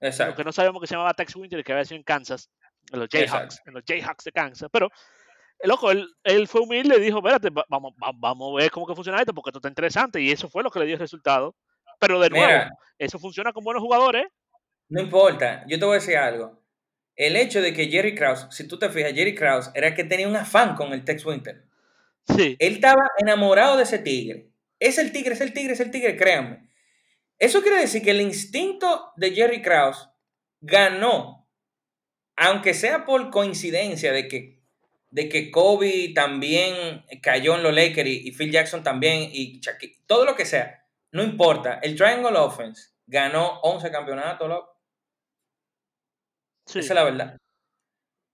Exacto. 0.00 0.34
que 0.34 0.44
no 0.44 0.50
sabíamos 0.50 0.80
que 0.80 0.88
se 0.88 0.94
llamaba 0.94 1.14
Tex 1.14 1.36
Winter 1.36 1.62
que 1.62 1.72
había 1.72 1.84
sido 1.84 1.98
en 1.98 2.02
Kansas, 2.02 2.50
en 2.92 2.98
los 2.98 3.08
Jayhawks, 3.08 3.62
en 3.64 3.74
los 3.74 3.84
Jayhawks 3.86 4.24
de 4.24 4.32
Kansas. 4.32 4.68
Pero, 4.72 4.90
el 5.60 5.68
loco, 5.68 5.92
él, 5.92 6.08
él 6.24 6.48
fue 6.48 6.62
humilde 6.62 6.96
y 6.96 7.00
dijo, 7.00 7.18
espérate, 7.18 7.50
vamos, 7.68 7.94
vamos 7.96 8.54
a 8.54 8.56
ver 8.56 8.72
cómo 8.72 8.88
que 8.88 8.96
funciona 8.96 9.20
esto, 9.20 9.32
porque 9.32 9.50
esto 9.50 9.60
está 9.60 9.68
interesante. 9.68 10.20
Y 10.20 10.32
eso 10.32 10.48
fue 10.48 10.64
lo 10.64 10.70
que 10.70 10.80
le 10.80 10.86
dio 10.86 10.94
el 10.94 11.00
resultado. 11.00 11.54
Pero 11.98 12.20
de 12.20 12.30
nuevo, 12.30 12.64
eso 12.98 13.18
funciona 13.18 13.52
con 13.52 13.64
buenos 13.64 13.82
jugadores. 13.82 14.26
No 14.88 15.02
importa, 15.02 15.64
yo 15.68 15.78
te 15.78 15.84
voy 15.84 15.96
a 15.96 16.00
decir 16.00 16.16
algo. 16.16 16.62
El 17.14 17.36
hecho 17.36 17.60
de 17.60 17.72
que 17.72 17.88
Jerry 17.88 18.14
Krause, 18.14 18.46
si 18.50 18.66
tú 18.66 18.78
te 18.78 18.88
fijas, 18.88 19.12
Jerry 19.12 19.34
Krause 19.34 19.70
era 19.74 19.94
que 19.94 20.04
tenía 20.04 20.28
un 20.28 20.36
afán 20.36 20.76
con 20.76 20.92
el 20.92 21.04
Tex 21.04 21.26
Winter. 21.26 21.64
Él 22.28 22.56
estaba 22.58 23.10
enamorado 23.18 23.76
de 23.76 23.82
ese 23.82 23.98
tigre. 23.98 24.50
Es 24.78 24.98
el 24.98 25.12
tigre, 25.12 25.34
es 25.34 25.40
el 25.40 25.52
tigre, 25.52 25.72
es 25.72 25.80
el 25.80 25.90
tigre, 25.90 26.16
créanme. 26.16 26.68
Eso 27.38 27.62
quiere 27.62 27.80
decir 27.80 28.02
que 28.02 28.12
el 28.12 28.20
instinto 28.20 29.12
de 29.16 29.32
Jerry 29.32 29.62
Krause 29.62 30.08
ganó, 30.60 31.48
aunque 32.36 32.74
sea 32.74 33.04
por 33.04 33.30
coincidencia 33.30 34.12
de 34.12 34.28
que, 34.28 34.60
de 35.10 35.28
que 35.28 35.50
Kobe 35.50 36.12
también 36.14 37.04
cayó 37.20 37.56
en 37.56 37.62
los 37.62 37.74
Lakers 37.74 38.08
y, 38.08 38.32
Phil 38.32 38.52
Jackson 38.52 38.82
también 38.82 39.30
y 39.32 39.60
todo 40.06 40.24
lo 40.24 40.36
que 40.36 40.44
sea, 40.44 40.77
no 41.12 41.22
importa. 41.22 41.80
El 41.82 41.96
Triangle 41.96 42.36
Offense 42.38 42.90
ganó 43.06 43.60
11 43.60 43.90
campeonatos, 43.90 44.48
loco. 44.48 44.78
Esa 46.66 46.78
es 46.80 46.90
la 46.90 47.04
verdad. 47.04 47.38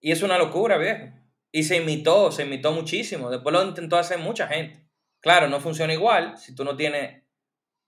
Y 0.01 0.11
es 0.13 0.23
una 0.23 0.39
locura, 0.39 0.77
viejo. 0.77 1.15
Y 1.53 1.63
se 1.63 1.77
imitó, 1.77 2.33
se 2.33 2.45
imitó 2.45 2.73
muchísimo. 2.73 3.31
Después 3.31 3.53
lo 3.53 3.63
intentó 3.63 3.97
hacer 3.97 4.19
mucha 4.19 4.49
gente. 4.49 4.89
Claro, 5.21 5.49
no 5.49 5.61
funciona 5.61 5.93
igual 5.93 6.37
si 6.37 6.55
tú 6.55 6.65
no 6.65 6.77
tienes 6.77 7.23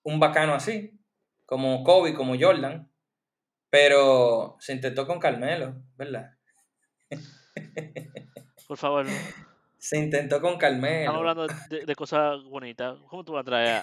un 0.05 0.21
bacano 0.21 0.55
así, 0.55 0.99
como 1.45 1.83
Kobe, 1.83 2.15
como 2.15 2.39
Jordan. 2.39 2.91
Pero 3.69 4.57
se 4.61 4.73
intentó 4.73 5.07
con 5.07 5.19
Carmelo, 5.19 5.83
¿verdad? 5.97 6.39
Por 8.69 8.79
favor. 8.79 9.07
Se 9.79 9.99
intentó 9.99 10.41
con 10.41 10.57
Carmelo. 10.57 11.01
Estamos 11.01 11.19
hablando 11.19 11.47
de, 11.69 11.95
cosas 11.97 12.43
bonitas. 12.45 12.99
¿Cómo 13.09 13.25
tú 13.25 13.33
vas 13.33 13.43
a 13.43 13.45
traer? 13.45 13.83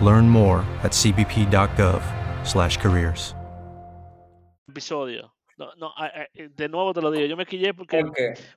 Learn 0.00 0.28
more 0.28 0.64
at 0.82 0.92
cbp.gov/careers. 0.92 3.36
episodio. 4.68 5.34
No, 5.58 5.74
no, 5.76 5.92
de 6.34 6.68
nuevo 6.70 6.94
te 6.94 7.02
lo 7.02 7.10
digo, 7.10 7.26
yo 7.26 7.36
me 7.36 7.44
quillé 7.44 7.74
porque, 7.74 8.02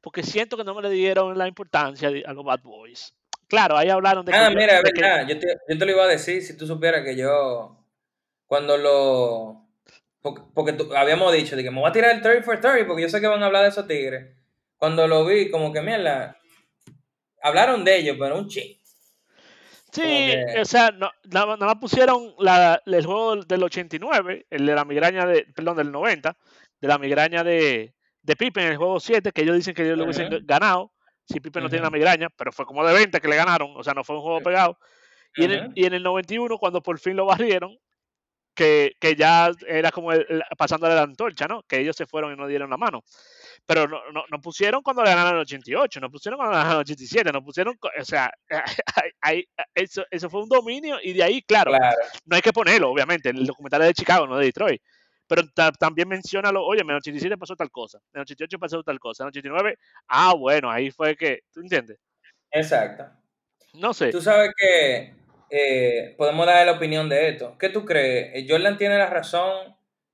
porque 0.02 0.24
siento 0.24 0.56
que 0.56 0.64
no 0.64 0.74
me 0.74 0.82
le 0.82 0.90
dieron 0.90 1.38
la 1.38 1.50
importancia 1.50 2.10
a 2.26 2.34
los 2.34 2.46
Bad 2.46 2.62
Boys. 2.62 3.14
Claro, 3.50 3.76
ahí 3.76 3.90
hablaron 3.90 4.26
de 4.26 4.34
ah, 4.34 4.50
mira, 4.50 4.82
verdad, 4.82 5.28
yo, 5.28 5.38
te, 5.38 5.48
yo 5.68 5.78
te 5.78 5.86
lo 5.86 5.92
iba 5.92 6.06
a 6.06 6.08
decir 6.08 6.42
si 6.42 6.56
tú 6.56 6.66
supieras 6.66 7.04
que 7.04 7.18
yo, 7.18 7.86
cuando 8.48 8.78
lo... 8.78 9.68
Porque, 10.22 10.78
habíamos 10.96 11.34
dicho 11.34 11.58
de 11.58 11.64
que 11.64 11.72
me 11.72 11.82
voy 11.82 11.90
a 11.90 11.92
tirar 11.92 12.16
el 12.16 12.22
30 12.22 12.44
for 12.44 12.62
30 12.62 12.88
porque 12.88 13.02
yo 13.02 13.10
sé 13.10 13.20
que 13.20 13.28
van 13.28 13.44
a 13.44 13.48
hablar 13.48 13.64
de 13.64 13.70
esos 13.70 13.86
tigres. 13.86 14.38
Cuando 14.78 15.06
lo 15.06 15.26
vi, 15.26 15.52
como 15.52 15.74
que 15.74 15.82
mierda, 15.82 16.40
hablaron 17.42 17.84
de 17.84 17.98
ellos, 17.98 18.16
pero 18.18 18.38
un 18.38 18.48
ching. 18.48 18.82
Sí, 19.94 20.32
o 20.60 20.66
sea, 20.66 20.92
no, 20.92 21.12
nada 21.26 21.56
más 21.56 21.76
pusieron 21.76 22.34
la, 22.40 22.82
el 22.86 23.06
juego 23.06 23.36
del 23.38 23.64
89, 23.64 24.48
el 24.50 24.66
de 24.66 24.76
la 24.76 24.86
migraña 24.86 25.26
de, 25.28 25.46
perdón, 25.56 25.78
del 25.78 25.92
90, 25.92 26.36
de 26.82 26.88
la 26.88 26.98
migraña 26.98 27.44
de, 27.44 27.94
de 28.22 28.36
Pipe 28.36 28.62
en 28.64 28.70
el 28.72 28.78
juego 28.78 29.00
7, 29.00 29.32
que 29.32 29.42
ellos 29.44 29.56
dicen 29.56 29.76
que 29.76 29.84
ellos 29.84 29.98
lo 29.98 30.06
hubiesen 30.06 30.46
ganado 30.48 30.92
si 31.26 31.40
Pipe 31.40 31.62
no 31.62 31.70
tiene 31.70 31.84
la 31.84 31.92
migraña, 31.92 32.30
pero 32.36 32.52
fue 32.52 32.66
como 32.66 32.84
de 32.86 32.94
20 32.94 33.22
que 33.22 33.28
le 33.28 33.36
ganaron, 33.36 33.72
o 33.76 33.84
sea, 33.84 33.94
no 33.94 34.04
fue 34.04 34.16
un 34.16 34.24
juego 34.24 34.42
pegado. 34.42 34.78
Y, 35.36 35.46
en 35.46 35.52
el, 35.52 35.72
y 35.76 35.86
en 35.86 35.94
el 35.94 36.04
91, 36.04 36.58
cuando 36.58 36.82
por 36.84 37.00
fin 37.00 37.16
lo 37.16 37.26
barrieron, 37.26 37.78
que, 38.56 38.94
que 39.00 39.16
ya 39.16 39.52
era 39.68 39.92
como 39.92 40.12
el, 40.12 40.26
el- 40.30 40.44
pasándole 40.58 40.96
la 40.96 41.04
antorcha, 41.04 41.48
¿no? 41.48 41.64
Que 41.64 41.80
ellos 41.80 41.96
se 41.96 42.06
fueron 42.06 42.34
y 42.34 42.36
no 42.36 42.48
dieron 42.48 42.70
la 42.70 42.78
mano. 42.78 43.04
Pero 43.66 43.88
no, 43.88 44.00
no, 44.12 44.24
no 44.30 44.42
pusieron 44.42 44.82
cuando 44.82 45.04
le 45.04 45.10
ganaron 45.12 45.36
el 45.36 45.42
88, 45.42 46.00
no 46.02 46.10
pusieron 46.12 46.38
cuando 46.38 46.52
le 46.52 46.58
ganaron 46.58 46.80
el 46.80 46.82
87, 46.82 47.32
no 47.32 47.44
pusieron, 47.44 47.78
o 48.00 48.04
sea, 48.06 48.30
eso, 49.76 50.04
eso 50.12 50.30
fue 50.30 50.42
un 50.44 50.50
dominio 50.50 50.98
y 51.02 51.14
de 51.14 51.24
ahí, 51.24 51.42
claro, 51.42 51.72
Claro. 51.72 51.96
no 52.26 52.36
hay 52.36 52.42
que 52.42 52.54
ponerlo, 52.54 52.90
obviamente, 52.90 53.30
el 53.30 53.46
documental 53.46 53.82
es 53.82 53.88
de 53.88 53.94
Chicago, 53.94 54.28
no 54.28 54.38
de 54.38 54.46
Detroit. 54.46 54.82
Pero 55.28 55.44
ta- 55.54 55.72
también 55.72 56.10
menciona, 56.10 56.50
oye, 56.52 56.82
en 56.82 56.90
el 56.90 56.98
87 56.98 57.38
pasó 57.38 57.56
tal 57.56 57.72
cosa, 57.72 57.98
en 58.14 58.20
el 58.20 58.22
88 58.24 58.60
pasó 58.60 58.84
tal 58.84 59.00
cosa, 59.00 59.24
en 59.24 59.28
el 59.28 59.30
89, 59.30 59.78
ah, 60.10 60.34
bueno, 60.38 60.70
ahí 60.70 60.92
fue 60.92 61.16
que, 61.16 61.40
¿tú 61.54 61.62
entiendes? 61.62 61.98
Exacto. 62.52 63.06
No 63.76 63.94
sé. 63.94 64.12
Tú 64.12 64.22
sabes 64.22 64.52
que 64.58 65.14
eh, 65.50 66.14
podemos 66.18 66.46
dar 66.46 66.66
la 66.66 66.74
opinión 66.74 67.08
de 67.10 67.30
esto. 67.30 67.58
¿Qué 67.58 67.70
tú 67.70 67.86
crees? 67.86 68.32
Eh, 68.36 68.46
Jordan 68.48 68.78
tiene 68.78 68.98
la 68.98 69.10
razón 69.10 69.74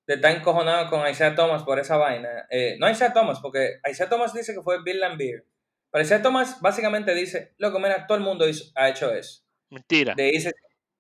de 0.10 0.16
estar 0.16 0.36
encojonado 0.36 0.90
con 0.90 1.08
Isaiah 1.08 1.36
Thomas 1.36 1.62
por 1.62 1.78
esa 1.78 1.96
vaina. 1.96 2.48
Eh, 2.50 2.78
no 2.80 2.90
Isaiah 2.90 3.14
Thomas, 3.14 3.40
porque 3.40 3.76
Isaiah 3.88 4.10
Thomas 4.10 4.34
dice 4.34 4.56
que 4.56 4.64
fue 4.64 4.82
Bill 4.82 5.00
Lambier. 5.00 5.46
Pero 5.92 6.04
Isaiah 6.04 6.24
Thomas 6.24 6.60
básicamente 6.62 7.14
dice, 7.14 7.54
loco, 7.60 7.78
mira, 7.78 8.08
todo 8.08 8.18
el 8.18 8.24
mundo 8.24 8.50
hizo- 8.50 8.72
ha 8.74 8.90
hecho 8.90 9.14
eso. 9.14 9.44
Mentira. 9.70 10.16
De 10.16 10.32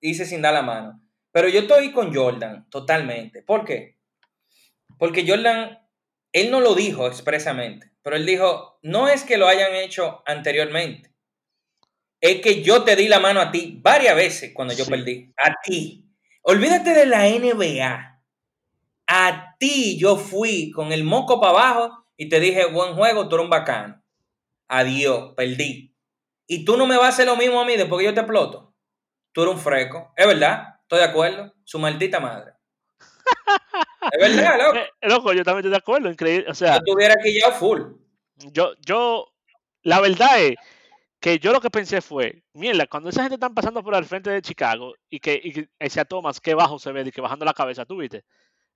irse 0.01 0.25
sin 0.25 0.43
dar 0.43 0.53
la 0.53 0.61
mano. 0.61 1.01
Pero 1.31 1.47
yo 1.49 1.61
estoy 1.61 1.91
con 1.91 2.13
Jordan 2.13 2.69
totalmente. 2.69 3.41
¿Por 3.41 3.65
qué? 3.65 3.97
Porque 4.99 5.25
Jordan, 5.27 5.79
él 6.31 6.51
no 6.51 6.59
lo 6.59 6.75
dijo 6.75 7.07
expresamente, 7.07 7.91
pero 8.03 8.15
él 8.15 8.27
dijo, 8.27 8.77
no 8.83 9.07
es 9.07 9.23
que 9.23 9.37
lo 9.37 9.47
hayan 9.47 9.73
hecho 9.73 10.21
anteriormente, 10.27 11.11
es 12.21 12.41
que 12.41 12.61
yo 12.61 12.83
te 12.83 12.95
di 12.95 13.07
la 13.07 13.19
mano 13.19 13.41
a 13.41 13.49
ti 13.51 13.79
varias 13.81 14.15
veces 14.15 14.51
cuando 14.53 14.75
yo 14.75 14.85
Sí. 14.85 14.91
perdí. 14.91 15.33
A 15.37 15.55
ti. 15.63 16.05
Olvídate 16.43 16.93
de 16.93 17.05
la 17.07 17.27
NBA. 17.27 18.08
A 19.11 19.55
ti 19.57 19.97
yo 19.97 20.17
fui 20.17 20.69
con 20.69 20.91
el 20.91 21.03
moco 21.03 21.41
para 21.41 21.51
abajo 21.51 22.05
y 22.15 22.29
te 22.29 22.39
dije, 22.39 22.65
buen 22.65 22.93
juego, 22.93 23.27
tú 23.27 23.35
eres 23.37 23.45
un 23.45 23.49
bacano. 23.49 24.03
Adiós, 24.67 25.33
perdí. 25.35 25.95
Y 26.45 26.63
tú 26.63 26.77
no 26.77 26.85
me 26.85 26.95
vas 26.95 27.05
a 27.05 27.09
hacer 27.09 27.25
lo 27.25 27.35
mismo 27.35 27.59
a 27.59 27.65
mí 27.65 27.75
después 27.75 27.99
que 27.99 28.05
yo 28.05 28.13
te 28.13 28.19
exploto. 28.19 28.75
Tú 29.31 29.41
eres 29.41 29.55
un 29.55 29.59
freco. 29.59 30.13
Es 30.15 30.27
verdad, 30.27 30.75
estoy 30.83 30.99
de 30.99 31.05
acuerdo. 31.05 31.53
Su 31.63 31.79
maldita 31.79 32.19
madre. 32.19 32.53
Es 34.11 34.19
verdad, 34.35 34.57
loco. 34.57 34.77
Eh, 35.01 35.07
loco, 35.09 35.33
yo 35.33 35.43
también 35.43 35.59
estoy 35.59 35.71
de 35.71 35.77
acuerdo, 35.77 36.09
increíble. 36.11 36.45
O 36.49 36.53
sea, 36.53 36.75
Yo 36.75 36.93
tuviera 36.93 37.15
aquí 37.15 37.39
ya 37.39 37.51
full. 37.51 37.81
yo, 38.51 38.73
yo, 38.85 39.25
la 39.83 39.99
verdad 40.01 40.41
es 40.41 40.55
que 41.19 41.39
yo 41.39 41.51
lo 41.51 41.61
que 41.61 41.69
pensé 41.69 42.01
fue, 42.01 42.43
mierda, 42.53 42.87
cuando 42.87 43.09
esa 43.09 43.21
gente 43.23 43.35
están 43.35 43.53
pasando 43.53 43.83
por 43.83 43.95
al 43.95 44.05
frente 44.05 44.29
de 44.29 44.41
Chicago 44.41 44.93
y 45.09 45.19
que, 45.19 45.39
y 45.43 45.51
que 45.51 45.69
ese 45.79 46.05
Thomas, 46.05 46.39
qué 46.39 46.53
bajo 46.53 46.79
se 46.79 46.91
ve, 46.91 47.01
y 47.05 47.11
que 47.11 47.21
bajando 47.21 47.45
la 47.45 47.53
cabeza, 47.53 47.85
tú 47.85 47.97
viste. 47.97 48.23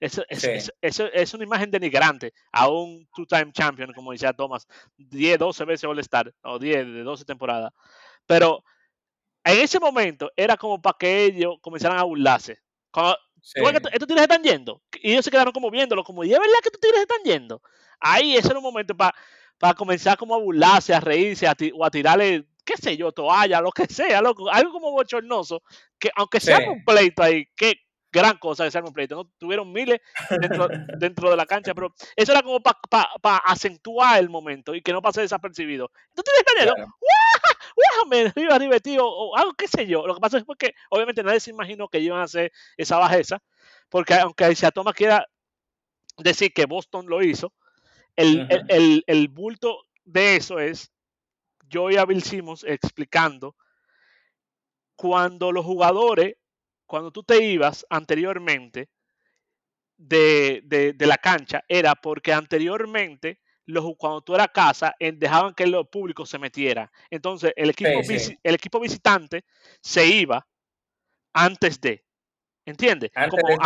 Eso, 0.04 0.22
eso, 0.28 0.41
Sí. 0.47 0.51
eso, 0.51 0.74
eso 0.82 1.06
es 1.14 1.34
una 1.34 1.45
imagen 1.45 1.72
denigrante 1.72 2.34
a 2.51 2.68
un 2.68 3.08
two-time 3.16 3.54
champion, 3.54 3.93
como 3.93 4.12
decía 4.12 4.34
Thomas, 4.34 4.68
10, 4.97 5.38
12 5.39 5.64
veces 5.64 5.86
All-Star, 5.86 6.34
o 6.43 6.60
10 6.60 6.86
de 6.86 7.04
12 7.04 7.24
temporadas. 7.24 7.72
Pero 8.26 8.64
en 9.45 9.60
ese 9.62 9.80
momento 9.80 10.32
era 10.36 10.58
como 10.58 10.82
para 10.82 10.97
que 10.99 11.26
ellos 11.26 11.56
comenzaran 11.62 11.99
a 11.99 12.04
burlarse. 12.04 12.60
Cuando, 12.91 13.18
Sí. 13.41 13.60
tú 13.60 13.66
ves 13.66 13.74
que 13.74 13.80
t- 13.82 13.89
estos 13.93 14.08
tigres 14.08 14.24
están 14.24 14.43
yendo, 14.43 14.82
y 15.01 15.14
ellos 15.14 15.26
se 15.26 15.32
quedaron 15.32 15.54
como 15.54 15.72
viéndolo, 15.72 16.04
como, 16.04 16.24
¿y 16.24 16.34
es 16.34 16.39
verdad 16.39 16.56
que 16.62 16.70
estos 16.70 16.82
tigres 16.82 17.01
están 17.01 17.24
yendo? 17.24 17.62
Ahí 17.99 18.36
ese 18.36 18.49
era 18.49 18.58
un 18.60 18.64
momento 18.64 18.95
para 18.95 19.14
para 19.60 19.74
comenzar 19.76 20.18
como 20.18 20.36
a 20.36 20.39
burlarse, 20.39 20.93
a 20.93 20.99
reírse, 20.99 21.47
a 21.47 21.56
o 21.76 21.86
a 21.86 21.89
tirarle, 21.91 22.45
qué 22.66 22.74
sé 22.76 22.97
yo, 22.97 23.14
toalla, 23.14 23.62
lo 23.62 23.72
que 23.72 23.86
sea, 23.86 24.22
loco, 24.22 24.49
algo 24.49 24.74
como 24.74 24.91
bochornoso, 24.91 25.64
que 25.99 26.10
aunque 26.16 26.41
se 26.41 26.54
Sí. 26.56 26.62
un 26.68 26.84
pleito 26.84 27.24
ahí, 27.24 27.45
qué 27.56 27.76
gran 28.14 28.38
cosa 28.38 28.66
haga 28.66 28.88
un 28.88 28.93
pleito, 28.93 29.16
¿no? 29.16 29.26
Tuvieron 29.39 29.74
miles 29.74 29.99
dentro, 30.39 30.68
dentro 30.99 31.30
de 31.32 31.36
la 31.36 31.45
cancha, 31.47 31.74
pero 31.74 31.93
eso 32.16 32.32
era 32.32 32.43
como 32.43 32.61
para 32.61 33.38
acentuar 33.39 34.20
el 34.20 34.30
momento 34.30 34.76
y 34.76 34.82
que 34.82 34.93
no 34.93 35.01
pase 35.01 35.22
desapercibido. 35.22 35.91
Entonces 36.09 36.34
están 36.38 36.55
yendo, 36.59 36.76
Claro. 36.76 36.95
¡guájame! 37.76 38.28
Arriba, 38.30 38.55
arriba, 38.55 38.80
tío, 38.80 39.05
o 39.05 39.36
algo, 39.36 39.53
qué 39.55 39.68
sé 39.68 39.88
yo. 39.88 40.05
Lo 40.05 40.14
que 40.14 40.22
pasa 40.22 40.38
es 40.38 40.43
que 40.59 40.76
obviamente 40.91 41.24
nadie 41.24 41.39
se 41.39 41.49
imaginó 41.49 41.88
que 41.88 41.99
iban 41.99 42.20
a 42.20 42.24
hacer 42.26 42.51
esa 42.78 42.97
bajeza, 42.99 43.41
porque 43.89 44.14
aunque 44.14 44.55
se 44.55 44.72
Thomas 44.72 44.93
quiera 44.93 45.28
decir 46.18 46.53
que 46.53 46.66
Boston 46.68 47.07
lo 47.07 47.24
hizo, 47.24 47.51
el, 48.16 48.41
el, 48.51 48.66
el- 48.70 49.03
el 49.07 49.28
bulto 49.28 49.86
de 50.05 50.36
eso 50.36 50.59
es 50.59 50.91
yo 51.68 51.89
y 51.89 51.97
a 51.97 52.05
Bill 52.05 52.22
Simmons 52.22 52.64
explicando 52.64 53.55
cuando 54.95 55.51
los 55.51 55.66
jugadores, 55.66 56.36
cuando 56.94 57.10
tú 57.10 57.24
te 57.24 57.44
ibas 57.44 57.84
anteriormente 57.89 58.88
de, 59.98 60.62
de- 60.64 60.94
de 60.94 61.08
la 61.08 61.18
cancha, 61.18 61.64
era 61.68 61.96
porque 61.96 62.32
anteriormente 62.32 63.39
los, 63.66 63.84
cuando 63.98 64.22
tú 64.22 64.36
eras 64.36 64.50
casa, 64.54 64.94
dejaban 65.00 65.56
que 65.56 65.64
el 65.64 65.76
público 65.88 66.24
se 66.28 66.38
metiera. 66.38 66.91
Entonces, 67.10 67.52
el 67.56 67.72
equipo, 67.72 68.04
Sí, 68.04 68.20
sí. 68.20 68.30
visi- 68.34 68.39
el 68.44 68.54
equipo 68.54 68.80
visitante 68.80 69.44
se 69.82 70.06
iba 70.06 70.46
antes 71.34 71.82
de. 71.82 72.06
¿Entiendes? 72.64 73.10
Antes 73.16 73.41
Como 73.41 73.58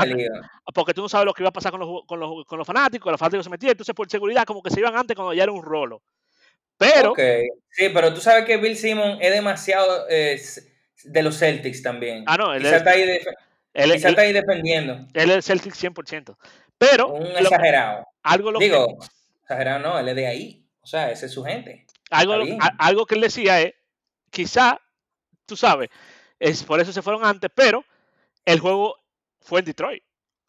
porque 0.73 0.93
tú 0.93 1.01
no 1.01 1.09
sabes 1.09 1.25
lo 1.25 1.33
que 1.33 1.43
iba 1.43 1.49
a 1.49 1.51
pasar 1.51 1.71
con 1.71 1.81
los, 1.81 2.05
con 2.05 2.21
los, 2.21 2.45
con 2.45 2.57
los 2.57 2.65
fanáticos, 2.65 3.11
los 3.11 3.19
fanáticos 3.19 3.43
se 3.43 3.49
metían, 3.49 3.71
entonces 3.71 3.93
por 3.93 4.09
seguridad 4.09 4.45
como 4.45 4.63
que 4.63 4.69
se 4.69 4.79
iban 4.79 4.95
antes 4.95 5.17
cuando 5.17 5.33
ya 5.33 5.43
era 5.43 5.51
un 5.51 5.63
rolo. 5.63 6.01
Pero. 6.77 7.13
Sí, 7.71 7.89
pero 7.93 8.13
tú 8.13 8.21
sabes 8.21 8.45
que 8.45 8.55
Bill 8.55 8.77
Simmons 8.77 9.17
es 9.21 9.33
demasiado 9.33 10.07
eh, 10.09 10.39
de 11.03 11.23
los 11.23 11.37
Celtics 11.37 11.81
también. 11.81 12.23
ah, 12.27 12.37
no, 12.37 12.53
él 12.53 12.59
Quizá 12.61 12.71
es, 12.71 12.77
está 12.77 12.91
ahí, 12.91 13.05
def- 13.05 13.27
él, 13.73 13.91
quizá 13.93 14.07
él- 14.07 14.13
está 14.13 14.21
ahí 14.23 14.33
defendiendo. 14.33 15.07
él 15.13 15.31
es 15.31 15.45
Celtic 15.45 15.73
100%. 15.73 16.37
Pero, 16.77 17.07
Un 17.09 17.23
lo- 17.33 17.39
exagerado. 17.39 18.05
algo, 18.23 18.51
lo 18.51 18.59
que, 18.59 18.65
Digo, 18.65 18.97
exagerado 19.41 19.79
no, 19.79 19.99
él 19.99 20.07
es 20.09 20.15
de 20.15 20.27
ahí. 20.27 20.63
O 20.81 20.87
sea, 20.87 21.11
ese 21.11 21.25
es 21.25 21.31
su 21.31 21.43
gente. 21.43 21.85
algo, 22.11 22.33
a- 22.33 22.75
algo 22.79 23.05
que 23.05 23.15
él 23.15 23.21
decía 23.21 23.61
es, 23.61 23.73
quizá, 24.29 24.79
tú 25.45 25.55
sabes, 25.57 25.89
es 26.39 26.63
por 26.63 26.79
eso 26.79 26.91
se 26.93 27.01
fueron 27.01 27.25
antes, 27.25 27.49
pero 27.53 27.83
el 28.45 28.59
juego 28.59 28.95
fue 29.41 29.59
en 29.59 29.65
Detroit. 29.65 30.03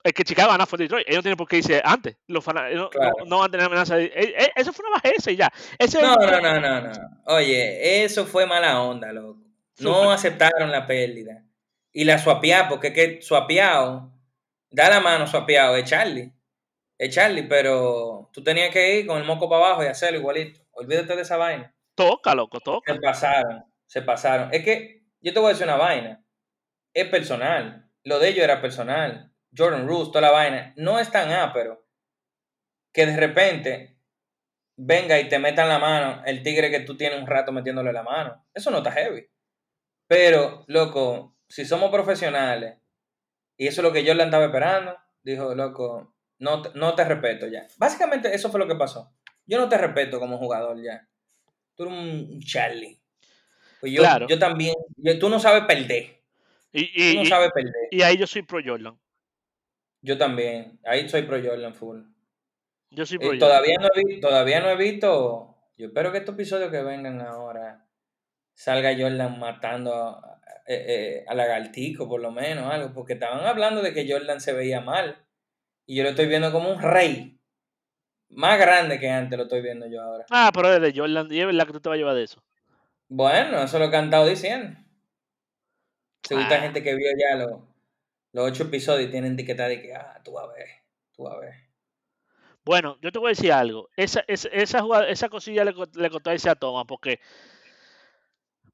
El 0.04 0.12
que 0.14 0.22
Chicago 0.22 0.52
gana 0.52 0.64
fue 0.64 0.76
en 0.76 0.84
Detroit. 0.84 1.06
Ellos 1.08 1.18
no 1.18 1.22
tienen 1.22 1.36
por 1.36 1.48
qué 1.48 1.56
irse 1.58 1.82
antes. 1.84 2.16
Los 2.28 2.44
fana- 2.44 2.68
no, 2.70 2.82
no- 2.84 2.90
Claro. 2.90 3.14
no 3.26 3.38
van 3.38 3.48
a 3.48 3.50
tener 3.50 3.66
amenaza. 3.66 3.96
de- 3.96 4.04
eh, 4.06 4.34
eh, 4.38 4.50
eso 4.54 4.72
fue 4.72 4.84
una 4.88 5.00
bajeza 5.02 5.30
y 5.32 5.36
ya. 5.36 5.52
Ese 5.78 6.00
No, 6.00 6.14
no, 6.14 6.40
no, 6.40 6.60
no, 6.60 6.80
no. 6.82 6.92
Oye, 7.26 8.04
eso 8.04 8.24
fue 8.24 8.46
mala 8.46 8.80
onda, 8.82 9.12
loco. 9.12 9.40
No 9.80 10.10
aceptaron 10.10 10.70
la 10.70 10.86
pérdida. 10.86 11.44
Y 11.92 12.04
la 12.04 12.18
suapiá, 12.18 12.68
porque 12.68 12.88
es 12.88 12.94
que 12.94 13.22
suapiao, 13.22 14.12
da 14.70 14.88
la 14.88 15.00
mano 15.00 15.26
suapiao, 15.26 15.76
es 15.76 15.88
Charlie. 15.88 16.32
Es 16.98 17.14
Charlie, 17.14 17.44
pero 17.44 18.30
tú 18.32 18.42
tenías 18.42 18.70
que 18.70 18.98
ir 18.98 19.06
con 19.06 19.18
el 19.18 19.24
moco 19.24 19.48
para 19.48 19.66
abajo 19.66 19.84
y 19.84 19.86
hacerlo 19.86 20.18
igualito. 20.18 20.60
Olvídate 20.72 21.14
de 21.14 21.22
esa 21.22 21.36
vaina. 21.36 21.74
Toca, 21.94 22.34
loco, 22.34 22.60
toca. 22.60 22.92
Se 22.92 23.00
pasaron, 23.00 23.64
se 23.86 24.02
pasaron. 24.02 24.52
Es 24.52 24.64
que 24.64 25.04
yo 25.20 25.32
te 25.32 25.40
voy 25.40 25.50
a 25.50 25.52
decir 25.52 25.66
una 25.66 25.76
vaina. 25.76 26.24
Es 26.92 27.08
personal. 27.08 27.90
Lo 28.04 28.18
de 28.18 28.28
ellos 28.28 28.44
era 28.44 28.60
personal. 28.60 29.32
Jordan 29.56 29.86
Roos, 29.86 30.10
toda 30.10 30.22
la 30.22 30.30
vaina. 30.30 30.72
No 30.76 30.98
es 30.98 31.10
tan 31.10 31.30
ápero 31.32 31.86
que 32.92 33.06
de 33.06 33.16
repente 33.16 33.98
venga 34.76 35.18
y 35.18 35.28
te 35.28 35.38
metan 35.38 35.68
la 35.68 35.78
mano 35.78 36.22
el 36.24 36.42
tigre 36.42 36.70
que 36.70 36.80
tú 36.80 36.96
tienes 36.96 37.20
un 37.20 37.26
rato 37.26 37.52
metiéndole 37.52 37.92
la 37.92 38.02
mano. 38.02 38.46
Eso 38.54 38.70
no 38.70 38.78
está 38.78 38.92
heavy. 38.92 39.28
Pero, 40.08 40.64
loco, 40.66 41.36
si 41.48 41.64
somos 41.64 41.90
profesionales 41.90 42.78
y 43.56 43.66
eso 43.68 43.80
es 43.80 43.84
lo 43.84 43.92
que 43.92 44.04
Jordan 44.06 44.28
estaba 44.28 44.46
esperando, 44.46 44.96
dijo, 45.22 45.54
loco, 45.54 46.14
no, 46.38 46.62
te- 46.62 46.70
no 46.78 46.94
te 46.94 47.04
respeto 47.04 47.46
ya. 47.46 47.66
Básicamente 47.76 48.34
eso 48.34 48.50
fue 48.50 48.58
lo 48.58 48.66
que 48.66 48.74
pasó. 48.74 49.12
Yo 49.46 49.58
no 49.58 49.68
te 49.68 49.78
respeto 49.78 50.18
como 50.18 50.38
jugador 50.38 50.82
ya. 50.82 51.06
Tú 51.74 51.84
eres 51.84 51.94
un 51.94 52.40
Charlie. 52.40 53.00
Pues 53.80 53.92
yo, 53.92 54.00
Claro. 54.02 54.26
yo 54.28 54.38
también, 54.38 54.74
yo- 54.96 55.18
tú 55.18 55.28
no 55.28 55.38
sabes 55.38 55.64
perder. 55.64 56.18
Y, 56.72 56.86
Tú 56.92 57.00
y, 57.00 57.16
no 57.16 57.24
sabes 57.24 57.50
perder. 57.52 57.72
y 57.90 58.02
ahí 58.02 58.16
yo 58.16 58.26
soy 58.26 58.42
pro 58.42 58.60
Jordan. 58.64 58.98
Yo 60.02 60.16
también. 60.18 60.78
Ahí 60.84 61.08
soy 61.08 61.22
pro 61.22 61.38
Jordan 61.42 61.74
full. 61.74 62.00
Yo 62.90 63.04
soy 63.06 63.16
Eh, 63.16 63.18
pro 63.20 63.28
Jordan. 63.28 63.38
todavía, 63.40 63.76
no 63.80 63.88
he, 63.94 64.20
todavía 64.20 64.60
no 64.60 64.70
he 64.70 64.76
visto. 64.76 65.56
Yo 65.76 65.86
espero 65.88 66.12
que 66.12 66.18
estos 66.18 66.34
episodios 66.34 66.70
que 66.70 66.82
vengan 66.82 67.20
ahora 67.20 67.87
salga 68.58 68.90
Jordan 68.98 69.38
matando 69.38 69.94
a, 69.94 70.40
eh, 70.66 70.84
eh, 70.88 71.24
a 71.28 71.34
Lagartico, 71.34 72.08
por 72.08 72.20
lo 72.20 72.32
menos, 72.32 72.72
algo. 72.72 72.92
Porque 72.92 73.12
estaban 73.12 73.46
hablando 73.46 73.82
de 73.82 73.94
que 73.94 74.10
Jordan 74.10 74.40
se 74.40 74.52
veía 74.52 74.80
mal. 74.80 75.24
Y 75.86 75.96
yo 75.96 76.02
lo 76.02 76.10
estoy 76.10 76.26
viendo 76.26 76.50
como 76.50 76.70
un 76.72 76.82
rey. 76.82 77.38
Más 78.30 78.58
grande 78.58 78.98
que 78.98 79.08
antes 79.08 79.36
lo 79.38 79.44
estoy 79.44 79.62
viendo 79.62 79.86
yo 79.86 80.02
ahora. 80.02 80.26
Ah, 80.30 80.50
pero 80.52 80.72
es 80.74 80.82
de 80.82 80.92
Jordan. 80.98 81.28
Y 81.30 81.38
es 81.40 81.46
verdad 81.46 81.66
que 81.66 81.72
tú 81.72 81.80
te 81.80 81.88
vas 81.88 81.94
a 81.94 81.98
llevar 81.98 82.14
de 82.16 82.24
eso. 82.24 82.42
Bueno, 83.06 83.62
eso 83.62 83.76
es 83.76 83.82
lo 83.84 83.90
que 83.90 83.96
han 83.96 84.06
estado 84.06 84.26
diciendo. 84.26 84.76
Según 86.24 86.44
Ah. 86.44 86.60
gente 86.60 86.82
que 86.82 86.94
vio 86.94 87.08
ya 87.16 87.36
los, 87.36 87.60
los 88.32 88.50
ocho 88.50 88.64
episodios 88.64 89.08
y 89.08 89.12
tienen 89.12 89.34
etiquetada 89.34 89.68
de 89.68 89.80
que, 89.80 89.94
ah, 89.94 90.20
tú 90.24 90.32
vas 90.32 90.44
a 90.44 90.52
ver, 90.52 90.66
tú 91.12 91.22
vas 91.22 91.34
a 91.36 91.38
ver. 91.38 91.54
Bueno, 92.64 92.98
yo 93.00 93.10
te 93.12 93.18
voy 93.18 93.28
a 93.28 93.36
decir 93.36 93.52
algo. 93.52 93.88
Esa, 93.96 94.24
esa, 94.26 94.48
esa, 94.48 94.82
jugada- 94.82 95.08
esa 95.08 95.28
cosilla 95.30 95.64
le, 95.64 95.72
le 95.94 96.10
ese 96.34 96.50
a 96.50 96.54
Thomas 96.54 96.84
porque, 96.86 97.20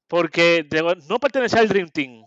porque 0.07 0.65
no 1.07 1.19
pertenecía 1.19 1.59
al 1.59 1.67
Dream 1.67 1.89
Team. 1.89 2.25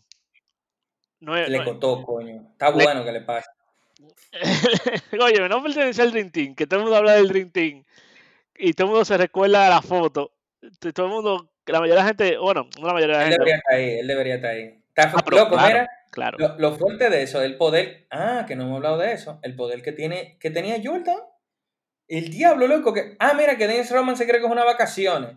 No 1.20 1.36
es, 1.36 1.48
Le 1.48 1.58
no 1.58 1.64
costó, 1.64 2.02
coño. 2.02 2.48
Está 2.52 2.70
Le- 2.70 2.84
bueno 2.84 3.04
que 3.04 3.12
le 3.12 3.20
pase. 3.22 3.48
Oye, 5.20 5.48
no 5.48 5.62
pertenece 5.62 6.02
al 6.02 6.12
Dream 6.12 6.30
Team, 6.30 6.54
que 6.54 6.66
todo 6.66 6.80
el 6.80 6.84
mundo 6.84 6.96
habla 6.96 7.14
del 7.14 7.28
Dream 7.28 7.50
Team 7.50 7.84
y 8.56 8.72
todo 8.72 8.86
el 8.86 8.90
mundo 8.90 9.04
se 9.04 9.16
recuerda 9.16 9.64
de 9.64 9.70
la 9.70 9.82
foto. 9.82 10.32
Todo 10.94 11.06
el 11.06 11.12
mundo, 11.12 11.50
la 11.66 11.80
mayoría 11.80 11.94
de 11.96 12.00
la 12.02 12.06
gente, 12.08 12.38
bueno, 12.38 12.68
no 12.80 12.86
la 12.86 12.92
mayoría 12.94 13.18
de 13.18 13.22
la 13.22 13.26
Él 13.28 13.30
gente. 13.30 13.38
debería 13.44 13.56
estar 13.56 13.74
ahí, 13.74 13.98
él 14.00 14.06
debería 14.06 14.34
estar 14.36 14.50
ahí. 14.50 14.62
Está 14.88 15.12
Ah, 15.16 15.24
loco, 15.30 15.50
claro, 15.54 15.68
mira, 15.68 15.88
claro. 16.10 16.38
lo, 16.38 16.58
lo 16.58 16.76
fuerte 16.76 17.08
de 17.08 17.22
eso, 17.22 17.40
el 17.42 17.56
poder. 17.56 18.06
Ah, 18.10 18.44
que 18.48 18.56
no 18.56 18.64
hemos 18.64 18.76
hablado 18.76 18.98
de 18.98 19.12
eso. 19.12 19.38
El 19.42 19.54
poder 19.54 19.82
que 19.82 19.92
tiene, 19.92 20.36
que 20.40 20.50
tenía 20.50 20.80
Jordan. 20.82 21.18
El 22.08 22.30
diablo, 22.30 22.66
loco. 22.66 22.92
Que, 22.92 23.16
ah, 23.20 23.34
mira, 23.34 23.56
que 23.56 23.68
Dennis 23.68 23.90
Roman 23.92 24.16
se 24.16 24.26
cree 24.26 24.40
que 24.40 24.46
es 24.46 24.52
una 24.52 24.64
vacaciones. 24.64 25.36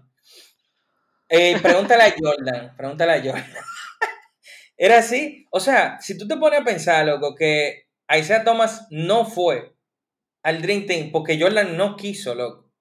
Eh, 1.32 1.58
pregúntale 1.64 2.04
a 2.04 2.14
Jordan. 2.18 2.76
Pregúntale 2.78 3.14
a 3.14 3.24
Jordan. 3.24 3.46
Era 4.78 4.98
así. 5.00 5.48
O 5.52 5.60
sea, 5.60 6.00
si 6.02 6.18
tú 6.18 6.28
te 6.28 6.38
pones 6.38 6.62
a 6.62 6.66
pensar, 6.66 7.06
loco, 7.06 7.36
que 7.36 7.88
Isaiah 8.10 8.44
Thomas 8.44 8.88
no 8.92 9.26
fue 9.26 9.76
al 10.44 10.62
Dream 10.62 10.86
Team 10.88 11.12
porque 11.12 11.40
Jordan 11.40 11.78
no 11.78 11.96
quiso, 11.98 12.36
loco. 12.36 12.72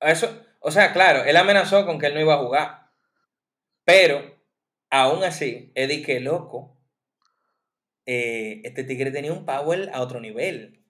Eso, 0.00 0.44
o 0.60 0.70
sea, 0.70 0.92
claro, 0.92 1.24
él 1.24 1.36
amenazó 1.36 1.84
con 1.86 1.98
que 1.98 2.06
él 2.06 2.14
no 2.14 2.20
iba 2.20 2.34
a 2.34 2.38
jugar. 2.38 2.90
Pero, 3.84 4.40
aún 4.90 5.24
así, 5.24 5.72
Eddie, 5.74 6.02
que 6.04 6.20
loco. 6.20 6.78
eh, 8.06 8.60
este 8.64 8.84
tigre 8.84 9.10
tenía 9.10 9.32
un 9.32 9.44
power 9.44 9.90
a 9.92 10.00
otro 10.02 10.20
nivel. 10.20 10.84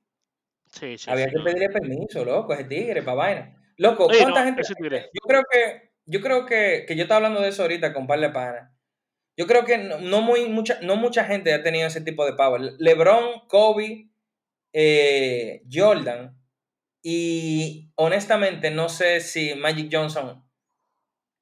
Sí, 0.73 0.99
sí, 0.99 1.11
Había 1.11 1.27
sí, 1.27 1.31
que 1.31 1.39
no. 1.39 1.45
pedirle 1.45 1.69
permiso, 1.71 2.25
loco, 2.25 2.53
ese 2.55 2.65
tigre, 2.65 3.03
para 3.03 3.17
vaina. 3.17 3.73
Loco, 3.77 4.07
Oye, 4.07 4.19
¿cuánta 4.19 4.41
no, 4.41 4.47
gente? 4.47 4.63
Yo 5.13 5.21
creo 5.27 5.43
que, 5.51 5.88
yo 6.09 6.21
creo 6.21 6.47
que, 6.47 6.85
que 6.87 6.97
yo 6.97 7.03
estaba 7.05 7.17
hablando 7.19 7.41
de 7.41 7.51
eso 7.51 7.63
ahorita 7.63 7.93
con 7.93 8.03
un 8.03 8.09
par 8.09 8.21
de 8.21 8.31
panas. 8.31 8.71
Yo 9.37 9.47
creo 9.47 9.65
que 9.65 9.79
no, 9.79 10.01
no 10.01 10.21
muy, 10.23 10.49
mucha, 10.49 10.81
no 10.83 10.97
mucha 10.97 11.25
gente 11.25 11.53
ha 11.55 11.63
tenido 11.63 11.87
ese 11.87 12.01
tipo 12.01 12.27
de 12.27 12.33
power. 12.35 12.61
LeBron, 12.79 13.47
Kobe, 13.49 14.09
eh, 14.73 15.63
Jordan. 15.73 16.37
Y 17.03 17.91
honestamente 17.97 18.71
no 18.71 18.89
sé 18.89 19.21
si 19.21 19.55
Magic 19.55 19.89
Johnson 19.93 20.45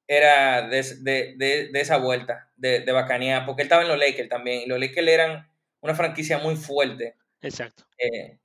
era 0.07 0.67
de, 0.67 0.81
de- 1.01 1.35
de- 1.37 1.67
de 1.69 1.81
esa 1.81 1.97
vuelta, 1.97 2.51
de, 2.55 2.79
de 2.81 2.91
bacanía, 2.91 3.45
porque 3.45 3.63
él 3.63 3.65
estaba 3.67 3.81
en 3.81 3.89
los 3.89 3.99
Lakers 3.99 4.29
también. 4.29 4.61
Y 4.61 4.65
los 4.67 4.79
Lakers 4.79 5.07
eran 5.07 5.49
una 5.81 5.95
franquicia 5.95 6.37
muy 6.37 6.55
fuerte. 6.55 7.15
Exacto. 7.41 7.85
Eh, 7.97 8.39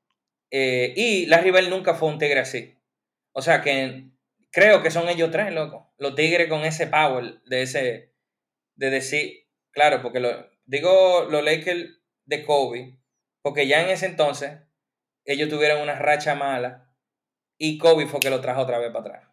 eh, 0.50 0.92
y 0.96 1.26
Larry 1.26 1.50
Bell 1.50 1.70
nunca 1.70 1.94
fue 1.94 2.08
un 2.08 2.18
tigre 2.18 2.40
así. 2.40 2.74
O 3.32 3.42
sea 3.42 3.62
que 3.62 4.06
creo 4.52 4.82
que 4.82 4.92
son 4.92 5.08
ellos 5.08 5.32
tres, 5.32 5.52
loco. 5.54 5.94
Los 5.98 6.14
tigres 6.14 6.48
con 6.48 6.62
ese 6.62 6.86
power 6.88 7.42
de 7.44 7.62
ese, 7.62 8.14
de 8.76 8.90
decir, 8.90 9.48
claro, 9.72 10.02
porque 10.02 10.20
lo, 10.20 10.30
digo 10.66 11.26
los 11.30 11.44
Lakers 11.44 11.90
de 12.26 12.44
Kobe, 12.44 12.98
porque 13.42 13.66
ya 13.68 13.82
en 13.84 13.90
ese 13.90 14.06
entonces 14.06 14.60
ellos 15.24 15.48
tuvieron 15.50 15.82
una 15.82 15.98
racha 15.98 16.34
mala 16.36 16.94
y 17.58 17.78
Kobe 17.78 18.06
fue 18.06 18.20
que 18.20 18.30
lo 18.30 18.40
trajo 18.42 18.62
otra 18.62 18.78
vez 18.78 18.88
para 18.92 19.00
atrás. 19.00 19.28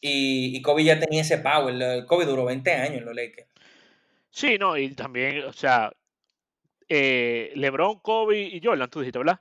Y, 0.00 0.56
y 0.56 0.62
Kobe 0.62 0.84
ya 0.84 1.00
tenía 1.00 1.22
ese 1.22 1.38
power. 1.38 1.74
lo- 1.74 2.06
Kobe 2.06 2.26
duró 2.26 2.44
20 2.44 2.72
años 2.74 2.98
en 2.98 3.06
los 3.06 3.14
Lakers. 3.16 3.48
Sí, 4.30 4.58
no, 4.58 4.76
y 4.76 4.94
también, 4.94 5.44
o 5.44 5.52
sea, 5.52 5.92
eh, 6.88 7.52
LeBron, 7.56 8.00
Kobe 8.00 8.40
y 8.42 8.60
Jordan, 8.62 8.90
tú 8.90 9.00
dijiste, 9.00 9.18
¿verdad? 9.18 9.40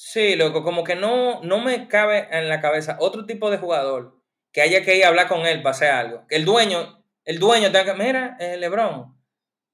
Sí, 0.00 0.36
loco, 0.36 0.62
como 0.62 0.84
que 0.84 0.94
no, 0.94 1.42
no 1.42 1.58
me 1.58 1.88
cabe 1.88 2.28
en 2.30 2.48
la 2.48 2.60
cabeza 2.60 2.96
otro 3.00 3.26
tipo 3.26 3.50
de 3.50 3.58
jugador 3.58 4.22
que 4.52 4.60
haya 4.62 4.84
que 4.84 4.96
ir 4.96 5.04
a 5.04 5.08
hablar 5.08 5.26
con 5.26 5.44
él 5.44 5.60
para 5.60 5.72
hacer 5.72 5.90
algo. 5.90 6.24
Que 6.28 6.36
el 6.36 6.44
dueño, 6.44 7.04
el 7.24 7.40
dueño 7.40 7.72
tenga 7.72 7.84
que, 7.96 8.00
mira, 8.00 8.36
eh, 8.38 8.56
Lebron, 8.58 9.18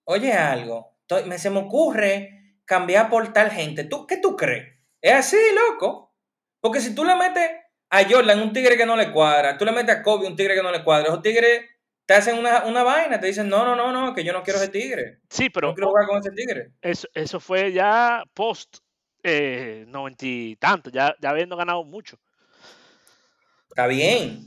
oye 0.04 0.32
algo, 0.32 0.96
estoy- 1.02 1.24
me, 1.28 1.36
se 1.38 1.50
me 1.50 1.58
ocurre 1.58 2.56
cambiar 2.64 3.10
por 3.10 3.34
tal 3.34 3.50
gente. 3.50 3.84
¿Tú, 3.84 4.06
¿Qué 4.06 4.16
tú 4.16 4.34
crees? 4.34 4.78
Es 5.02 5.12
así, 5.12 5.36
loco. 5.68 6.16
Porque 6.58 6.80
si 6.80 6.94
tú 6.94 7.04
le 7.04 7.16
metes 7.16 7.50
a 7.90 8.04
Jordan 8.08 8.40
un 8.40 8.54
tigre 8.54 8.78
que 8.78 8.86
no 8.86 8.96
le 8.96 9.12
cuadra, 9.12 9.58
tú 9.58 9.66
le 9.66 9.72
metes 9.72 9.94
a 9.94 10.02
Kobe 10.02 10.26
un 10.26 10.36
tigre 10.36 10.54
que 10.54 10.62
no 10.62 10.72
le 10.72 10.82
cuadra, 10.84 11.08
esos 11.08 11.20
tigres 11.20 11.66
te 12.06 12.14
hacen 12.14 12.38
una, 12.38 12.64
una 12.64 12.82
vaina, 12.82 13.20
te 13.20 13.26
dicen, 13.26 13.50
no, 13.50 13.66
no, 13.66 13.76
no, 13.76 13.92
no, 13.92 14.14
que 14.14 14.24
yo 14.24 14.32
no 14.32 14.42
quiero 14.42 14.58
ese 14.58 14.68
tigre. 14.70 15.20
Sí, 15.28 15.50
pero 15.50 15.68
No 15.68 15.74
quiero 15.74 15.88
jugar 15.88 16.06
con 16.06 16.18
ese 16.20 16.30
tigre. 16.30 16.72
eso, 16.80 17.06
eso 17.12 17.40
fue 17.40 17.72
ya 17.72 18.22
post 18.32 18.78
eh, 19.24 19.84
noventa 19.88 20.24
y 20.26 20.54
tanto, 20.56 20.90
ya, 20.90 21.16
ya 21.20 21.30
habiendo 21.30 21.56
ganado 21.56 21.82
mucho. 21.82 22.16
Está 23.68 23.86
bien, 23.88 24.46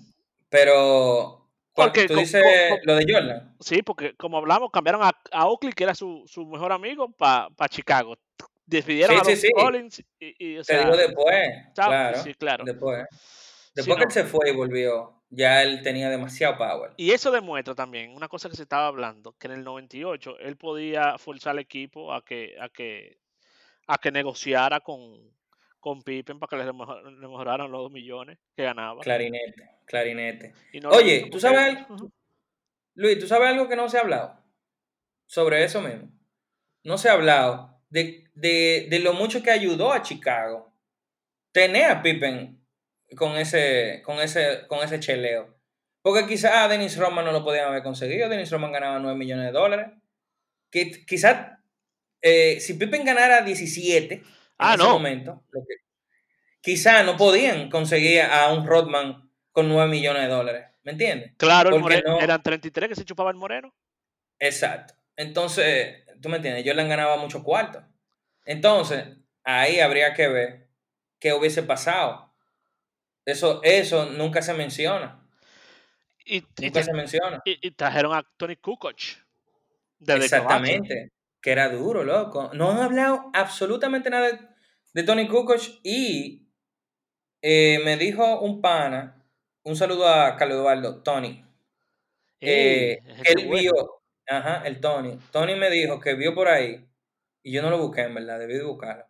pero 0.50 1.50
¿cuál- 1.74 1.90
Porque 1.90 2.08
tú 2.08 2.14
con- 2.14 2.24
dices 2.24 2.42
con- 2.44 2.78
con- 2.78 2.86
lo 2.86 2.96
de 2.96 3.06
Jordan. 3.12 3.56
Sí, 3.60 3.82
porque 3.82 4.16
como 4.16 4.38
hablamos, 4.38 4.72
cambiaron 4.72 5.04
a, 5.04 5.12
a 5.32 5.48
Oakley, 5.48 5.74
que 5.74 5.84
era 5.84 5.96
su, 5.96 6.24
su 6.28 6.46
mejor 6.46 6.72
amigo, 6.72 7.12
para 7.12 7.50
Chicago. 7.70 8.16
Despidieron 8.66 9.16
Sí, 9.16 9.22
a 9.22 9.26
sí, 9.26 9.32
los 9.32 9.40
sí. 9.42 9.48
Collins 9.54 10.00
y, 10.20 10.46
y, 10.46 10.58
o 10.58 10.62
Te 10.62 10.64
sea, 10.66 10.80
digo 10.86 10.98
después, 10.98 11.48
chao, 11.74 11.88
claro. 11.88 12.24
sí, 12.24 12.34
claro. 12.36 12.64
Después. 12.66 13.06
Después 13.74 13.96
que 13.98 14.04
no. 14.04 14.08
él 14.08 14.12
se 14.12 14.24
fue 14.26 14.50
y 14.50 14.54
volvió, 14.56 15.22
ya 15.30 15.62
él 15.64 15.82
tenía 15.84 16.10
demasiado 16.10 16.58
power. 16.58 16.92
Y 16.98 17.12
eso 17.12 17.32
demuestra 17.32 17.76
también 17.76 18.14
una 18.16 18.28
cosa 18.28 18.50
que 18.50 18.56
se 18.56 18.64
estaba 18.64 18.88
hablando, 18.88 19.34
que 19.40 19.48
en 19.48 19.54
el 19.54 19.64
98 19.64 20.38
él 20.40 20.58
podía 20.58 21.18
forzar 21.18 21.52
al 21.52 21.60
equipo 21.60 22.12
a 22.14 22.24
que, 22.26 22.56
a 22.60 22.70
que, 22.70 23.20
a 23.88 23.98
que 23.98 24.12
negociara 24.12 24.80
con, 24.82 25.00
con 25.80 26.04
Pippen 26.04 26.40
para 26.40 26.50
que 26.50 26.66
le, 26.66 26.74
mejor- 26.74 27.04
le 27.12 27.28
mejoraran 27.28 27.72
los 27.72 27.82
dos 27.84 27.92
millones 27.92 28.38
que 28.56 28.64
ganaba. 28.64 29.02
Clarinete, 29.02 29.70
clarinete. 29.86 30.54
No 30.82 30.90
Oye, 30.90 31.30
¿tú 31.32 31.40
sabes 31.40 31.60
algo? 31.60 32.12
Luis, 32.96 33.20
¿tú 33.20 33.28
sabes 33.28 33.48
algo 33.50 33.68
que 33.70 33.76
no 33.76 33.88
se 33.90 33.98
ha 33.98 34.02
hablado? 34.02 34.44
Sobre 35.26 35.64
eso 35.64 35.82
mismo. 35.82 36.10
No 36.84 36.98
se 36.98 37.10
ha 37.10 37.14
hablado 37.14 37.82
de, 37.90 38.30
de, 38.34 38.88
de 38.90 39.00
lo 39.00 39.14
mucho 39.14 39.44
que 39.44 39.52
ayudó 39.52 39.92
a 39.94 40.02
Chicago 40.02 40.74
tener 41.52 41.90
a 41.92 42.02
Pippen 42.02 42.66
con 43.16 43.36
ese, 43.38 44.02
con 44.04 44.20
ese, 44.20 44.68
con 44.68 44.80
ese 44.84 45.00
cheleo. 45.00 45.56
Porque 46.02 46.26
quizás 46.28 46.54
a 46.54 46.68
Dennis 46.68 46.98
Roman 46.98 47.26
no 47.26 47.32
lo 47.32 47.44
podían 47.44 47.68
haber 47.68 47.84
conseguido. 47.84 48.30
Dennis 48.30 48.52
Roman 48.52 48.72
ganaba 48.72 49.00
9 49.00 49.18
millones 49.18 49.46
de 49.46 49.52
dólares. 49.52 49.88
Que 50.72 50.92
quizás 51.06 51.57
eh, 52.22 52.60
si 52.60 52.74
Pippen 52.76 53.04
ganara 53.06 53.42
17 53.42 54.14
en 54.16 54.24
Ah, 54.58 54.74
ese 54.76 54.84
no. 54.84 54.90
momento, 54.94 55.44
quizás 56.62 57.06
no 57.06 57.16
podían 57.18 57.70
conseguir 57.70 58.22
a 58.22 58.52
un 58.54 58.66
Rodman 58.66 59.30
con 59.52 59.70
9 59.70 59.90
millones 59.90 60.24
de 60.24 60.28
dólares. 60.30 60.66
¿Me 60.84 60.94
entiendes? 60.94 61.34
Claro, 61.38 61.76
el 61.76 61.82
Moreno- 61.82 62.14
no- 62.16 62.22
eran 62.22 62.42
33 62.42 62.90
que 62.90 62.96
se 62.96 63.06
chupaba 63.06 63.30
el 63.32 63.36
Moreno. 63.38 63.74
Exacto. 64.40 64.94
Entonces, 65.16 66.04
tú 66.22 66.30
me 66.30 66.38
entiendes, 66.38 66.64
Jordan 66.66 66.88
ganaba 66.88 67.18
mucho 67.18 67.44
cuarto. 67.44 67.84
Entonces, 68.46 69.06
ahí 69.44 69.80
habría 69.80 70.14
que 70.14 70.28
ver 70.28 70.68
qué 71.20 71.34
hubiese 71.34 71.64
pasado. 71.64 72.34
Eso, 73.26 73.62
eso 73.64 74.06
nunca 74.12 74.42
se 74.42 74.54
menciona. 74.54 75.22
Y, 76.24 76.44
Nunca 76.62 76.84
se 76.84 76.94
menciona. 76.94 77.42
y- 77.46 77.68
y 77.68 77.72
trajeron 77.72 78.14
a 78.14 78.24
Tony 78.38 78.56
Kukoc. 78.58 79.00
Exactamente. 80.08 81.12
Que 81.48 81.54
era 81.54 81.70
duro, 81.70 82.04
loco. 82.04 82.52
No 82.56 82.72
han 82.72 82.80
hablado 82.80 83.32
absolutamente 83.34 84.10
nada 84.10 84.28
de, 84.28 84.40
de 84.94 85.04
Tony 85.04 85.30
Kukoc 85.30 85.62
y 85.82 86.46
eh, 87.42 87.80
me 87.86 87.96
dijo 87.96 88.42
un 88.42 88.60
pana, 88.60 89.26
un 89.64 89.78
saludo 89.78 90.10
a 90.10 90.36
Carlos 90.36 90.58
Eduardo, 90.58 91.02
Tony, 91.04 91.46
eh, 92.42 93.02
gente 93.24 93.44
él 93.44 93.50
vio, 93.50 94.02
ajá, 94.28 94.68
el 94.68 94.82
Tony. 94.82 95.18
Tony 95.32 95.56
me 95.56 95.70
dijo 95.70 96.02
que 96.02 96.16
vio 96.16 96.36
por 96.36 96.50
ahí, 96.50 96.86
y 97.42 97.54
yo 97.54 97.62
no 97.62 97.70
lo 97.70 97.78
busqué 97.78 98.02
en 98.02 98.16
verdad, 98.16 98.40
debí 98.40 98.56
de 98.56 98.66
buscarlo, 98.66 99.06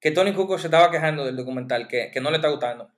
que 0.00 0.12
Tony 0.12 0.32
Kukoc 0.32 0.60
se 0.60 0.68
estaba 0.68 0.90
quejando 0.90 1.26
del 1.26 1.36
documental, 1.36 1.88
que, 1.88 2.10
que 2.10 2.22
no 2.22 2.30
le 2.30 2.36
está 2.36 2.48
gustando. 2.48 2.90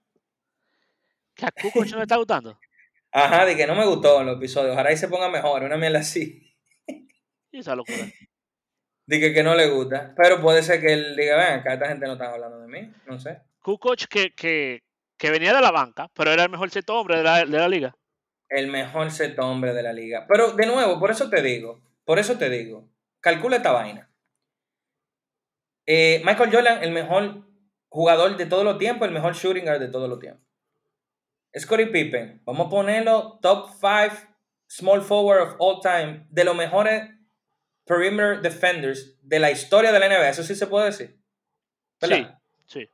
¿Que 1.35 1.47
a 1.47 1.51
Kukoc 1.51 1.87
no 1.87 1.97
le 1.97 2.03
está 2.03 2.17
gustando? 2.17 2.57
Ajá, 3.11 3.45
de 3.45 3.57
que 3.57 3.67
no 3.67 3.75
me 3.75 3.87
gustó 3.87 4.23
los 4.23 4.37
episodios, 4.37 4.75
ojalá 4.75 4.93
y 4.93 4.97
se 4.97 5.09
ponga 5.09 5.29
mejor, 5.29 5.65
una 5.65 5.77
mierda 5.77 5.99
así. 5.99 6.55
Y 7.51 7.59
esa 7.59 7.75
locura. 7.75 8.07
De 9.07 9.33
que, 9.33 9.43
no 9.43 9.55
le 9.55 9.69
gusta. 9.69 10.15
Pero 10.17 10.41
puede 10.41 10.63
ser 10.63 10.81
que 10.81 10.93
él 10.93 11.17
diga, 11.17 11.37
ven, 11.37 11.61
acá 11.61 11.75
esta 11.75 11.89
gente 11.89 12.07
no 12.07 12.15
está 12.15 12.33
hablando 12.33 12.61
de 12.61 12.69
mí, 12.69 12.93
no 13.07 13.19
sé. 13.19 13.41
Kukoc 13.61 14.07
que, 14.09 14.33
que, 14.33 14.83
que 15.19 15.31
venía 15.31 15.55
de 15.55 15.61
la 15.61 15.71
banca, 15.71 16.09
pero 16.15 16.33
era 16.33 16.45
el 16.45 16.51
mejor 16.51 16.71
seto 16.71 16.99
hombre 16.99 17.19
de 17.19 17.23
la, 17.23 17.45
de 17.45 17.59
la 17.59 17.69
liga. 17.69 17.95
El 18.49 18.69
mejor 18.69 19.11
set 19.11 19.39
hombre 19.39 19.75
de 19.75 19.83
la 19.83 19.93
liga. 19.93 20.27
Pero 20.29 20.53
de 20.53 20.67
nuevo, 20.67 20.99
por 20.99 21.11
eso 21.11 21.29
te 21.29 21.43
digo, 21.43 21.83
por 22.05 22.19
eso 22.19 22.39
te 22.39 22.49
digo, 22.51 22.89
calcula 23.21 23.57
esta 23.57 23.73
vaina. 23.73 24.11
Eh, 25.87 26.23
Michael 26.25 26.53
Jordan, 26.53 26.83
el 26.83 26.93
mejor 26.93 27.47
jugador 27.89 28.37
de 28.37 28.47
todos 28.47 28.65
los 28.65 28.79
tiempos, 28.79 29.09
el 29.09 29.15
mejor 29.15 29.35
shooting 29.35 29.65
guard 29.65 29.81
de 29.81 29.89
todos 29.89 30.09
los 30.09 30.19
tiempos. 30.19 30.45
Scottie 31.57 31.87
Pippen, 31.87 32.43
vamos 32.45 32.67
a 32.67 32.71
ponerlo 32.71 33.39
top 33.41 33.69
5 33.71 34.35
small 34.67 35.03
forward 35.03 35.41
of 35.41 35.55
all 35.59 35.81
time, 35.81 36.27
de 36.31 36.45
los 36.45 36.57
mejores 36.57 37.14
perimeter 37.85 38.41
defenders 38.41 39.17
de 39.23 39.39
la 39.39 39.51
historia 39.51 39.93
de 39.93 39.99
la 39.99 40.07
NBA, 40.09 40.29
eso 40.31 40.43
sí 40.43 40.55
se 40.55 40.67
puede 40.67 40.87
decir. 40.87 41.19
¿Verdad? 42.01 42.39
Sí, 42.67 42.81
sí. 42.81 42.91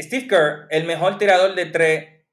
Steve 0.00 0.28
Kerr, 0.28 0.66
el 0.70 0.84
mejor 0.84 1.18
tirador 1.18 1.54
de 1.54 1.66
tres 1.66 2.24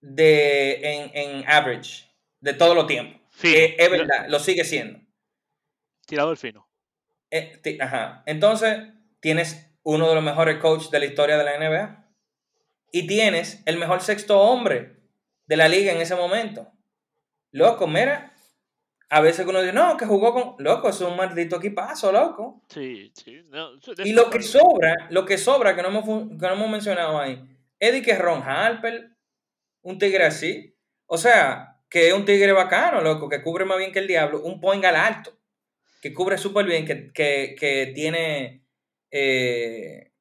de, 0.00 0.74
en, 0.82 1.10
en 1.14 1.48
average 1.48 2.04
de 2.40 2.54
todos 2.54 2.74
los 2.74 2.86
tiempos. 2.86 3.20
Sí, 3.36 3.54
Eh, 3.54 3.76
es 3.78 3.90
lo- 3.90 3.98
verdad, 3.98 4.26
lo 4.28 4.38
sigue 4.38 4.64
siendo. 4.64 5.00
tirador 6.06 6.36
fino. 6.36 6.68
Eh, 7.30 7.58
ti- 7.62 7.78
ajá. 7.80 8.22
Entonces, 8.26 8.80
tienes 9.20 9.66
uno 9.82 10.08
de 10.08 10.14
los 10.14 10.24
mejores 10.24 10.58
coaches 10.58 10.90
de 10.90 10.98
la 10.98 11.04
historia 11.06 11.36
de 11.38 11.44
la 11.44 11.54
NBA. 11.56 12.08
Y 12.92 13.06
tienes 13.06 13.62
el 13.66 13.78
mejor 13.78 14.00
sexto 14.00 14.40
hombre 14.40 14.96
de 15.46 15.56
la 15.56 15.68
liga 15.68 15.92
en 15.92 16.00
ese 16.00 16.16
momento. 16.16 16.72
Loco, 17.52 17.86
mira. 17.86 18.29
A 19.12 19.20
veces 19.20 19.44
uno 19.46 19.60
dice, 19.60 19.72
no, 19.72 19.96
que 19.96 20.06
jugó 20.06 20.32
con. 20.32 20.54
Loco, 20.64 20.88
es 20.88 21.00
un 21.00 21.16
maldito 21.16 21.56
equipazo, 21.56 22.12
loco. 22.12 22.62
Sí, 22.68 23.10
sí. 23.14 23.42
no, 23.48 23.72
Y 24.04 24.12
lo 24.12 24.30
que 24.30 24.40
sobra, 24.40 24.94
lo 25.10 25.24
que 25.26 25.36
sobra 25.36 25.74
que 25.74 25.82
no 25.82 25.88
hemos, 25.88 26.04
que 26.04 26.46
no 26.46 26.52
hemos 26.52 26.70
mencionado 26.70 27.18
ahí, 27.18 27.42
es 27.80 27.92
de 27.92 28.02
que 28.02 28.14
Ron 28.16 28.42
Harper, 28.44 29.10
un 29.82 29.98
tigre 29.98 30.24
así. 30.26 30.76
O 31.06 31.18
sea, 31.18 31.78
que 31.88 32.06
es 32.08 32.14
un 32.14 32.24
tigre 32.24 32.52
bacano, 32.52 33.00
loco, 33.00 33.28
que 33.28 33.42
cubre 33.42 33.64
más 33.64 33.78
bien 33.78 33.90
que 33.90 33.98
el 33.98 34.06
diablo, 34.06 34.42
un 34.42 34.60
point 34.60 34.84
al 34.84 34.94
alto, 34.94 35.36
que 36.00 36.14
cubre 36.14 36.38
súper 36.38 36.66
bien, 36.66 36.86
que, 36.86 37.12
que, 37.12 37.56
que 37.58 37.90
tiene 37.92 38.64
eh, 39.10 40.12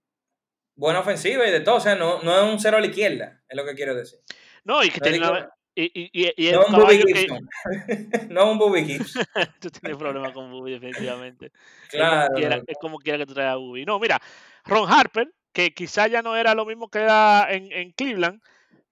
buena 0.75 1.01
ofensiva 1.01 1.47
y 1.47 1.51
de 1.51 1.59
todo. 1.59 1.75
O 1.75 1.79
sea, 1.79 1.93
no, 1.95 2.23
no 2.23 2.35
es 2.35 2.51
un 2.51 2.59
cero 2.59 2.77
a 2.77 2.79
la 2.79 2.87
izquierda, 2.87 3.43
es 3.47 3.55
lo 3.55 3.65
que 3.65 3.75
quiero 3.75 3.93
decir. 3.93 4.17
No, 4.63 4.83
y 4.83 4.89
que 4.89 4.99
No 4.99 5.05
es 5.05 5.11
tiene 5.11 5.27
una- 5.29 5.49
y, 5.75 5.83
y, 5.83 6.09
y, 6.11 6.33
y 6.35 6.47
es 6.47 6.53
No 6.53 6.65
un 6.65 6.71
Bobby 6.73 7.03
que 7.13 7.27
no 8.29 8.51
un 8.51 8.57
Bobby 8.57 8.85
Gibson. 8.85 9.23
tú 9.61 9.69
tienes 9.69 9.97
problemas 9.97 10.31
con 10.33 10.51
Bubi, 10.51 10.71
definitivamente. 10.71 11.51
Claro. 11.89 12.27
Es 12.29 12.29
como 12.29 12.35
quiera, 12.39 12.55
loco. 12.57 12.65
es 12.67 12.77
como 12.79 12.97
quiera 12.99 13.17
que 13.17 13.25
tú 13.25 13.33
traigas 13.33 13.55
a. 13.55 13.85
No, 13.85 13.99
mira, 13.99 14.19
Ron 14.65 14.91
Harper, 14.91 15.31
que 15.53 15.73
quizá 15.73 16.07
ya 16.07 16.21
no 16.21 16.35
era 16.35 16.53
lo 16.53 16.65
mismo 16.65 16.89
que 16.89 16.99
era 16.99 17.47
en, 17.49 17.71
en 17.71 17.91
Cleveland, 17.91 18.41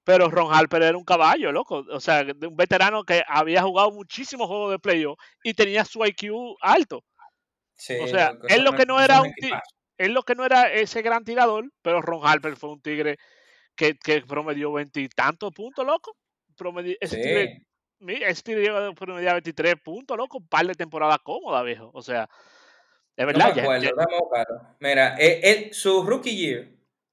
pero 0.04 0.30
Ron 0.30 0.54
Harper 0.54 0.84
era 0.84 0.98
un 0.98 1.04
caballo, 1.04 1.52
loco. 1.52 1.86
O 1.90 2.00
sea, 2.00 2.24
un 2.24 2.56
veterano 2.56 3.04
que 3.04 3.24
había 3.28 3.62
jugado 3.64 3.92
muchísimos 3.92 4.48
juegos 4.48 4.72
de 4.72 4.80
playoff 4.80 5.20
y 5.44 5.54
tenía 5.54 5.84
su 5.84 6.04
IQ 6.06 6.56
alto. 6.62 7.04
Sí, 7.76 7.96
o 8.02 8.08
sea, 8.08 8.32
loco, 8.32 8.48
él 8.50 8.64
lo 8.64 8.74
que 8.74 8.86
no- 8.86 9.02
era 9.02 9.22
un. 9.22 9.32
Él 9.98 10.14
lo 10.14 10.22
que 10.22 10.36
no 10.36 10.46
era 10.46 10.72
ese 10.72 11.02
gran 11.02 11.24
tirador, 11.24 11.72
pero 11.82 12.02
Ron 12.04 12.22
Harper 12.24 12.56
fue 12.56 12.70
un 12.72 12.82
tigre 12.82 13.18
que, 13.76 13.96
que 13.98 14.22
promedió 14.22 14.72
veintitantos 14.72 15.52
puntos, 15.52 15.86
loco. 15.86 16.16
Promedi- 16.58 16.98
ese 17.00 17.18
tigre 17.18 17.62
Sí. 18.00 18.24
A 18.24 18.92
promediar 18.94 19.34
23 19.36 19.76
puntos, 19.84 20.16
loco, 20.16 20.38
un 20.38 20.48
par 20.48 20.68
de 20.68 20.76
temporadas 20.76 21.18
cómoda, 21.24 21.64
viejo. 21.64 21.90
O 21.94 22.02
sea, 22.04 22.30
No 23.18 23.26
verdad, 23.26 23.50
me 23.50 23.56
ya- 23.56 23.62
acuerdo, 23.64 23.84
ya- 23.84 23.92
buscarlo. 24.20 24.76
Mira, 24.80 25.16
él, 25.16 25.40
él- 25.44 25.74
su 25.74 26.04
rookie 26.04 26.36
year, 26.38 26.70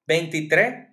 23, 0.07 0.89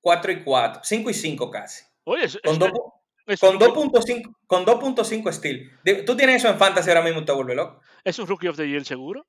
4 0.00 0.32
y 0.32 0.42
4, 0.42 0.80
5 0.82 1.10
y 1.10 1.14
5 1.14 1.50
casi. 1.50 1.84
oye, 2.04 2.24
es, 2.24 2.38
Con 2.42 2.52
es- 2.54 2.58
dos 2.58 2.70
pu- 2.70 2.92
es 3.26 3.40
con 3.40 3.56
un 3.56 3.60
rookie- 3.60 3.90
2.5 3.92 4.30
con 4.46 4.64
2.5 4.64 5.30
steal. 5.30 5.70
Tú 6.06 6.16
tienes 6.16 6.36
eso 6.36 6.48
en 6.48 6.58
fantasy 6.58 6.88
ahora 6.88 7.02
mismo, 7.02 7.22
te 7.24 7.32
vuelve 7.32 7.54
loco. 7.54 7.80
es 8.04 8.18
un 8.18 8.26
rookie 8.26 8.48
of 8.48 8.56
the 8.56 8.66
year 8.66 8.84
seguro. 8.84 9.26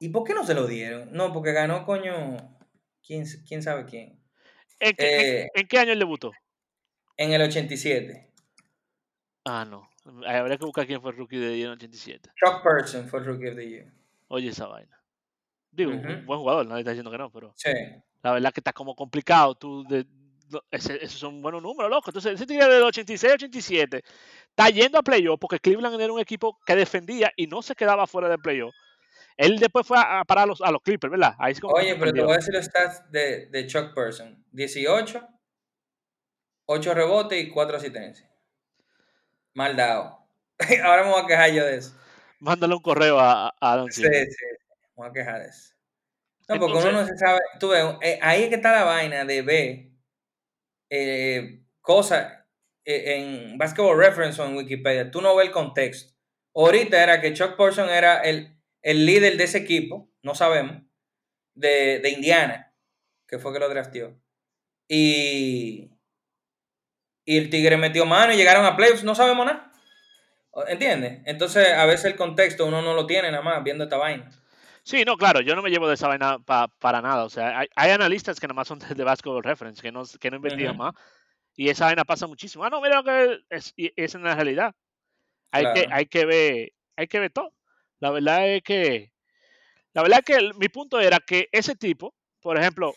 ¿Y 0.00 0.08
por 0.08 0.24
qué 0.24 0.34
no 0.34 0.44
se 0.44 0.54
lo 0.54 0.66
dieron? 0.66 1.12
No, 1.12 1.32
porque 1.32 1.52
ganó 1.52 1.84
coño 1.84 2.36
quién, 3.06 3.26
quién 3.46 3.62
sabe 3.62 3.84
quién. 3.84 4.18
¿En 4.80 4.96
qué, 4.96 5.14
en- 5.14 5.44
Eh, 5.44 5.48
en 5.54 5.68
qué 5.68 5.78
año 5.78 5.92
él 5.92 5.98
debutó? 6.00 6.32
En 7.20 7.34
el 7.34 7.42
87. 7.42 8.32
Ah, 9.44 9.66
no. 9.68 9.90
Habría 10.26 10.56
que 10.56 10.64
buscar 10.64 10.86
quién 10.86 11.02
fue 11.02 11.10
el 11.10 11.18
rookie 11.18 11.36
de 11.36 11.54
year 11.58 11.66
en 11.66 11.72
el 11.72 11.76
87. 11.76 12.30
Chuck 12.34 12.62
Person 12.62 13.06
fue 13.10 13.20
el 13.20 13.26
rookie 13.26 13.48
of 13.48 13.56
the 13.56 13.68
year. 13.68 13.92
Oye, 14.28 14.48
esa 14.48 14.66
vaina. 14.66 14.98
Digo, 15.70 15.90
un 15.90 16.24
buen 16.24 16.40
jugador, 16.40 16.66
nadie 16.66 16.80
está 16.80 16.92
diciendo 16.92 17.10
que 17.10 17.18
no, 17.18 17.30
pero 17.30 17.52
Sí. 17.56 17.70
la 18.22 18.32
verdad 18.32 18.54
que 18.54 18.60
está 18.60 18.72
como 18.72 18.96
complicado. 18.96 19.54
Tú 19.54 19.84
de, 19.84 20.06
esos 20.70 21.12
son 21.12 21.42
buenos 21.42 21.62
números, 21.62 21.90
loco. 21.90 22.08
Entonces, 22.08 22.32
ese 22.32 22.46
tigre 22.46 22.66
del 22.68 22.84
86-87 22.84 24.02
está 24.48 24.70
yendo 24.70 24.98
a 24.98 25.02
playoff 25.02 25.38
porque 25.38 25.60
Cleveland 25.60 26.00
era 26.00 26.14
un 26.14 26.20
equipo 26.20 26.58
que 26.64 26.74
defendía 26.74 27.30
y 27.36 27.46
no 27.46 27.60
se 27.60 27.74
quedaba 27.74 28.06
fuera 28.06 28.30
de 28.30 28.38
playoff. 28.38 28.74
Él 29.36 29.58
después 29.58 29.86
fue 29.86 29.98
a, 29.98 30.24
parar 30.24 30.44
a 30.44 30.46
los, 30.46 30.62
a 30.62 30.70
los 30.70 30.80
Clippers, 30.80 31.10
¿verdad? 31.10 31.34
Ahí 31.38 31.52
es 31.52 31.60
como 31.60 31.74
que 31.74 31.82
Oye, 31.82 31.96
pero 31.96 32.14
te 32.14 32.22
voy 32.22 32.32
a 32.32 32.36
decir 32.36 32.54
los 32.54 32.64
stats 32.64 33.10
de, 33.10 33.44
de 33.48 33.66
Chuck 33.66 33.94
Person. 33.94 34.42
18, 34.52 35.28
8 36.72 36.94
rebotes 36.94 37.42
y 37.42 37.48
4 37.48 37.78
asistencias. 37.78 38.30
Mal 39.54 39.74
dado. 39.74 40.24
Ahora 40.84 41.02
me 41.02 41.10
voy 41.10 41.22
a 41.22 41.26
quejar 41.26 41.50
yo 41.52 41.64
de 41.66 41.76
eso. 41.78 41.96
Mándale 42.38 42.74
un 42.74 42.80
correo 42.80 43.18
a, 43.18 43.48
a 43.48 43.54
Adam 43.60 43.88
Sí, 43.88 44.02
sí, 44.04 44.08
sí. 44.08 44.44
Me 44.96 45.02
voy 45.02 45.08
a 45.08 45.12
quejar 45.12 45.42
de 45.42 45.48
eso. 45.48 45.74
No, 46.48 46.60
porque 46.60 46.78
uno 46.78 46.92
no 46.92 47.06
se 47.06 47.16
sabe. 47.16 47.40
Tú 47.58 47.70
ves, 47.70 47.84
eh, 48.02 48.20
ahí 48.22 48.44
es 48.44 48.48
que 48.50 48.54
está 48.54 48.70
la 48.70 48.84
vaina 48.84 49.24
de 49.24 49.42
ver 49.42 49.88
eh, 50.90 51.64
cosas 51.80 52.44
eh, 52.84 53.16
en 53.16 53.58
Basketball 53.58 53.98
Reference 53.98 54.40
o 54.40 54.46
en 54.46 54.56
Wikipedia. 54.56 55.10
Tú 55.10 55.20
no 55.20 55.34
ves 55.34 55.48
el 55.48 55.52
contexto. 55.52 56.14
Ahorita 56.54 57.02
era 57.02 57.20
que 57.20 57.34
Chuck 57.34 57.56
Person 57.56 57.88
era 57.88 58.20
el, 58.20 58.56
el 58.82 59.06
líder 59.06 59.36
de 59.36 59.44
ese 59.44 59.58
equipo, 59.58 60.08
no 60.22 60.36
sabemos, 60.36 60.82
de, 61.54 61.98
de 61.98 62.10
Indiana, 62.10 62.72
que 63.26 63.40
fue 63.40 63.52
que 63.52 63.58
lo 63.58 63.68
drafteó. 63.68 64.20
Y, 64.88 65.89
y 67.30 67.38
el 67.38 67.48
Tigre 67.48 67.76
metió 67.76 68.04
mano 68.06 68.32
y 68.32 68.36
llegaron 68.36 68.64
a 68.66 68.76
playoffs, 68.76 69.04
no 69.04 69.14
sabemos 69.14 69.46
nada. 69.46 69.70
¿Entiendes? 70.66 71.20
Entonces, 71.26 71.68
a 71.68 71.86
veces 71.86 72.06
el 72.06 72.16
contexto 72.16 72.66
uno 72.66 72.82
no 72.82 72.92
lo 72.92 73.06
tiene 73.06 73.30
nada 73.30 73.40
más 73.44 73.62
viendo 73.62 73.84
esta 73.84 73.98
vaina. 73.98 74.28
Sí, 74.82 75.04
no, 75.04 75.16
claro, 75.16 75.40
yo 75.40 75.54
no 75.54 75.62
me 75.62 75.70
llevo 75.70 75.86
de 75.86 75.94
esa 75.94 76.08
vaina 76.08 76.40
pa- 76.40 76.66
para 76.80 77.00
nada. 77.00 77.24
O 77.24 77.30
sea, 77.30 77.56
hay, 77.60 77.68
hay 77.76 77.92
analistas 77.92 78.40
que 78.40 78.48
nada 78.48 78.54
más 78.56 78.66
son 78.66 78.80
de, 78.80 79.04
Basketball 79.04 79.44
Reference, 79.44 79.80
que 79.80 79.92
no, 79.92 80.02
que 80.18 80.28
no 80.28 80.38
investigan 80.38 80.76
más. 80.76 80.92
Y 81.54 81.68
esa 81.68 81.84
vaina 81.84 82.04
pasa 82.04 82.26
muchísimo. 82.26 82.64
Ah, 82.64 82.70
no, 82.70 82.80
mira 82.80 82.96
lo 82.96 83.04
que 83.04 83.38
es, 83.48 83.74
es 83.76 84.14
la 84.16 84.34
realidad. 84.34 84.74
Hay, 85.52 85.66
que, 85.72 85.86
hay 85.92 86.06
que 86.06 86.24
ver, 86.24 86.72
hay 86.96 87.06
que 87.06 87.20
ver 87.20 87.30
todo. 87.30 87.54
La 88.00 88.10
verdad 88.10 88.48
es 88.48 88.62
que, 88.64 89.12
la 89.92 90.02
verdad 90.02 90.18
es 90.18 90.24
que 90.24 90.34
el- 90.34 90.54
mi 90.54 90.68
punto 90.68 90.98
era 90.98 91.20
que 91.20 91.48
ese 91.52 91.76
tipo, 91.76 92.12
por 92.40 92.58
ejemplo, 92.58 92.92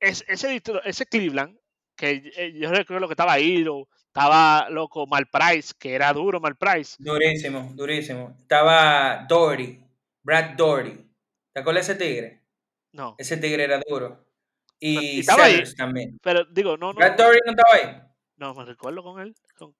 es, 0.00 0.24
ese, 0.26 0.62
ese 0.84 1.04
Cleveland, 1.04 1.58
que 1.96 2.32
eh, 2.36 2.52
yo 2.54 2.70
recuerdo 2.70 3.06
que 3.08 3.12
estaba 3.14 3.38
Hero, 3.38 3.88
estaba 4.06 4.68
loco 4.70 5.06
Mal 5.06 5.26
Price, 5.26 5.72
que 5.78 5.94
era 5.94 6.12
duro 6.12 6.40
Mal 6.40 6.56
Price. 6.56 6.96
Durísimo, 6.98 7.70
durísimo. 7.74 8.36
Estaba 8.40 9.24
Doherty, 9.28 9.80
Brad 10.22 10.50
Doherty. 10.56 11.04
¿Te 11.52 11.60
acuerdas 11.60 11.86
de 11.86 11.92
ese 11.92 12.04
tigre? 12.04 12.42
No, 12.92 13.14
Ese 13.18 13.36
tigre 13.36 13.64
era 13.64 13.80
duro. 13.88 14.24
Y 14.78 15.16
Y 15.16 15.20
estaba 15.20 15.44
ahí. 15.44 15.52
Sellers 15.54 15.74
también. 15.76 16.18
pero 16.22 16.44
digo, 16.46 16.76
no, 16.76 16.88
no, 16.92 16.94
Brad 16.94 17.16
Doherty 17.16 17.40
no 17.46 17.50
estaba 17.52 17.74
ahí. 17.74 18.02
no 18.36 18.54
me 18.54 18.64
recuerdo 18.64 19.02
con 19.02 19.20
él. 19.20 19.34
con- 19.56 19.74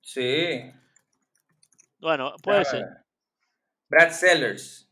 Sí. 0.00 0.70
bueno, 1.98 2.34
puede 2.42 2.64
ser. 2.64 2.84
Brad 3.88 4.10
Sellers. 4.10 4.88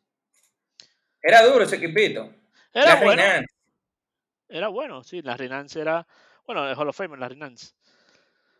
Era 1.23 1.45
duro 1.45 1.65
ese 1.65 1.77
equipito. 1.77 2.33
Era 2.73 2.87
Larry 2.95 3.05
bueno. 3.05 3.23
Era 4.49 4.69
bueno, 4.69 5.03
sí, 5.03 5.23
la 5.23 5.37
Nance 5.37 5.81
era, 5.81 6.07
bueno, 6.47 6.69
el 6.69 6.77
Hall 6.77 6.89
of 6.89 6.97
Fame, 6.97 7.17
la 7.17 7.29
Nance. 7.31 7.75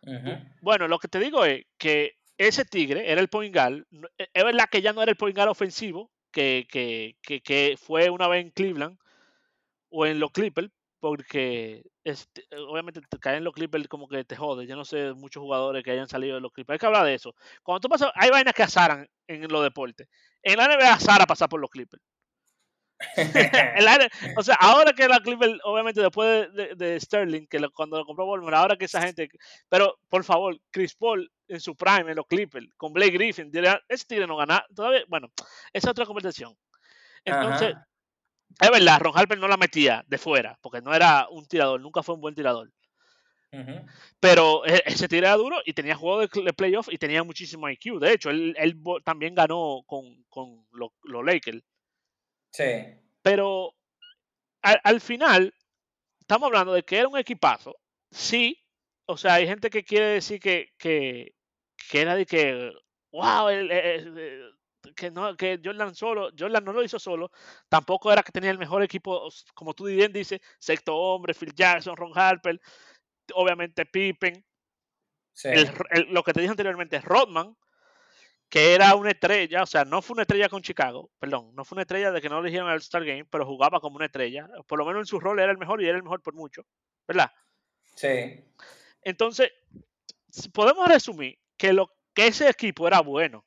Ujú. 0.03 0.37
Bueno, 0.61 0.87
lo 0.87 0.99
que 0.99 1.07
te 1.07 1.19
digo 1.19 1.45
es 1.45 1.65
que 1.77 2.15
ese 2.37 2.65
Tigre 2.65 3.11
era 3.11 3.21
el 3.21 3.29
point 3.29 3.53
guard, 3.53 3.83
e- 4.17 4.29
es 4.33 4.43
verdad 4.43 4.65
que 4.71 4.81
ya 4.81 4.93
no 4.93 5.01
era 5.01 5.11
el 5.11 5.17
point 5.17 5.35
guard 5.35 5.49
ofensivo 5.49 6.11
que, 6.31 6.67
que, 6.69 7.17
que, 7.21 7.41
que 7.41 7.77
fue 7.81 8.09
una 8.09 8.27
vez 8.27 8.43
en 8.43 8.51
Cleveland 8.51 8.97
o 9.89 10.05
en 10.05 10.19
los 10.19 10.31
Clippers, 10.31 10.69
porque 10.99 11.83
este, 12.03 12.43
obviamente 12.67 13.01
te 13.01 13.19
caen 13.19 13.43
los 13.43 13.53
Clippers 13.53 13.87
como 13.87 14.07
que 14.07 14.23
te 14.23 14.35
jode. 14.35 14.67
Yo 14.67 14.75
no 14.75 14.85
sé 14.85 15.13
muchos 15.13 15.41
jugadores 15.41 15.83
que 15.83 15.91
hayan 15.91 16.07
salido 16.07 16.35
de 16.35 16.41
los 16.41 16.51
Clippers. 16.51 16.75
Hay 16.75 16.79
que 16.79 16.85
hablar 16.85 17.05
de 17.05 17.13
eso. 17.13 17.33
Cuando 17.63 17.81
tú 17.81 17.89
pasas, 17.89 18.11
hay 18.15 18.29
vainas 18.29 18.53
que 18.53 18.63
azaran 18.63 19.07
en 19.27 19.47
los 19.47 19.63
deportes. 19.63 20.07
En 20.41 20.57
la 20.57 20.65
NBA 20.65 20.93
azara 20.93 21.25
pasar 21.25 21.49
por 21.49 21.59
los 21.59 21.69
Clippers. 21.69 22.03
O 24.37 24.43
sea, 24.43 24.55
ahora 24.55 24.93
que 24.93 25.07
la 25.07 25.19
Clippers, 25.19 25.59
obviamente 25.63 26.01
después 26.01 26.51
de, 26.53 26.67
de- 26.69 26.75
de 26.75 26.99
Sterling, 26.99 27.45
que 27.47 27.59
lo- 27.59 27.71
cuando 27.71 27.97
lo 27.97 28.05
compró 28.05 28.25
Ballmer, 28.25 28.55
ahora 28.55 28.75
que 28.75 28.85
esa 28.85 29.01
gente, 29.01 29.29
pero 29.69 29.99
por 30.09 30.23
favor, 30.23 30.57
Chris 30.71 30.95
Paul 30.95 31.31
en 31.47 31.59
su 31.59 31.75
prime 31.75 32.09
en 32.11 32.15
los 32.15 32.25
Clippers, 32.27 32.67
con 32.75 32.93
Blake 32.93 33.11
Griffin, 33.11 33.51
ese 33.87 34.05
tigre 34.05 34.27
no 34.27 34.35
gana, 34.35 34.65
todavía, 34.75 35.03
bueno, 35.07 35.31
esa 35.73 35.87
es 35.87 35.91
otra 35.91 36.05
conversación. 36.05 36.57
Entonces, 37.23 37.75
Ajá. 37.75 37.87
es 38.61 38.71
verdad, 38.71 38.99
Ron 38.99 39.17
Harper 39.17 39.37
no 39.37 39.47
la 39.47 39.57
metía 39.57 40.03
de 40.07 40.17
fuera, 40.17 40.57
porque 40.61 40.81
no 40.81 40.93
era 40.93 41.27
un 41.29 41.45
tirador, 41.45 41.79
nunca 41.79 42.03
fue 42.03 42.15
un 42.15 42.21
buen 42.21 42.35
tirador. 42.35 42.71
Pero 44.19 44.65
e- 44.65 44.83
ese 44.85 45.07
tigre 45.07 45.27
era 45.27 45.37
duro 45.37 45.57
y 45.65 45.73
tenía 45.73 45.95
juego 45.95 46.19
de, 46.19 46.53
playoff 46.53 46.89
y 46.91 46.97
tenía 46.97 47.23
muchísimo 47.23 47.69
IQ. 47.69 47.99
De 47.99 48.11
hecho, 48.13 48.29
él, 48.29 48.55
también 49.03 49.33
ganó 49.35 49.83
con, 49.85 50.23
con 50.29 50.67
los 50.71 50.89
los 51.03 51.25
Lakers. 51.25 51.63
Sí. 52.57 52.99
Pero 53.21 53.75
al, 54.63 54.81
al 54.83 54.99
final, 55.01 55.53
estamos 56.19 56.47
hablando 56.47 56.73
de 56.73 56.81
que 56.83 56.97
era 56.97 57.07
un 57.07 57.17
equipazo. 57.17 57.75
Sí, 58.09 58.59
o 59.05 59.15
sea, 59.15 59.35
hay 59.35 59.45
gente 59.47 59.69
que 59.69 59.83
quiere 59.83 60.07
decir 60.07 60.39
que, 60.39 60.69
que, 60.77 61.35
que 61.91 62.01
era 62.01 62.15
de 62.15 62.25
que, 62.25 62.71
wow, 63.11 63.49
el- 63.49 63.71
el- 63.71 64.17
el- 64.17 64.53
que, 64.95 65.11
no, 65.11 65.35
que 65.35 65.59
Jordan 65.63 65.93
solo, 65.93 66.31
Jordan 66.37 66.63
no 66.63 66.73
lo 66.73 66.83
hizo 66.83 66.97
solo. 66.97 67.29
Tampoco 67.69 68.11
era 68.11 68.23
que 68.23 68.31
tenía 68.31 68.49
el 68.51 68.57
mejor 68.57 68.81
equipo, 68.81 69.29
como 69.53 69.73
tú 69.75 69.85
bien 69.85 70.11
dices, 70.13 70.39
sexto 70.57 70.95
hombre, 70.95 71.33
Phil 71.35 71.53
Jackson, 71.53 71.95
Ron 71.95 72.13
Harper, 72.15 72.59
obviamente 73.33 73.85
Pippen, 73.85 74.43
Sí. 75.33 75.49
el- 75.49 75.69
el- 75.91 76.13
lo 76.13 76.23
que 76.23 76.33
te 76.33 76.39
dije 76.39 76.51
anteriormente, 76.51 76.99
Rodman, 77.01 77.55
que 78.49 78.73
era 78.73 78.95
una 78.95 79.11
estrella, 79.11 79.63
o 79.63 79.65
sea, 79.65 79.83
no 79.83 80.01
fue 80.01 80.13
una 80.13 80.21
estrella 80.21 80.49
con 80.49 80.61
Chicago, 80.61 81.09
perdón, 81.19 81.53
no 81.53 81.65
fue 81.65 81.75
una 81.75 81.81
estrella 81.81 82.11
de 82.11 82.21
que 82.21 82.29
no 82.29 82.39
eligieron 82.39 82.69
al 82.69 82.79
Star 82.79 83.03
Game, 83.03 83.25
pero 83.25 83.45
jugaba 83.45 83.79
como 83.79 83.97
una 83.97 84.05
estrella. 84.05 84.47
Por 84.67 84.79
lo 84.79 84.85
menos 84.85 85.01
en 85.01 85.05
su 85.05 85.19
rol 85.19 85.39
era 85.39 85.51
el 85.51 85.57
mejor 85.57 85.81
y 85.81 85.87
era 85.87 85.97
el 85.97 86.03
mejor 86.03 86.21
por 86.21 86.33
mucho, 86.33 86.65
¿verdad? 87.07 87.31
Sí. 87.95 88.45
Entonces, 89.01 89.51
podemos 90.53 90.87
resumir 90.87 91.37
que, 91.57 91.73
lo, 91.73 91.91
que 92.13 92.27
ese 92.27 92.49
equipo 92.49 92.87
era 92.87 93.01
bueno. 93.01 93.43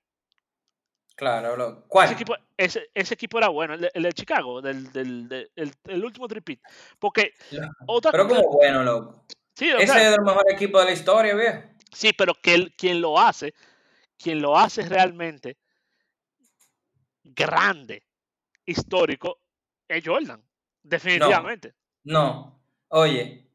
Claro, 1.16 1.56
lo, 1.56 1.86
¿cuál? 1.86 2.06
Ese 2.06 2.14
equipo, 2.14 2.34
ese, 2.56 2.90
ese 2.94 3.14
equipo, 3.14 3.38
era 3.38 3.48
bueno, 3.48 3.74
el 3.74 3.82
de, 3.82 3.90
el 3.92 4.02
de 4.02 4.12
Chicago, 4.12 4.62
del, 4.62 4.90
del, 4.90 5.28
del 5.28 5.50
el, 5.54 5.72
el, 5.84 6.04
último 6.04 6.26
tripit. 6.26 6.60
Porque. 6.98 7.34
Otra 7.86 8.10
pero 8.10 8.26
como 8.26 8.42
bueno, 8.50 8.82
loco. 8.82 9.26
Sí, 9.54 9.68
ese 9.68 9.86
sea, 9.86 10.08
es 10.08 10.16
el 10.16 10.24
mejor 10.24 10.44
equipo 10.50 10.78
de 10.78 10.86
la 10.86 10.92
historia, 10.92 11.34
viejo. 11.34 11.58
Sí, 11.92 12.14
pero 12.14 12.34
que 12.34 12.54
el, 12.54 12.74
quien 12.74 13.02
lo 13.02 13.18
hace, 13.18 13.52
quien 14.20 14.40
lo 14.40 14.56
hace 14.56 14.82
realmente 14.82 15.56
grande, 17.22 18.04
histórico, 18.64 19.40
es 19.88 20.04
Jordan. 20.04 20.42
Definitivamente. 20.82 21.74
No, 22.04 22.22
no. 22.22 22.62
oye, 22.88 23.46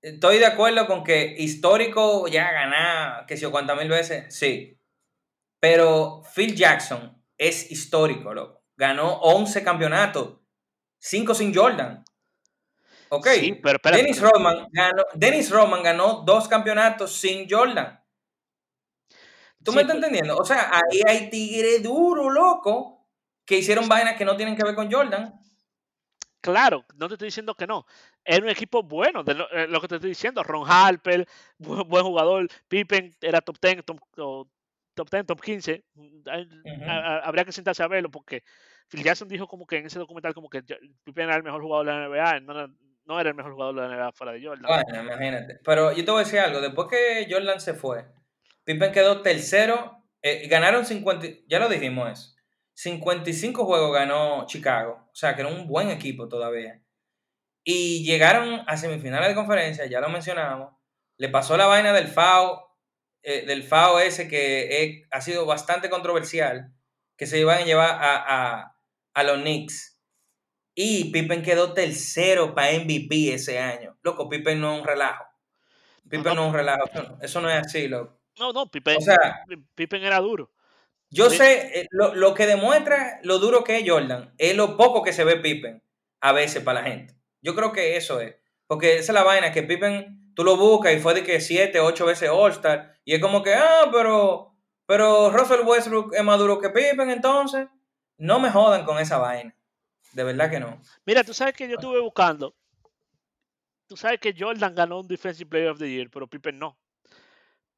estoy 0.00 0.38
de 0.38 0.46
acuerdo 0.46 0.86
con 0.86 1.02
que 1.04 1.34
histórico 1.38 2.26
ya 2.28 2.50
ganar, 2.52 3.26
que 3.26 3.36
si 3.36 3.44
o 3.44 3.50
cuántas 3.50 3.76
mil 3.78 3.88
veces, 3.88 4.34
sí. 4.34 4.78
Pero 5.60 6.22
Phil 6.34 6.54
Jackson 6.54 7.22
es 7.38 7.70
histórico, 7.70 8.34
loco. 8.34 8.64
Ganó 8.76 9.20
11 9.20 9.62
campeonatos, 9.62 10.38
5 10.98 11.34
sin 11.34 11.54
Jordan. 11.54 12.04
Ok. 13.10 13.28
Sí, 13.28 13.60
pero 13.62 13.78
Dennis, 13.84 14.20
Rodman 14.20 14.66
ganó, 14.72 15.04
Dennis 15.14 15.50
Rodman 15.50 15.82
ganó 15.82 16.22
dos 16.26 16.48
campeonatos 16.48 17.12
sin 17.12 17.46
Jordan. 17.48 18.01
¿Tú 19.64 19.72
sí, 19.72 19.76
me 19.76 19.82
estás 19.82 19.96
entendiendo? 19.96 20.36
O 20.36 20.44
sea, 20.44 20.70
ahí 20.72 21.00
hay 21.06 21.30
tigre 21.30 21.80
duro, 21.80 22.30
loco, 22.30 23.06
que 23.44 23.58
hicieron 23.58 23.88
vainas 23.88 24.16
que 24.16 24.24
no 24.24 24.36
tienen 24.36 24.56
que 24.56 24.64
ver 24.64 24.74
con 24.74 24.90
Jordan. 24.90 25.40
Claro, 26.40 26.84
no 26.96 27.06
te 27.06 27.14
estoy 27.14 27.26
diciendo 27.26 27.54
que 27.54 27.68
no. 27.68 27.86
Era 28.24 28.44
un 28.44 28.50
equipo 28.50 28.82
bueno, 28.82 29.22
de 29.22 29.34
lo, 29.34 29.50
eh, 29.52 29.68
lo 29.68 29.80
que 29.80 29.88
te 29.88 29.94
estoy 29.94 30.10
diciendo. 30.10 30.42
Ron 30.42 30.64
Harper, 30.68 31.26
buen, 31.58 31.88
buen 31.88 32.04
jugador. 32.04 32.48
Pippen 32.66 33.14
era 33.20 33.40
top 33.40 33.56
10, 33.62 33.84
top, 33.84 34.00
top 34.94 35.10
10, 35.10 35.26
top 35.26 35.40
15. 35.40 35.84
Uh 35.94 36.02
-huh. 36.02 37.20
Habría 37.22 37.44
que 37.44 37.52
sentarse 37.52 37.84
a 37.84 37.88
verlo 37.88 38.10
porque 38.10 38.42
Phil 38.88 39.04
Jackson 39.04 39.28
dijo 39.28 39.46
como 39.46 39.66
que 39.66 39.78
en 39.78 39.86
ese 39.86 40.00
documental 40.00 40.34
como 40.34 40.50
que 40.50 40.62
Pippen 41.04 41.28
era 41.28 41.36
el 41.36 41.44
mejor 41.44 41.62
jugador 41.62 41.86
de 41.86 41.92
la 41.92 42.08
NBA. 42.08 42.40
No, 42.40 42.68
no 43.04 43.20
era 43.20 43.30
el 43.30 43.36
mejor 43.36 43.52
jugador 43.52 43.76
de 43.76 43.80
la 43.82 43.96
NBA 43.96 44.12
fuera 44.12 44.32
de 44.32 44.44
Jordan. 44.44 44.66
Bueno, 44.66 45.02
imagínate. 45.02 45.60
Pero 45.64 45.92
yo 45.92 46.04
te 46.04 46.10
voy 46.10 46.22
a 46.22 46.24
decir 46.24 46.40
algo. 46.40 46.60
Después 46.60 46.88
que 46.88 47.26
Jordan 47.30 47.60
se 47.60 47.74
fue, 47.74 48.04
Pippen 48.64 48.92
quedó 48.92 49.22
tercero. 49.22 49.98
Eh, 50.22 50.46
ganaron 50.48 50.86
50, 50.86 51.26
ya 51.48 51.58
lo 51.58 51.68
dijimos 51.68 52.10
eso. 52.10 52.34
55 52.74 53.64
juegos 53.64 53.92
ganó 53.92 54.46
Chicago. 54.46 55.08
O 55.12 55.14
sea, 55.14 55.34
que 55.34 55.42
era 55.42 55.50
un 55.50 55.66
buen 55.66 55.90
equipo 55.90 56.28
todavía. 56.28 56.82
Y 57.64 58.04
llegaron 58.04 58.64
a 58.66 58.76
semifinales 58.76 59.28
de 59.28 59.34
conferencia, 59.34 59.86
ya 59.86 60.00
lo 60.00 60.08
mencionamos. 60.08 60.74
Le 61.16 61.28
pasó 61.28 61.56
la 61.56 61.66
vaina 61.66 61.92
del 61.92 62.08
FAO, 62.08 62.76
eh, 63.22 63.46
del 63.46 63.62
FAO 63.62 64.00
ese 64.00 64.28
que 64.28 65.04
ha 65.10 65.20
sido 65.20 65.46
bastante 65.46 65.90
controversial, 65.90 66.72
que 67.16 67.26
se 67.26 67.38
iban 67.38 67.58
a 67.58 67.64
llevar 67.64 67.90
a, 67.90 68.16
a, 68.60 68.76
a 69.14 69.22
los 69.22 69.38
Knicks. 69.42 70.00
Y 70.74 71.12
Pippen 71.12 71.42
quedó 71.42 71.74
tercero 71.74 72.54
para 72.54 72.72
MVP 72.72 73.34
ese 73.34 73.58
año. 73.58 73.98
Loco, 74.02 74.28
Pippen 74.28 74.60
no 74.60 74.74
es 74.74 74.80
un 74.80 74.86
relajo. 74.86 75.24
Pippen 76.08 76.24
no, 76.24 76.34
no 76.34 76.42
es 76.44 76.48
un 76.48 76.54
relajo. 76.54 77.18
Eso 77.20 77.40
no 77.40 77.50
es 77.50 77.56
así, 77.56 77.88
loco. 77.88 78.21
No, 78.38 78.52
no, 78.52 78.70
Pippen, 78.70 78.96
o 78.96 79.00
sea, 79.00 79.44
Pippen 79.74 80.02
era 80.02 80.18
duro. 80.20 80.50
Yo 81.10 81.28
sí. 81.28 81.36
sé, 81.36 81.80
eh, 81.80 81.88
lo, 81.90 82.14
lo, 82.14 82.34
que 82.34 82.46
demuestra 82.46 83.20
lo 83.22 83.38
duro 83.38 83.64
que 83.64 83.78
es 83.78 83.88
Jordan 83.88 84.32
es 84.38 84.56
lo 84.56 84.78
poco 84.78 85.02
que 85.02 85.12
se 85.12 85.24
ve 85.24 85.36
Pippen 85.36 85.82
a 86.20 86.32
veces 86.32 86.62
para 86.62 86.80
la 86.80 86.88
gente. 86.88 87.14
Yo 87.42 87.54
creo 87.54 87.72
que 87.72 87.96
eso 87.96 88.20
es. 88.20 88.36
Porque 88.66 88.94
esa 88.94 89.12
es 89.12 89.14
la 89.14 89.24
vaina, 89.24 89.52
que 89.52 89.62
Pippen, 89.62 90.32
tú 90.34 90.44
lo 90.44 90.56
buscas 90.56 90.94
y 90.94 91.00
fue 91.00 91.12
de 91.12 91.22
que 91.22 91.40
siete, 91.40 91.80
ocho 91.80 92.06
veces 92.06 92.30
All-Star. 92.30 92.96
Y 93.04 93.14
es 93.14 93.20
como 93.20 93.42
que, 93.42 93.52
ah, 93.52 93.90
pero, 93.92 94.56
pero 94.86 95.30
Russell 95.30 95.66
Westbrook 95.66 96.14
es 96.14 96.24
más 96.24 96.38
duro 96.38 96.58
que 96.58 96.70
Pippen, 96.70 97.10
entonces. 97.10 97.68
No 98.16 98.38
me 98.38 98.50
jodan 98.50 98.84
con 98.84 98.98
esa 98.98 99.18
vaina. 99.18 99.54
De 100.12 100.24
verdad 100.24 100.50
que 100.50 100.60
no. 100.60 100.80
Mira, 101.04 101.24
tú 101.24 101.34
sabes 101.34 101.54
que 101.54 101.68
yo 101.68 101.74
estuve 101.74 102.00
buscando. 102.00 102.54
Tú 103.86 103.96
sabes 103.96 104.20
que 104.20 104.34
Jordan 104.38 104.74
ganó 104.74 105.00
un 105.00 105.06
Defensive 105.08 105.50
Player 105.50 105.68
of 105.68 105.78
the 105.78 105.90
Year, 105.90 106.08
pero 106.08 106.26
Pippen 106.26 106.58
no. 106.58 106.78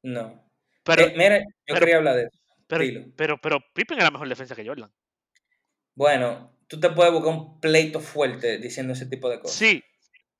No. 0.05 0.39
Pero, 0.83 1.01
eh, 1.01 1.13
mira, 1.17 1.39
yo 1.39 1.45
pero, 1.65 1.79
quería 1.79 1.97
hablar 1.97 2.15
de 2.15 2.21
eso. 2.25 2.39
Pero, 2.67 3.05
pero, 3.15 3.41
pero, 3.41 3.59
Pippen 3.73 3.99
era 3.99 4.11
mejor 4.11 4.29
defensa 4.29 4.55
que 4.55 4.65
Jordan. 4.65 4.91
Bueno, 5.95 6.55
tú 6.67 6.79
te 6.79 6.91
puedes 6.91 7.11
buscar 7.11 7.33
un 7.33 7.59
pleito 7.59 7.99
fuerte 7.99 8.59
diciendo 8.59 8.93
ese 8.93 9.07
tipo 9.07 9.29
de 9.29 9.39
cosas. 9.39 9.57
Sí, 9.57 9.83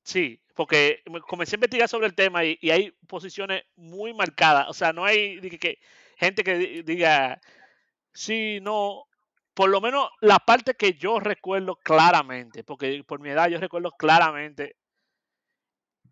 sí, 0.03 0.39
porque 0.53 1.01
comencé 1.27 1.55
a 1.55 1.57
investigar 1.57 1.89
sobre 1.89 2.05
el 2.05 2.13
tema 2.13 2.45
y, 2.45 2.59
y 2.61 2.69
hay 2.69 2.91
posiciones 3.07 3.63
muy 3.75 4.13
marcadas. 4.13 4.67
O 4.69 4.73
sea, 4.73 4.93
no 4.93 5.03
hay 5.03 5.41
que, 5.41 5.57
que, 5.57 5.79
gente 6.17 6.43
que 6.43 6.83
diga, 6.83 7.41
sí, 8.13 8.59
no. 8.61 9.05
Por 9.55 9.69
lo 9.69 9.81
menos 9.81 10.09
la 10.21 10.37
parte 10.37 10.75
que 10.75 10.93
yo 10.93 11.19
recuerdo 11.19 11.77
claramente, 11.77 12.63
porque 12.63 13.03
por 13.07 13.19
mi 13.19 13.29
edad 13.29 13.49
yo 13.49 13.57
recuerdo 13.57 13.91
claramente, 13.91 14.75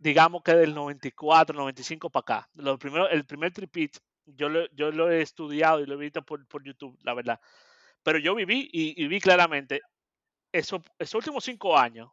digamos 0.04 0.44
que 0.44 0.54
del 0.54 0.76
94, 0.76 1.58
95 1.58 2.10
para 2.10 2.22
acá. 2.22 2.50
Lo 2.56 2.78
primero, 2.78 3.10
el 3.10 3.26
primer 3.26 3.54
tripit 3.54 3.98
yo 4.26 4.50
lo, 4.50 4.68
yo 4.72 4.92
lo 4.92 5.10
he 5.10 5.22
estudiado 5.22 5.80
y 5.80 5.86
lo 5.86 5.96
he 5.96 5.98
visto 5.98 6.22
por, 6.24 6.46
por 6.48 6.64
YouTube, 6.64 6.98
la 7.04 7.14
verdad. 7.14 7.40
Pero 8.04 8.20
yo 8.20 8.36
viví 8.36 8.70
y, 8.72 9.02
y 9.02 9.08
vi 9.08 9.20
claramente 9.20 9.82
eso, 10.52 10.84
esos 11.00 11.16
últimos 11.16 11.44
cinco 11.44 11.78
años. 11.78 12.12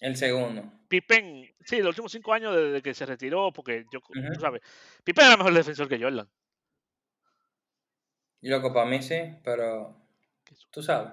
El 0.00 0.16
segundo. 0.16 0.62
Pippen, 0.88 1.54
sí, 1.60 1.78
los 1.78 1.88
últimos 1.88 2.12
cinco 2.12 2.32
años 2.32 2.56
desde 2.56 2.82
que 2.82 2.94
se 2.94 3.06
retiró, 3.06 3.52
porque 3.52 3.84
yo, 3.92 3.98
uh 4.00 4.12
-huh. 4.12 4.34
tú 4.34 4.40
sabes, 4.40 4.62
Pippen 5.04 5.26
era 5.26 5.36
mejor 5.36 5.52
defensor 5.52 5.88
que 5.88 6.00
Jordan. 6.00 6.28
Y 8.40 8.48
loco, 8.48 8.72
para 8.72 8.88
mí 8.88 9.02
sí, 9.02 9.16
pero 9.42 9.96
tú 10.70 10.82
sabes. 10.82 11.12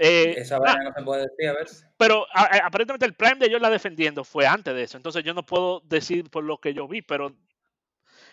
Eh, 0.00 0.34
Esa 0.36 0.58
vaina 0.60 0.80
ah, 0.80 0.84
no 0.84 0.92
se 0.94 1.02
puede 1.02 1.22
decir, 1.22 1.48
a 1.48 1.52
ver. 1.54 1.66
Pero 1.96 2.26
a, 2.32 2.44
a, 2.44 2.66
aparentemente 2.66 3.04
el 3.04 3.14
prime 3.14 3.36
de 3.36 3.50
Jordan 3.50 3.72
defendiendo 3.72 4.22
fue 4.22 4.46
antes 4.46 4.72
de 4.74 4.82
eso, 4.84 4.96
entonces 4.96 5.24
yo 5.24 5.34
no 5.34 5.44
puedo 5.44 5.80
decir 5.80 6.30
por 6.30 6.44
lo 6.44 6.58
que 6.58 6.72
yo 6.72 6.86
vi, 6.86 7.02
pero 7.02 7.34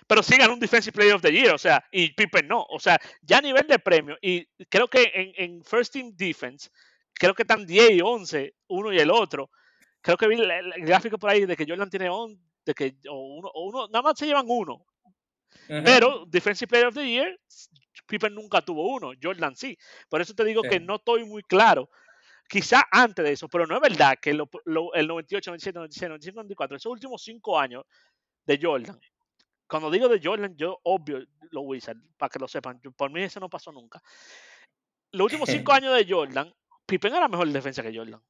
pero 0.07 0.21
sí 0.21 0.37
ganó 0.37 0.53
un 0.53 0.59
Defensive 0.59 0.93
Player 0.93 1.15
of 1.15 1.21
the 1.21 1.31
Year, 1.31 1.53
o 1.53 1.57
sea, 1.57 1.83
y 1.91 2.13
Pippen 2.13 2.47
no, 2.47 2.63
o 2.69 2.79
sea, 2.79 2.99
ya 3.21 3.39
a 3.39 3.41
nivel 3.41 3.65
de 3.67 3.79
premio, 3.79 4.17
y 4.21 4.45
creo 4.69 4.87
que 4.87 5.11
en, 5.13 5.33
en 5.35 5.63
First 5.63 5.93
Team 5.93 6.11
Defense, 6.15 6.69
creo 7.13 7.33
que 7.33 7.41
están 7.43 7.65
10 7.65 7.91
y 7.91 8.01
11, 8.01 8.55
uno 8.67 8.93
y 8.93 8.99
el 8.99 9.09
otro, 9.09 9.49
creo 10.01 10.17
que 10.17 10.27
vi 10.27 10.35
el, 10.35 10.51
el 10.51 10.85
gráfico 10.85 11.17
por 11.17 11.31
ahí 11.31 11.45
de 11.45 11.57
que 11.57 11.65
Jordan 11.67 11.89
tiene 11.89 12.09
11, 12.09 12.39
de 12.65 12.73
que 12.73 12.95
o 13.09 13.35
uno, 13.37 13.49
o 13.53 13.65
uno, 13.65 13.87
nada 13.87 14.03
más 14.03 14.19
se 14.19 14.27
llevan 14.27 14.45
uno, 14.47 14.75
uh 14.75 15.11
-huh. 15.69 15.83
pero 15.83 16.25
Defensive 16.27 16.69
Player 16.69 16.87
of 16.87 16.95
the 16.95 17.07
Year, 17.07 17.39
Pippen 18.05 18.33
nunca 18.33 18.61
tuvo 18.61 18.93
uno, 18.93 19.11
Jordan 19.21 19.55
sí, 19.55 19.77
por 20.09 20.21
eso 20.21 20.33
te 20.33 20.45
digo 20.45 20.61
sí. 20.63 20.69
que 20.69 20.79
no 20.79 20.95
estoy 20.95 21.25
muy 21.25 21.43
claro, 21.43 21.89
quizá 22.47 22.83
antes 22.91 23.25
de 23.25 23.31
eso, 23.31 23.47
pero 23.47 23.65
no 23.65 23.75
es 23.75 23.81
verdad 23.81 24.17
que 24.21 24.33
lo, 24.33 24.49
lo, 24.65 24.93
el 24.93 25.07
98, 25.07 25.51
97, 25.51 25.75
96, 25.77 26.09
95, 26.09 26.35
94, 26.35 26.77
esos 26.77 26.91
últimos 26.91 27.23
cinco 27.23 27.59
años 27.59 27.83
de 28.45 28.59
Jordan, 28.61 28.99
cuando 29.67 29.89
digo 29.89 30.07
de 30.07 30.19
Jordan, 30.23 30.55
yo 30.55 30.79
obvio 30.83 31.19
los 31.51 31.63
Wizards, 31.65 32.01
para 32.17 32.29
que 32.29 32.39
lo 32.39 32.47
sepan. 32.47 32.79
Por 32.95 33.11
mí 33.11 33.23
eso 33.23 33.39
no 33.39 33.49
pasó 33.49 33.71
nunca. 33.71 34.01
Los 35.11 35.25
últimos 35.25 35.49
cinco 35.49 35.73
años 35.73 35.95
de 35.95 36.05
Jordan, 36.07 36.53
Pippen 36.85 37.13
era 37.13 37.27
mejor 37.27 37.47
defensa 37.49 37.81
que 37.81 37.95
Jordan. 37.95 38.21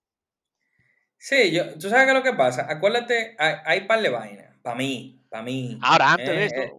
Sí, 1.18 1.52
yo, 1.52 1.78
tú 1.78 1.90
sabes 1.90 2.06
qué 2.06 2.12
es 2.12 2.18
lo 2.18 2.24
que 2.24 2.38
pasa. 2.38 2.68
Acuérdate, 2.70 3.36
hay, 3.38 3.56
hay 3.66 3.88
par 3.88 4.02
de 4.02 4.10
vainas. 4.10 4.58
Para 4.62 4.76
mí, 4.76 5.24
para 5.30 5.44
mí. 5.44 5.78
Ahora, 5.82 6.14
antes 6.14 6.30
eh, 6.30 6.34
de 6.34 6.46
esto. 6.46 6.62
Eh, 6.62 6.74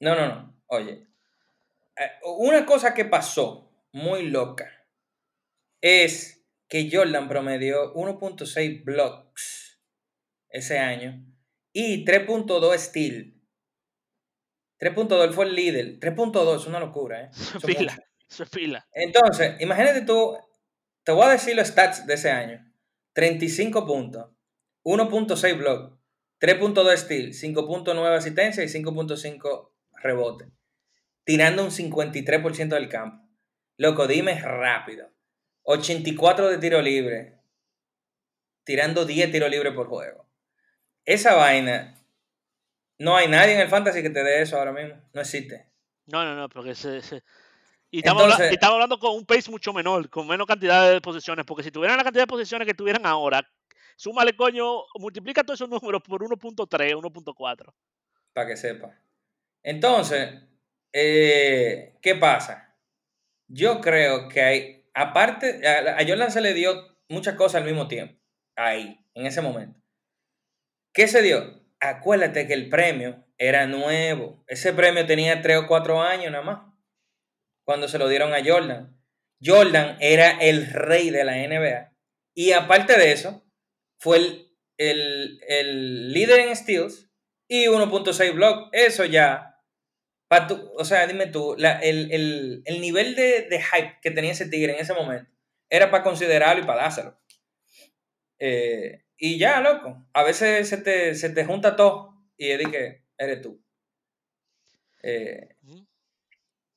no, 0.00 0.14
no, 0.14 0.26
no. 0.26 0.54
Oye. 0.66 1.06
Eh, 1.96 2.10
una 2.38 2.66
cosa 2.66 2.94
que 2.94 3.04
pasó 3.04 3.72
muy 3.92 4.28
loca 4.28 4.70
es 5.80 6.46
que 6.68 6.88
Jordan 6.90 7.28
promedió 7.28 7.94
1.6 7.94 8.84
blocks 8.84 9.80
ese 10.48 10.78
año 10.78 11.24
y 11.72 12.04
3.2 12.04 12.78
steal 12.78 13.36
3.2 14.78 15.32
fue 15.32 15.46
el 15.46 15.54
líder. 15.54 15.98
3.2 16.00 16.56
es 16.56 16.66
una 16.66 16.80
locura, 16.80 17.24
¿eh? 17.24 17.30
Eso 17.32 17.60
pila, 17.60 17.96
eso 18.28 18.46
pila. 18.46 18.86
Entonces, 18.92 19.56
imagínate 19.60 20.02
tú, 20.02 20.36
te 21.02 21.12
voy 21.12 21.26
a 21.26 21.30
decir 21.30 21.56
los 21.56 21.68
stats 21.68 22.06
de 22.06 22.14
ese 22.14 22.30
año. 22.30 22.62
35 23.14 23.86
puntos, 23.86 24.30
1.6 24.84 25.58
block, 25.58 25.98
3.2 26.40 26.96
steal, 26.96 27.32
5.9 27.32 28.16
asistencia 28.16 28.62
y 28.62 28.66
5.5 28.66 29.70
rebote. 30.02 30.50
Tirando 31.26 31.64
un 31.64 31.72
53% 31.72 32.68
del 32.68 32.88
campo. 32.88 33.28
Loco, 33.78 34.06
dime 34.06 34.40
rápido. 34.40 35.10
84 35.64 36.50
de 36.50 36.58
tiro 36.58 36.80
libre. 36.80 37.40
Tirando 38.62 39.04
10 39.04 39.32
tiros 39.32 39.50
libres 39.50 39.74
por 39.74 39.88
juego. 39.88 40.24
Esa 41.04 41.34
vaina 41.34 42.00
no 42.98 43.16
hay 43.16 43.26
nadie 43.26 43.54
en 43.54 43.60
el 43.60 43.68
fantasy 43.68 44.02
que 44.02 44.10
te 44.10 44.22
dé 44.22 44.42
eso 44.42 44.56
ahora 44.56 44.70
mismo. 44.70 44.94
No 45.12 45.20
existe. 45.20 45.68
No, 46.06 46.24
no, 46.24 46.36
no, 46.36 46.48
porque 46.48 46.74
Y 47.90 47.98
estamos, 47.98 48.38
y 48.38 48.54
estamos 48.54 48.74
hablando 48.74 49.00
con 49.00 49.16
un 49.16 49.26
pace 49.26 49.50
mucho 49.50 49.72
menor, 49.72 50.08
con 50.08 50.28
menos 50.28 50.46
cantidad 50.46 50.88
de 50.88 51.00
posiciones, 51.00 51.44
porque 51.44 51.64
si 51.64 51.72
tuvieran 51.72 51.96
la 51.96 52.04
cantidad 52.04 52.22
de 52.22 52.28
posiciones 52.28 52.68
que 52.68 52.74
tuvieran 52.74 53.04
ahora, 53.04 53.42
súmale, 53.96 54.36
coño, 54.36 54.84
multiplica 55.00 55.42
todos 55.42 55.60
esos 55.60 55.68
números 55.68 56.02
por 56.02 56.22
1.3, 56.22 56.94
1.4. 56.94 57.74
para 58.32 58.46
que 58.46 58.56
sepa. 58.56 58.94
Entonces, 59.64 60.40
eh, 60.98 61.94
¿qué 62.00 62.14
pasa? 62.14 62.74
Yo 63.48 63.80
creo 63.82 64.28
que 64.28 64.40
hay, 64.42 64.84
aparte, 64.94 65.60
a, 65.68 65.96
Jordan 66.06 66.30
se 66.30 66.40
le 66.40 66.54
dio 66.54 66.96
muchas 67.10 67.34
cosas 67.34 67.56
al 67.60 67.66
mismo 67.68 67.86
tiempo, 67.86 68.18
ahí, 68.56 68.98
en 69.14 69.26
ese 69.26 69.42
momento. 69.42 69.78
¿Qué 70.94 71.06
se 71.06 71.20
dio? 71.22 71.62
Acuérdate 71.80 72.46
que 72.46 72.54
el 72.54 72.68
premio 72.70 73.24
era 73.38 73.66
nuevo. 73.66 74.42
Ese 74.46 74.72
premio 74.72 75.04
tenía 75.06 75.42
3 75.42 75.58
o 75.58 75.66
4 75.66 76.00
años 76.02 76.32
nada 76.32 76.44
más, 76.44 76.72
cuando 77.64 77.88
se 77.88 77.98
lo 77.98 78.08
dieron 78.08 78.32
a 78.32 78.42
Jordan. 78.44 78.98
Jordan 79.44 79.98
era 80.00 80.30
el 80.40 80.72
rey 80.72 81.10
de 81.10 81.24
la 81.24 81.36
NBA. 81.36 81.92
Y 82.34 82.52
aparte 82.52 82.98
de 82.98 83.12
eso, 83.12 83.44
fue 83.98 84.16
el, 84.18 84.56
el- 84.78 85.40
el 85.48 86.12
líder 86.12 86.40
en 86.40 86.56
steals 86.56 87.10
y 87.48 87.66
1.6 87.68 88.34
block. 88.34 88.70
Eso 88.72 89.04
ya. 89.04 89.55
Pa' 90.28 90.46
tú- 90.46 90.72
o 90.76 90.84
sea, 90.84 91.06
dime 91.06 91.26
tú, 91.26 91.54
la- 91.58 91.78
el, 91.80 92.10
el- 92.12 92.62
el 92.64 92.80
nivel 92.80 93.14
de, 93.14 93.42
de 93.42 93.60
hype 93.62 93.98
que 94.02 94.10
tenía 94.10 94.32
ese 94.32 94.48
tigre 94.48 94.72
en 94.74 94.80
ese 94.80 94.94
momento 94.94 95.30
era 95.68 95.90
para 95.90 96.02
considerarlo 96.04 96.62
y 96.62 96.66
para 96.66 96.82
dárselo. 96.82 97.18
Eh, 98.38 99.02
y 99.16 99.38
ya, 99.38 99.60
loco. 99.60 100.06
A 100.12 100.22
veces 100.22 100.68
se 100.68 100.76
te, 100.78 101.14
se 101.14 101.30
te 101.30 101.44
junta 101.44 101.74
todo 101.76 102.22
y 102.36 102.50
es 102.50 102.58
de 102.58 102.70
que 102.70 103.02
eres 103.18 103.42
tú. 103.42 103.62
Eh, 105.02 105.56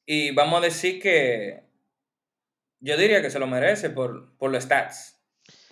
y 0.06 0.32
vamos 0.32 0.60
a 0.62 0.66
decir 0.66 1.02
que 1.02 1.64
yo 2.80 2.98
diría 2.98 3.22
que 3.22 3.30
se 3.30 3.40
lo 3.40 3.48
merece 3.48 3.90
por, 3.90 4.36
por 4.38 4.52
los 4.52 4.64
stats. 4.64 5.16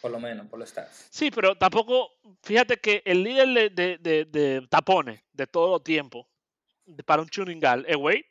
Por 0.01 0.11
lo 0.11 0.19
menos, 0.19 0.47
por 0.47 0.59
los 0.59 0.69
stats. 0.69 1.07
Sí, 1.09 1.31
pero 1.31 1.55
tampoco, 1.57 2.11
fíjate 2.43 2.77
que 2.77 3.01
el 3.05 3.23
líder 3.23 3.47
de, 3.47 3.69
de- 3.69 3.97
de- 3.97 4.25
de 4.25 4.67
tapones 4.69 5.21
de 5.33 5.47
todo 5.47 5.79
de- 5.79 6.27
para 7.05 7.21
un 7.21 7.27
tuning 7.29 7.59
guard 7.59 7.85
es 7.87 7.95
Wade. 7.95 8.25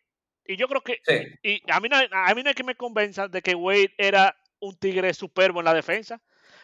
Y 0.44 0.56
yo 0.56 0.68
creo 0.68 0.80
que, 0.80 1.00
Sí. 1.04 1.34
y 1.42 1.70
a 1.70 1.80
mí, 1.80 1.88
no, 1.88 1.96
hay- 1.96 2.08
a 2.12 2.34
mí 2.34 2.42
no 2.42 2.48
hay 2.50 2.54
que 2.54 2.62
me 2.64 2.76
convenza 2.76 3.26
de 3.28 3.42
que 3.42 3.54
Wade 3.54 3.92
era 3.98 4.36
un 4.60 4.76
tigre 4.76 5.12
superbo 5.12 5.58
en 5.60 5.64
la 5.64 5.74
defensa. 5.74 6.20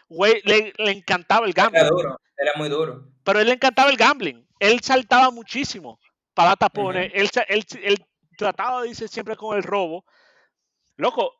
Wade 0.09 0.41
le, 0.45 0.73
le 0.77 0.91
encantaba 0.93 1.47
el 1.47 1.53
Era 1.57 1.65
gambling, 1.65 1.89
duro, 1.89 2.21
era 2.37 2.53
muy 2.57 2.69
duro. 2.69 3.09
pero 3.25 3.41
él 3.41 3.47
le 3.49 3.55
encantaba 3.55 3.91
el 3.91 3.97
gambling. 3.97 4.47
Él 4.61 4.81
saltaba 4.81 5.31
muchísimo 5.31 5.99
para 6.35 6.55
tapones. 6.57 7.11
él, 7.15 7.29
él, 7.49 7.65
él 7.83 8.07
trataba 8.39 8.83
de 8.83 8.91
irse 8.91 9.09
siempre 9.09 9.37
con 9.37 9.57
el 9.57 9.63
robo. 9.63 10.05
Loco, 10.97 11.35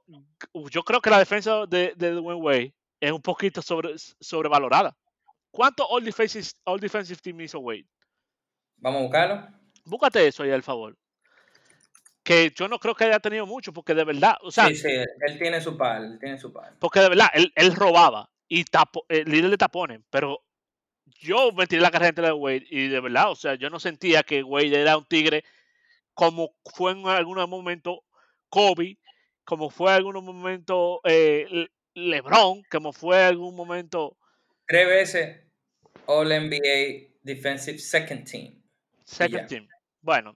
yo 0.71 0.83
creo 0.83 1.01
que 1.01 1.11
la 1.11 1.19
defensa 1.19 1.67
de, 1.67 1.93
de 1.97 2.11
Dwayne 2.13 2.41
Wade 2.43 2.75
es 3.01 3.13
un 3.13 3.23
poquito 3.23 3.63
sobre, 3.63 3.95
sobrevalorada. 4.21 4.97
¿Cuánto 5.51 5.87
All 5.87 6.03
Defensive, 6.05 6.47
all 6.65 6.81
defensive 6.81 7.21
Team 7.21 7.41
hizo 7.43 7.61
Wade? 7.61 7.87
Vamos 8.79 9.01
a 9.01 9.03
buscarlo. 9.03 9.49
Búscate 9.85 10.27
eso 10.27 10.43
ahí, 10.43 10.51
al 10.51 10.63
favor. 10.63 10.97
Que 12.23 12.53
yo 12.55 12.69
no 12.69 12.79
creo 12.79 12.95
que 12.95 13.05
haya 13.05 13.19
tenido 13.19 13.47
mucho, 13.47 13.73
porque 13.73 13.95
de 13.95 14.05
verdad, 14.05 14.37
o 14.43 14.51
sea, 14.53 14.69
sí, 14.69 14.77
sí, 14.77 14.89
él, 14.89 15.39
tiene 15.39 15.61
su 15.61 15.77
par, 15.77 16.03
él 16.05 16.19
tiene 16.21 16.39
su 16.39 16.53
par. 16.53 16.75
porque 16.79 17.01
de 17.01 17.09
verdad, 17.09 17.29
él, 17.35 17.53
él 17.57 17.75
robaba 17.75 18.31
y 18.49 18.65
tapo, 18.65 19.05
el 19.09 19.25
líder 19.25 19.51
de 19.51 19.57
tapones, 19.59 20.01
pero 20.09 20.45
yo 21.21 21.51
me 21.53 21.67
tiré 21.67 21.83
la 21.83 21.91
carrera 21.91 22.11
entre 22.11 22.27
de 22.27 22.33
Wade 22.33 22.67
y 22.71 22.87
de 22.89 23.01
verdad, 23.01 23.31
o 23.33 23.35
sea, 23.35 23.57
yo 23.57 23.71
no 23.71 23.81
sentía 23.81 24.23
que 24.23 24.43
Wade 24.45 24.81
era 24.81 24.97
un 24.97 25.05
tigre 25.05 25.45
como 26.15 26.55
fue 26.75 26.93
en 26.93 27.07
algún 27.09 27.39
momento 27.51 28.05
Kobe, 28.49 28.99
como 29.45 29.71
fue 29.71 29.91
en 29.91 29.97
algún 29.97 30.25
momento 30.25 31.01
eh, 31.05 31.47
Le- 31.51 31.73
LeBron, 31.95 32.63
como 32.71 32.93
fue 32.93 33.21
en 33.21 33.27
algún 33.27 33.57
momento 33.57 34.17
Tres 34.67 34.87
veces 34.87 35.41
All 36.07 36.31
NBA 36.31 37.17
Defensive 37.23 37.79
Second 37.79 38.31
Team. 38.31 38.62
Second. 39.13 39.49
Team. 39.49 39.69
Bueno, 40.01 40.35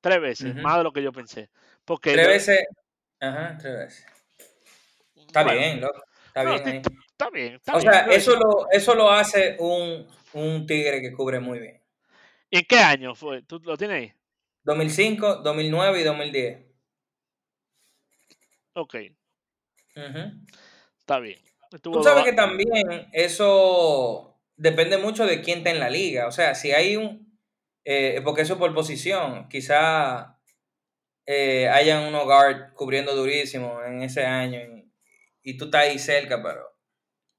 tres 0.00 0.20
veces, 0.20 0.54
más 0.54 0.78
de 0.78 0.84
lo 0.84 0.92
que 0.92 1.02
yo 1.02 1.12
pensé. 1.12 1.50
Porque 1.84 2.12
Tres 2.12 2.26
veces. 2.28 2.64
Ajá, 3.20 3.56
tres 3.58 3.76
veces. 3.76 4.06
Está 5.16 5.42
bueno, 5.42 5.58
bien, 5.58 5.80
loco. 5.80 6.04
Está 6.26 6.44
no, 6.44 6.50
bien 6.50 6.66
ahí. 6.66 6.82
Está 7.10 7.30
bien, 7.30 7.54
está 7.54 7.76
O 7.76 7.80
bien, 7.80 7.92
sea, 7.92 8.06
eso 8.06 8.36
lo, 8.36 8.70
eso 8.70 8.94
lo 8.94 9.10
hace 9.10 9.56
un, 9.58 10.06
un 10.34 10.66
tigre 10.66 11.00
que 11.00 11.12
cubre 11.12 11.40
muy 11.40 11.58
bien. 11.58 11.82
¿En 12.50 12.64
qué 12.64 12.78
año 12.78 13.14
fue? 13.14 13.42
¿Tú 13.42 13.58
lo 13.64 13.76
tienes 13.76 13.96
ahí? 13.96 14.12
2005, 14.64 15.36
2009 15.36 16.00
y 16.00 16.04
2010. 16.04 16.66
Ok, 18.74 18.94
Ujú. 19.96 20.46
está 21.00 21.18
bien. 21.18 21.40
Estuvo 21.72 21.94
Tú 21.96 22.04
sabes 22.04 22.24
que 22.24 22.34
también 22.34 23.08
eso 23.12 24.35
depende 24.56 24.98
mucho 24.98 25.26
de 25.26 25.40
quién 25.42 25.58
está 25.58 25.70
en 25.70 25.80
la 25.80 25.90
liga. 25.90 26.26
O 26.26 26.32
sea, 26.32 26.54
si 26.54 26.72
hay 26.72 26.96
un... 26.96 27.38
eh, 27.84 28.20
porque 28.24 28.42
eso 28.42 28.58
por 28.58 28.74
posición. 28.74 29.48
Quizá 29.48 30.38
eh, 31.26 31.68
hayan 31.68 32.04
unos 32.04 32.24
guard 32.24 32.72
cubriendo 32.74 33.14
durísimo 33.14 33.82
en 33.84 34.02
ese 34.02 34.24
año 34.24 34.60
y, 34.60 34.90
y 35.42 35.56
tú 35.56 35.66
estás 35.66 35.82
ahí 35.82 35.98
cerca, 35.98 36.42
pero 36.42 36.62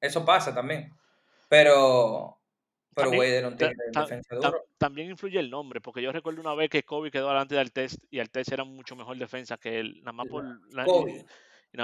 eso 0.01 0.23
pasa 0.25 0.53
también. 0.53 0.93
Pero... 1.49 2.33
Pero 2.95 3.11
También- 3.11 3.57
ta- 3.57 3.67
de 3.67 3.75
ta- 3.93 4.01
defensa 4.01 4.29
ta- 4.41 4.47
duro. 4.47 4.65
también 4.79 5.11
influye 5.11 5.39
el 5.39 5.51
nombre, 5.51 5.79
porque 5.81 6.01
yo 6.01 6.11
recuerdo 6.11 6.41
una 6.41 6.55
vez 6.55 6.67
que 6.71 6.81
Kobe 6.81 7.11
quedó 7.11 7.27
delante 7.27 7.53
del 7.53 7.71
test 7.71 7.99
y 8.09 8.17
el 8.17 8.31
test 8.31 8.51
era 8.51 8.63
mucho 8.63 8.95
mejor 8.95 9.17
defensa 9.17 9.55
que 9.57 9.79
él, 9.79 9.99
nada 9.99 10.13
más 10.13 10.27
por... 10.27 10.43
la- 10.73 10.83
Kobe. 10.85 11.23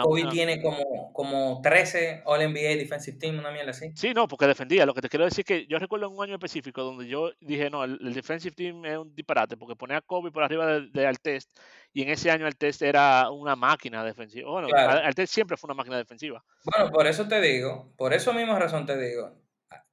Kobe 0.01 0.25
tiene 0.31 0.61
como, 0.61 1.13
como 1.13 1.61
13 1.61 2.23
All 2.25 2.41
NBA 2.49 2.77
Defensive 2.77 3.17
Team, 3.17 3.39
una 3.39 3.51
mierda 3.51 3.71
así. 3.71 3.91
Sí, 3.95 4.13
no, 4.13 4.27
porque 4.27 4.47
defendía. 4.47 4.86
Lo 4.86 4.93
que 4.93 5.01
te 5.01 5.09
quiero 5.09 5.25
decir 5.25 5.41
es 5.41 5.45
que 5.45 5.67
yo 5.67 5.77
recuerdo 5.77 6.09
un 6.09 6.23
año 6.23 6.34
específico 6.36 6.81
donde 6.84 7.07
yo 7.07 7.31
dije, 7.41 7.69
no, 7.69 7.84
el, 7.84 7.99
el 8.01 8.13
defensive 8.13 8.55
team 8.55 8.84
es 8.86 8.97
un 8.97 9.13
disparate, 9.13 9.57
porque 9.57 9.75
ponía 9.75 9.97
a 9.97 10.01
Kobe 10.01 10.31
por 10.31 10.43
arriba 10.43 10.65
de, 10.65 10.89
de 10.89 11.07
Altest, 11.07 11.51
y 11.91 12.01
en 12.01 12.09
ese 12.09 12.31
año 12.31 12.45
Altest 12.47 12.81
era 12.81 13.29
una 13.29 13.55
máquina 13.55 14.03
defensiva. 14.03 14.49
Bueno, 14.49 14.67
Claro. 14.69 15.05
Altest 15.05 15.34
siempre 15.34 15.57
fue 15.57 15.67
una 15.67 15.75
máquina 15.75 15.97
defensiva. 15.97 16.43
Bueno, 16.63 16.91
por 16.91 17.05
eso 17.05 17.27
te 17.27 17.39
digo, 17.41 17.93
por 17.97 18.13
eso 18.13 18.34
misma 18.34 18.57
razón 18.57 18.86
te 18.86 18.97
digo, 18.97 19.36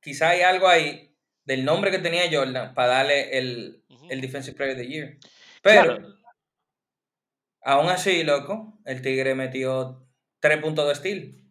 quizá 0.00 0.30
hay 0.30 0.42
algo 0.42 0.68
ahí 0.68 1.14
del 1.44 1.64
nombre 1.64 1.90
que 1.90 1.98
tenía 1.98 2.22
Jordan 2.30 2.74
para 2.74 2.88
darle 2.88 3.36
el, 3.36 3.82
el 4.08 4.20
Defensive 4.20 4.56
Player 4.56 4.76
of 4.76 4.80
the 4.82 4.88
Year. 4.88 5.16
Pero, 5.62 5.82
Claro. 5.82 6.19
Aún 7.62 7.88
así, 7.88 8.22
loco, 8.24 8.78
el 8.84 9.02
Tigre 9.02 9.34
metió 9.34 10.06
3 10.40 10.58
puntos 10.62 10.88
de 10.88 10.94
steal, 10.94 11.44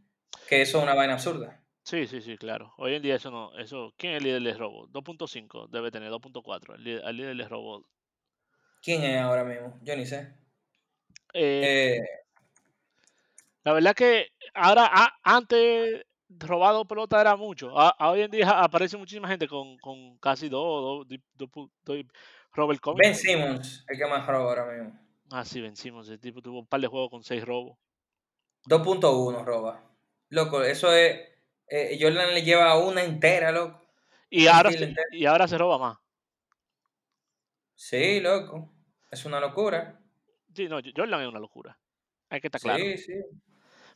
que 0.48 0.62
eso 0.62 0.78
es 0.78 0.84
una 0.84 0.96
vaina 0.96 1.14
absurda. 1.14 1.64
Sí, 1.84 2.06
sí, 2.08 2.22
sí, 2.22 2.38
claro. 2.38 2.74
Hoy 2.78 2.94
en 2.96 3.02
día 3.02 3.16
eso 3.16 3.32
no, 3.32 3.58
eso, 3.58 3.94
¿quién 3.98 4.14
es 4.14 4.18
el 4.20 4.24
líder 4.26 4.42
de 4.44 4.54
robo? 4.54 4.88
2.5 4.88 5.68
debe 5.70 5.90
tener, 5.92 6.12
2.4. 6.12 6.76
El, 6.76 6.84
líder- 6.84 7.02
el 7.06 7.18
líder 7.18 7.36
de 7.38 7.48
robo. 7.48 7.86
¿Quién 8.82 9.04
es 9.04 9.20
ahora 9.20 9.44
mismo? 9.44 9.78
Yo 9.82 9.96
ni 9.96 10.06
sé. 10.06 10.36
Eh, 11.34 11.98
Eh, 11.98 12.02
La 13.64 13.74
verdad 13.74 13.94
que 13.96 14.28
ahora, 14.54 14.90
a- 14.92 15.16
antes 15.24 16.06
robado 16.30 16.86
pelota 16.86 17.20
era 17.20 17.36
mucho. 17.36 17.78
A- 17.78 17.96
a 17.98 18.12
hoy 18.12 18.22
en 18.22 18.32
día 18.32 18.50
aparece 18.62 18.96
muchísima 18.98 19.28
gente 19.28 19.48
con, 19.48 19.78
con 19.80 20.18
casi 20.20 20.48
dos, 20.48 21.08
dos 21.08 21.50
pu- 21.50 21.70
dos- 21.84 22.06
Robert 22.54 22.80
ben 22.80 22.94
Covington. 22.96 23.16
Simmons, 23.16 23.86
el 23.88 23.98
que 23.98 24.06
más 24.08 24.26
roba 24.28 24.50
ahora 24.50 24.66
mismo. 24.66 25.00
Ah, 25.32 25.46
sí, 25.46 25.62
vencimos. 25.62 26.08
Ese 26.08 26.18
tipo 26.18 26.42
tuvo 26.42 26.60
un 26.60 26.68
par 26.68 26.82
de 26.82 26.88
juegos 26.88 27.10
con 27.10 27.24
seis 27.24 27.44
robos. 27.44 27.78
2.1 28.66 29.44
roba. 29.46 29.84
Loco, 30.30 30.64
eso 30.64 30.94
es... 30.94 31.20
eh, 31.68 31.98
Jordan 32.00 32.34
le 32.34 32.44
lleva 32.44 32.78
una 32.78 33.04
entera, 33.04 33.52
loco. 33.52 33.82
Y 34.30 34.48
ahora, 34.48 34.72
se, 34.72 34.94
y 35.12 35.26
ahora 35.26 35.48
se 35.48 35.58
roba 35.58 35.78
más. 35.78 35.98
Sí, 37.76 38.20
loco. 38.20 38.72
Es 39.10 39.26
una 39.26 39.40
locura. 39.40 40.00
Sí, 40.54 40.68
no, 40.68 40.80
Jordan 40.96 41.22
es 41.22 41.28
una 41.28 41.40
locura. 41.40 41.80
Hay 42.30 42.42
que 42.42 42.48
estar 42.48 42.62
claro. 42.62 42.84
Sí, 42.84 42.98
sí. 42.98 43.14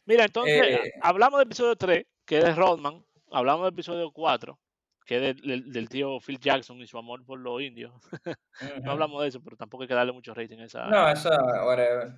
Mira, 0.05 0.25
entonces, 0.25 0.61
Eh, 0.63 0.93
hablamos 1.01 1.39
del 1.39 1.47
episodio 1.47 1.75
3, 1.75 2.05
que 2.25 2.39
es 2.39 2.43
de 2.43 2.55
Rodman. 2.55 3.05
Hablamos 3.31 3.65
del 3.65 3.73
episodio 3.73 4.11
4, 4.11 4.59
que 5.05 5.29
es 5.29 5.41
del, 5.41 5.89
tío 5.89 6.19
Phil 6.19 6.39
Jackson 6.39 6.79
y 6.79 6.87
su 6.87 6.97
amor 6.97 7.25
por 7.25 7.39
los 7.39 7.61
indios. 7.61 7.93
No 8.83 8.91
hablamos 8.91 9.21
de 9.23 9.29
eso, 9.29 9.41
pero 9.43 9.57
tampoco 9.57 9.83
hay 9.83 9.87
que 9.87 9.95
darle 9.95 10.13
mucho 10.13 10.33
rating 10.33 10.59
a 10.59 10.65
esa. 10.65 10.85
No, 10.85 11.09
eso, 11.09 11.29
whatever. 11.65 12.13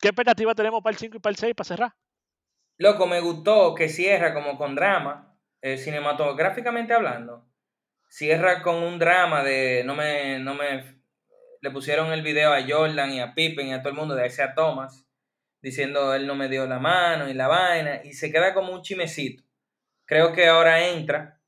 ¿Qué 0.00 0.08
expectativa 0.08 0.54
tenemos 0.54 0.82
para 0.82 0.92
el 0.92 0.98
5 0.98 1.16
y 1.16 1.20
para 1.20 1.30
el 1.30 1.36
6 1.36 1.54
para 1.54 1.66
cerrar? 1.66 1.94
Loco, 2.78 3.06
me 3.06 3.20
gustó 3.20 3.74
que 3.74 3.88
cierra 3.88 4.34
como 4.34 4.56
con 4.56 4.74
drama, 4.74 5.36
eh, 5.60 5.76
cinematográficamente 5.76 6.92
hablando. 6.92 7.46
Cierra 8.08 8.62
con 8.62 8.76
un 8.76 8.98
drama 8.98 9.42
de. 9.42 9.82
No 9.84 9.94
me, 9.94 10.38
no 10.38 10.54
me. 10.54 11.02
Le 11.60 11.70
pusieron 11.70 12.12
el 12.12 12.22
video 12.22 12.52
a 12.52 12.62
Jordan 12.66 13.12
y 13.12 13.20
a 13.20 13.34
Pippen 13.34 13.68
y 13.68 13.72
a 13.72 13.80
todo 13.80 13.90
el 13.90 13.98
mundo 13.98 14.14
de 14.14 14.26
Isaiah 14.26 14.54
Thomas, 14.54 15.06
diciendo 15.62 16.14
él 16.14 16.26
no 16.26 16.34
me 16.34 16.48
dio 16.48 16.66
la 16.66 16.78
mano 16.78 17.28
y 17.28 17.34
la 17.34 17.48
vaina, 17.48 18.00
y 18.04 18.12
se 18.12 18.32
queda 18.32 18.52
como 18.54 18.72
un 18.72 18.82
chimecito. 18.82 19.44
Creo 20.04 20.32
que 20.32 20.46
ahora 20.46 20.88
entra 20.88 21.40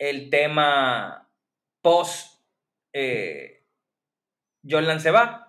el 0.00 0.30
tema 0.30 1.30
post. 1.80 2.40
eh, 2.92 3.64
Jordan 4.68 4.98
se 5.00 5.12
va. 5.12 5.46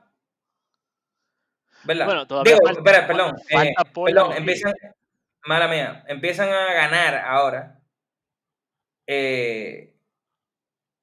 ¿Verdad? 1.84 2.06
Bueno, 2.06 2.28
todavía 2.28 2.54
Digo, 2.54 2.66
falta- 2.68 2.80
espera, 2.82 3.08
perdón. 3.08 3.36
eh, 3.50 3.74
perdón, 4.06 4.34
empiezan, 4.38 4.74
mala 5.46 5.68
mía, 5.68 6.04
empiezan 6.08 6.50
a 6.50 6.74
ganar 6.74 7.16
ahora. 7.26 7.82
eh, 9.08 9.98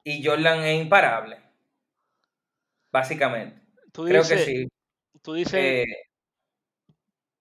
y 0.05 0.25
Jordan 0.25 0.61
es 0.65 0.81
imparable. 0.81 1.41
Básicamente. 2.93 3.61
Tú 3.93 4.05
Creo 4.05 4.23
dices, 4.23 4.39
que 4.39 4.45
sí. 4.47 4.69
Tú 5.21 5.35
dices, 5.35 5.55
eh, 5.55 5.85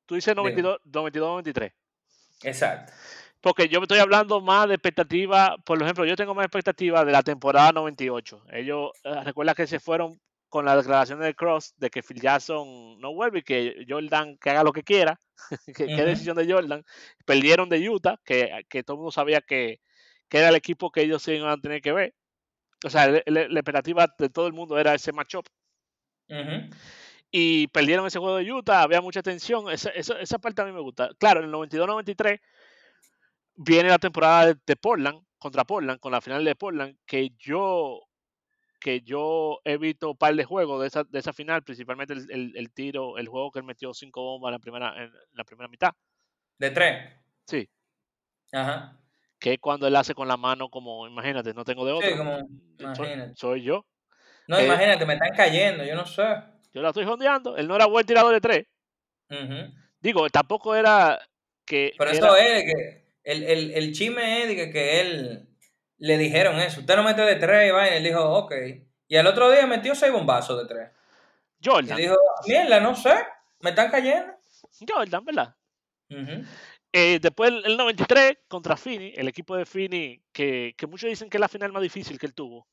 tú 0.06 0.16
dices 0.16 0.36
92, 0.36 0.80
92, 0.84 1.30
93. 1.30 1.72
exacto. 2.44 2.92
Porque 3.48 3.70
yo 3.70 3.80
me 3.80 3.86
estoy 3.86 4.00
hablando 4.00 4.42
más 4.42 4.68
de 4.68 4.74
expectativa, 4.74 5.56
por 5.64 5.82
ejemplo, 5.82 6.04
yo 6.04 6.18
tengo 6.18 6.36
más 6.36 6.44
expectativa 6.44 7.06
de 7.06 7.14
la 7.14 7.24
temporada 7.24 7.72
98. 7.72 8.44
Ellos, 8.52 8.92
eh, 9.06 9.24
recuerda 9.24 9.56
que 9.56 9.66
se 9.66 9.80
fueron 9.80 10.20
con 10.50 10.66
la 10.66 10.76
declaración 10.76 11.22
de 11.22 11.34
Cross 11.34 11.74
de 11.78 11.90
que 11.90 12.04
Phil 12.04 12.20
Jackson 12.20 13.00
no 13.00 13.14
vuelve 13.14 13.40
y 13.40 13.44
que 13.44 13.86
Jordan 13.88 14.38
que 14.38 14.50
haga 14.50 14.66
lo 14.66 14.74
que 14.74 14.84
quiera, 14.84 15.18
que, 15.74 15.86
Ujú. 15.86 15.96
decisión 15.96 16.36
de 16.36 16.52
Jordan. 16.52 16.84
Perdieron 17.26 17.70
de 17.70 17.90
Utah, 17.90 18.20
que, 18.26 18.66
que 18.68 18.84
todo 18.84 18.96
el 18.96 18.98
mundo 19.00 19.12
sabía 19.14 19.40
que, 19.40 19.80
que 20.28 20.40
era 20.40 20.50
el 20.50 20.56
equipo 20.56 20.92
que 20.92 21.04
ellos 21.04 21.26
iban 21.30 21.50
a 21.50 21.56
tener 21.56 21.82
que 21.82 21.94
ver. 21.94 22.16
O 22.86 22.90
sea, 22.90 23.08
le- 23.08 23.24
le- 23.28 23.48
la 23.48 23.60
expectativa 23.62 24.14
de 24.20 24.28
todo 24.30 24.48
el 24.48 24.54
mundo 24.54 24.78
era 24.78 24.94
ese 24.94 25.14
matchup. 25.14 25.46
Ujú. 26.30 26.70
y 27.32 27.68
perdieron 27.68 28.06
ese 28.08 28.20
juego 28.20 28.38
de 28.38 28.52
Utah, 28.52 28.82
había 28.82 29.00
mucha 29.02 29.22
tensión, 29.22 29.70
esa, 29.72 29.90
esa, 29.92 30.20
esa 30.20 30.38
parte 30.40 30.62
a 30.62 30.66
mí 30.66 30.72
me 30.74 30.82
gusta. 30.82 31.12
Claro, 31.18 31.40
en 31.40 31.46
el 31.46 31.52
92-93 31.54 32.40
viene 33.58 33.90
la 33.90 33.98
temporada 34.00 34.46
de, 34.48 34.56
de 34.66 34.76
Portland, 34.78 35.20
contra 35.38 35.66
Portland, 35.66 36.00
con 36.00 36.12
la 36.14 36.22
final 36.22 36.44
de 36.46 36.56
Portland, 36.56 36.96
que 37.06 37.32
yo 37.38 38.02
que 38.80 39.02
yo 39.02 39.60
he 39.66 39.78
visto 39.78 40.12
un 40.12 40.18
par 40.18 40.36
de 40.36 40.44
juegos 40.46 40.80
de 40.82 40.88
esa, 40.88 41.04
de 41.04 41.18
esa 41.18 41.34
final, 41.34 41.64
principalmente 41.64 42.14
el, 42.14 42.30
el- 42.32 42.54
el 42.56 42.72
tiro, 42.72 43.18
el 43.18 43.28
juego 43.28 43.52
que 43.52 43.58
él 43.60 43.66
metió 43.66 43.92
cinco 43.94 44.22
bombas 44.22 44.50
en 44.50 44.54
la 44.54 44.60
primera, 44.60 45.04
en 45.04 45.12
la 45.34 45.44
primera 45.44 45.68
mitad. 45.68 45.90
De 46.60 46.70
tres. 46.70 47.12
Sí, 47.48 47.68
Ajá. 48.54 49.00
que 49.40 49.54
es 49.54 49.60
cuando 49.60 49.88
él 49.88 49.96
hace 49.96 50.14
con 50.14 50.28
la 50.28 50.38
mano 50.38 50.70
como, 50.70 51.08
imagínate, 51.08 51.54
no 51.56 51.66
tengo 51.66 51.86
de 51.86 51.92
Sí, 51.94 51.98
otro. 51.98 52.18
como, 52.18 52.38
soy, 52.96 53.08
imagínate. 53.08 53.36
soy 53.36 53.64
yo. 53.64 53.84
No, 54.48 54.60
Eh, 54.60 54.66
imagínate, 54.66 55.06
me 55.08 55.14
están 55.14 55.36
cayendo, 55.36 55.84
yo 55.84 55.96
no 55.96 56.06
sé. 56.06 56.24
Yo 56.72 56.82
la 56.84 56.90
estoy 56.90 57.06
jondeando. 57.06 57.58
Él 57.58 57.68
no 57.68 57.76
era 57.76 57.88
buen 57.88 58.06
tirador 58.06 58.34
de 58.34 58.42
tres. 58.42 58.68
Ujú. 59.32 59.74
Digo, 60.00 60.30
tampoco 60.30 60.76
era 60.76 61.20
que... 61.66 61.94
Pero 61.98 62.12
que 62.12 62.18
eso 62.18 62.36
era- 62.38 62.58
es 62.58 62.64
que 62.64 63.07
el, 63.32 63.44
el, 63.44 63.72
el 63.72 63.94
chisme 63.94 64.44
es 64.44 64.56
que, 64.56 64.72
que 64.72 65.02
él 65.02 65.50
le 65.98 66.18
dijeron 66.18 66.60
eso. 66.60 66.80
Usted 66.80 66.96
no 66.96 67.04
mete 67.04 67.22
de 67.22 67.36
tres 67.36 67.68
y 67.70 67.72
vaina. 67.72 67.98
Él 67.98 68.04
dijo, 68.04 68.24
ok. 68.38 68.54
Y 69.08 69.16
al 69.18 69.28
otro 69.28 69.52
día 69.52 69.66
metió 69.68 69.96
seis 69.96 70.12
bombazos 70.12 70.62
de 70.62 70.68
tres. 70.74 70.90
Y 71.60 71.68
Jordan. 71.68 71.98
dijo, 71.98 72.16
mierda, 72.48 72.80
no 72.80 72.96
sé. 72.96 73.14
Me 73.60 73.72
están 73.72 73.90
cayendo. 73.92 74.34
Jordan, 74.88 75.26
¿verdad? 75.26 75.56
Ujú. 76.10 76.46
Eh, 76.94 77.20
después 77.22 77.52
el, 77.52 77.66
el 77.66 77.78
93 77.78 78.38
contra 78.48 78.78
Fini, 78.78 79.14
el 79.16 79.28
equipo 79.28 79.56
de 79.58 79.66
Fini, 79.66 80.24
que, 80.32 80.74
que 80.78 80.88
muchos 80.88 81.10
dicen 81.10 81.30
que 81.30 81.38
es 81.38 81.42
la 81.42 81.50
final 81.50 81.72
más 81.74 81.82
difícil 81.84 82.18
que 82.18 82.26
él 82.28 82.34
tuvo. 82.34 82.68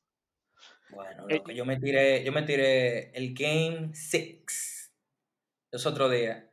Bueno, 0.91 1.27
Eh, 1.29 1.43
yo 1.55 1.65
me 1.65 1.79
tiré, 1.81 2.23
yo 2.25 2.31
me 2.33 2.43
tiré 2.43 3.11
el 3.17 3.35
Game 3.35 3.91
6 3.95 4.93
los 5.73 5.85
otros 5.87 6.13
días. 6.13 6.45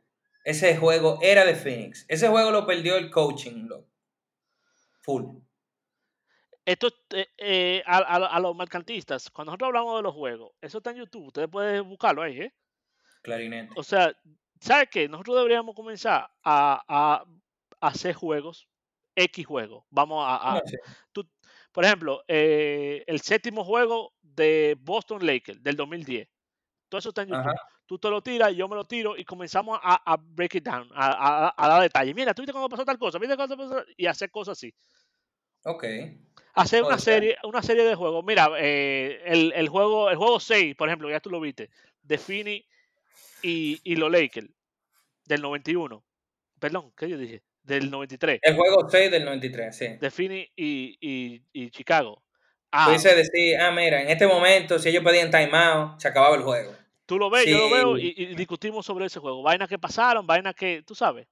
Ese 0.44 0.76
juego 0.76 1.20
era 1.22 1.44
de 1.44 1.54
Phoenix. 1.54 2.04
Ese 2.08 2.26
juego 2.28 2.50
lo 2.50 2.66
perdió 2.66 2.96
el 2.96 3.10
coaching, 3.10 3.66
loco. 3.68 3.91
Full. 5.02 5.24
Esto, 6.64 6.88
eh, 7.10 7.26
eh, 7.38 7.82
a, 7.86 7.98
a- 7.98 8.26
a 8.36 8.40
los 8.40 8.54
mercantistas, 8.54 9.30
cuando 9.30 9.50
nosotros 9.50 9.68
hablamos 9.68 9.96
de 9.96 10.02
los 10.02 10.14
juegos, 10.14 10.52
eso 10.60 10.78
está 10.78 10.90
en 10.90 10.98
YouTube, 10.98 11.26
ustedes 11.26 11.48
pueden 11.48 11.88
buscarlo 11.88 12.22
ahí, 12.22 12.40
¿eh? 12.40 12.54
Clarinete. 13.22 13.72
O 13.76 13.82
sea, 13.82 14.14
¿sabe 14.60 14.86
qué? 14.86 15.08
Nosotros 15.08 15.36
deberíamos 15.38 15.74
comenzar 15.74 16.30
a, 16.44 16.82
a- 16.86 17.24
a 17.80 17.86
hacer 17.88 18.14
juegos, 18.14 18.68
X 19.16 19.44
juegos. 19.44 19.84
Vamos 19.90 20.24
a, 20.26 20.36
a- 20.36 20.40
¿Cómo 20.52 20.62
así? 20.64 20.76
tú- 21.10 21.28
por 21.72 21.84
ejemplo, 21.84 22.22
eh, 22.28 23.02
el 23.06 23.20
séptimo 23.20 23.64
juego 23.64 24.12
de 24.22 24.76
Boston 24.80 25.24
Lakers 25.26 25.62
del 25.62 25.74
2010. 25.76 26.28
Todo 26.88 26.98
eso 27.00 27.08
está 27.08 27.22
en 27.22 27.28
YouTube. 27.28 27.40
Ajá. 27.40 27.54
Tú 27.86 27.98
te 27.98 28.08
lo 28.08 28.22
tiras, 28.22 28.54
yo 28.54 28.68
me 28.68 28.76
lo 28.76 28.84
tiro 28.84 29.16
y 29.16 29.24
comenzamos 29.24 29.78
a, 29.82 30.00
a 30.12 30.16
break 30.16 30.56
it 30.56 30.64
down, 30.64 30.88
a, 30.94 31.48
a- 31.48 31.54
a 31.56 31.68
dar 31.68 31.82
detalles. 31.82 32.14
Mira, 32.14 32.32
tú 32.34 32.42
viste 32.42 32.52
cuando 32.52 32.68
pasó 32.68 32.84
tal 32.84 32.98
cosa, 32.98 33.18
viste 33.18 33.36
cuando 33.36 33.56
pasó 33.56 33.84
y 33.96 34.06
hacer 34.06 34.30
cosas 34.30 34.58
así. 34.58 34.72
Ok. 35.64 35.84
Hacer 36.54 36.82
una 36.82 36.98
serie, 36.98 37.36
una 37.44 37.62
serie 37.62 37.84
de 37.84 37.94
juegos. 37.94 38.24
Mira, 38.26 38.50
eh, 38.58 39.22
el, 39.24 39.52
el 39.54 39.68
juego, 39.68 40.10
el 40.10 40.16
juego 40.16 40.38
6, 40.38 40.74
por 40.76 40.88
ejemplo, 40.88 41.08
ya 41.08 41.20
tú 41.20 41.30
lo 41.30 41.40
viste, 41.40 41.70
de 42.02 42.18
Fini 42.18 42.66
y, 43.42 43.80
y 43.84 43.96
los 43.96 44.10
Lakers 44.12 44.48
del 45.26 45.42
91. 45.42 46.04
Perdón, 46.60 46.92
¿qué 46.96 47.08
yo 47.08 47.18
dije? 47.18 47.42
Del 47.62 47.90
93. 47.90 48.40
El 48.42 48.56
juego 48.56 48.88
6 48.90 49.10
del 49.10 49.24
93, 49.24 49.76
sí. 49.76 49.86
De 50.00 50.10
Fini 50.10 50.48
y, 50.56 50.98
y, 51.00 51.42
y 51.52 51.70
Chicago. 51.70 52.24
Tú 52.70 52.72
Ah, 52.72 52.92
dices 52.92 53.16
decir, 53.16 53.58
ah, 53.60 53.70
mira, 53.70 54.02
en 54.02 54.08
este 54.10 54.26
momento, 54.26 54.78
si 54.78 54.88
ellos 54.88 55.04
pedían 55.04 55.30
timeout, 55.30 56.00
se 56.00 56.08
acababa 56.08 56.36
el 56.36 56.42
juego. 56.42 56.72
Tú 57.12 57.18
lo 57.18 57.28
ves, 57.28 57.44
yo 57.46 57.58
lo 57.58 57.68
veo 57.68 57.98
y, 57.98 58.14
y 58.16 58.34
discutimos 58.34 58.86
sobre 58.86 59.04
ese 59.04 59.20
juego. 59.20 59.42
Vainas 59.42 59.68
que 59.68 59.78
pasaron, 59.78 60.26
vainas 60.26 60.54
que, 60.54 60.82
tú 60.82 60.94
sabes. 60.94 61.28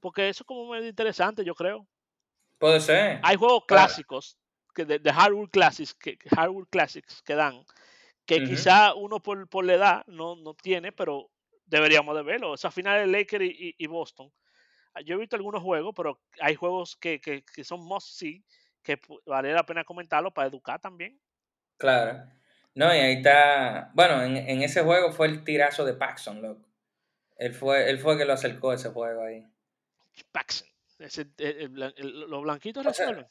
Porque 0.00 0.30
eso 0.30 0.42
es 0.42 0.46
como 0.46 0.70
medio 0.70 0.88
interesante, 0.88 1.44
yo 1.44 1.54
creo. 1.54 1.86
Puede 2.58 2.80
ser. 2.80 3.20
Hay 3.22 3.36
juegos 3.36 3.64
Claro. 3.66 3.82
clásicos, 3.88 4.38
que 4.74 4.86
de, 4.86 4.98
de 4.98 5.12
hardware 5.12 5.50
classics, 5.50 5.92
que, 5.92 6.16
hardware 6.34 6.66
classics 6.68 7.20
que 7.20 7.34
dan, 7.34 7.62
que 8.24 8.42
quizá 8.42 8.94
uno 8.94 9.20
por, 9.20 9.46
por 9.50 9.66
la 9.66 9.74
edad 9.74 10.06
no, 10.06 10.34
no 10.36 10.54
tiene, 10.54 10.92
pero 10.92 11.28
deberíamos 11.66 12.16
de 12.16 12.22
verlo. 12.22 12.54
Esa 12.54 12.70
final 12.70 13.00
de 13.00 13.18
Lakers 13.18 13.44
y, 13.44 13.68
y- 13.68 13.74
y 13.76 13.86
Boston. 13.86 14.32
Yo 15.04 15.16
he 15.16 15.18
visto 15.18 15.36
algunos 15.36 15.62
juegos, 15.62 15.92
pero 15.94 16.18
hay 16.40 16.54
juegos 16.54 16.96
que, 16.96 17.20
que, 17.20 17.44
que 17.44 17.64
son 17.64 17.84
must 17.84 18.08
see, 18.08 18.42
que 18.82 18.98
vale 19.26 19.52
la 19.52 19.66
pena 19.66 19.84
comentarlo 19.84 20.30
para 20.30 20.48
educar 20.48 20.80
también. 20.80 21.20
Claro. 21.76 22.24
No, 22.74 22.86
y 22.94 22.98
ahí 22.98 23.14
está. 23.14 23.90
Bueno, 23.94 24.22
en, 24.22 24.36
en 24.36 24.62
ese 24.62 24.82
juego 24.82 25.12
fue 25.12 25.26
el 25.26 25.44
tirazo 25.44 25.84
de 25.84 25.94
Paxson, 25.94 26.40
loco. 26.42 26.66
Él 27.36 27.52
fue, 27.54 27.90
él 27.90 27.98
fue 27.98 28.16
que 28.16 28.24
lo 28.24 28.32
acercó 28.32 28.72
ese 28.72 28.88
juego 28.90 29.22
ahí. 29.24 29.46
Paxson. 30.30 30.68
Ese, 30.98 31.22
el- 31.38 31.56
el 31.60 31.70
blan- 31.70 31.94
el- 31.96 32.20
los 32.30 32.42
blanquitos 32.42 32.84
resuelven. 32.84 33.26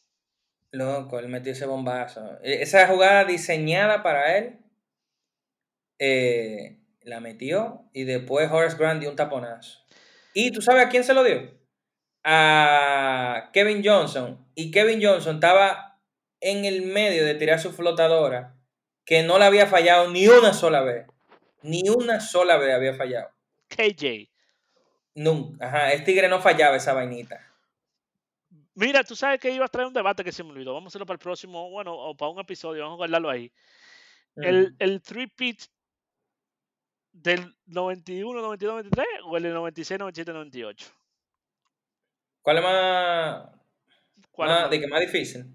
Loco, 0.71 1.19
él 1.19 1.27
metió 1.27 1.51
ese 1.53 1.65
bombazo. 1.65 2.37
E- 2.43 2.61
Esa 2.61 2.87
jugada 2.87 3.25
diseñada 3.25 4.03
para 4.03 4.37
él, 4.37 4.59
eh, 5.99 6.79
la 7.03 7.19
metió 7.19 7.89
y 7.93 8.03
después 8.03 8.49
Horace 8.51 8.77
Grant 8.77 8.99
dio 9.01 9.09
un 9.09 9.15
taponazo. 9.15 9.79
¿Y 10.33 10.51
tú 10.51 10.61
sabes 10.61 10.85
a 10.85 10.89
quién 10.89 11.03
se 11.03 11.13
lo 11.13 11.23
dio? 11.23 11.51
A 12.23 13.49
Kevin 13.53 13.81
Johnson. 13.83 14.45
Y 14.55 14.71
Kevin 14.71 14.99
Johnson 15.03 15.35
estaba 15.35 15.99
en 16.39 16.65
el 16.65 16.83
medio 16.83 17.25
de 17.25 17.35
tirar 17.35 17.59
su 17.59 17.71
flotadora, 17.71 18.55
que 19.05 19.23
no 19.23 19.37
la 19.39 19.47
había 19.47 19.67
fallado 19.67 20.09
ni 20.09 20.27
una 20.27 20.53
sola 20.53 20.81
vez. 20.81 21.07
Ni 21.63 21.87
una 21.89 22.19
sola 22.19 22.57
vez 22.57 22.73
había 22.73 22.93
fallado. 22.95 23.29
KJ. 23.67 24.29
Nunca. 25.15 25.67
Ajá, 25.67 25.93
el 25.93 26.03
tigre 26.03 26.27
no 26.27 26.39
fallaba 26.41 26.77
esa 26.77 26.93
vainita. 26.93 27.45
Mira, 28.73 29.03
tú 29.03 29.15
sabes 29.15 29.39
que 29.39 29.51
iba 29.51 29.65
a 29.65 29.69
traer 29.69 29.87
un 29.87 29.93
debate 29.93 30.23
que 30.23 30.31
se 30.31 30.43
me 30.43 30.51
olvidó. 30.51 30.73
Vamos 30.73 30.87
a 30.87 30.91
hacerlo 30.91 31.05
para 31.05 31.15
el 31.15 31.19
próximo, 31.19 31.69
bueno, 31.69 31.93
o 31.93 32.15
para 32.15 32.31
un 32.31 32.39
episodio, 32.39 32.83
vamos 32.83 32.95
a 32.95 32.97
guardarlo 32.97 33.29
ahí. 33.29 33.51
El, 34.37 34.75
el 34.79 35.01
3-pit 35.03 35.61
del 37.11 37.53
91, 37.65 38.41
92, 38.41 38.73
93 38.85 39.05
o 39.25 39.37
el 39.37 39.43
del 39.43 39.53
96, 39.53 39.99
97, 39.99 40.31
98. 40.33 40.87
¿Cuál 42.41 42.57
es 42.57 42.63
más, 42.63 43.49
¿Cuál 44.31 44.49
es 44.49 44.55
más- 44.55 44.61
más? 44.63 44.71
de 44.71 44.79
que 44.79 44.87
más 44.87 45.01
difícil? 45.01 45.45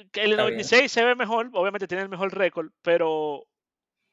El 0.00 0.10
del 0.12 0.30
Está 0.32 0.44
bien. 0.44 0.56
96 0.56 0.92
se 0.92 1.04
ve 1.04 1.14
mejor, 1.14 1.50
obviamente 1.52 1.86
tiene 1.88 2.02
el 2.04 2.08
mejor 2.08 2.32
récord, 2.36 2.70
pero 2.82 3.46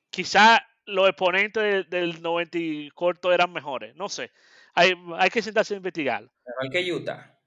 quizá 0.10 0.60
los 0.86 1.08
exponentes 1.10 1.62
del, 1.64 1.90
del 1.90 2.22
90 2.22 2.58
y 2.58 2.90
corto 2.92 3.32
eran 3.34 3.52
mejores. 3.52 3.96
No 3.96 4.08
sé. 4.10 4.32
Hay, 4.74 4.94
hay 5.18 5.30
que 5.30 5.42
sentarse 5.42 5.74
a 5.74 5.78
investigar. 5.78 6.22
Mejor 6.46 6.70
que 6.72 6.94
Utah. 6.94 7.40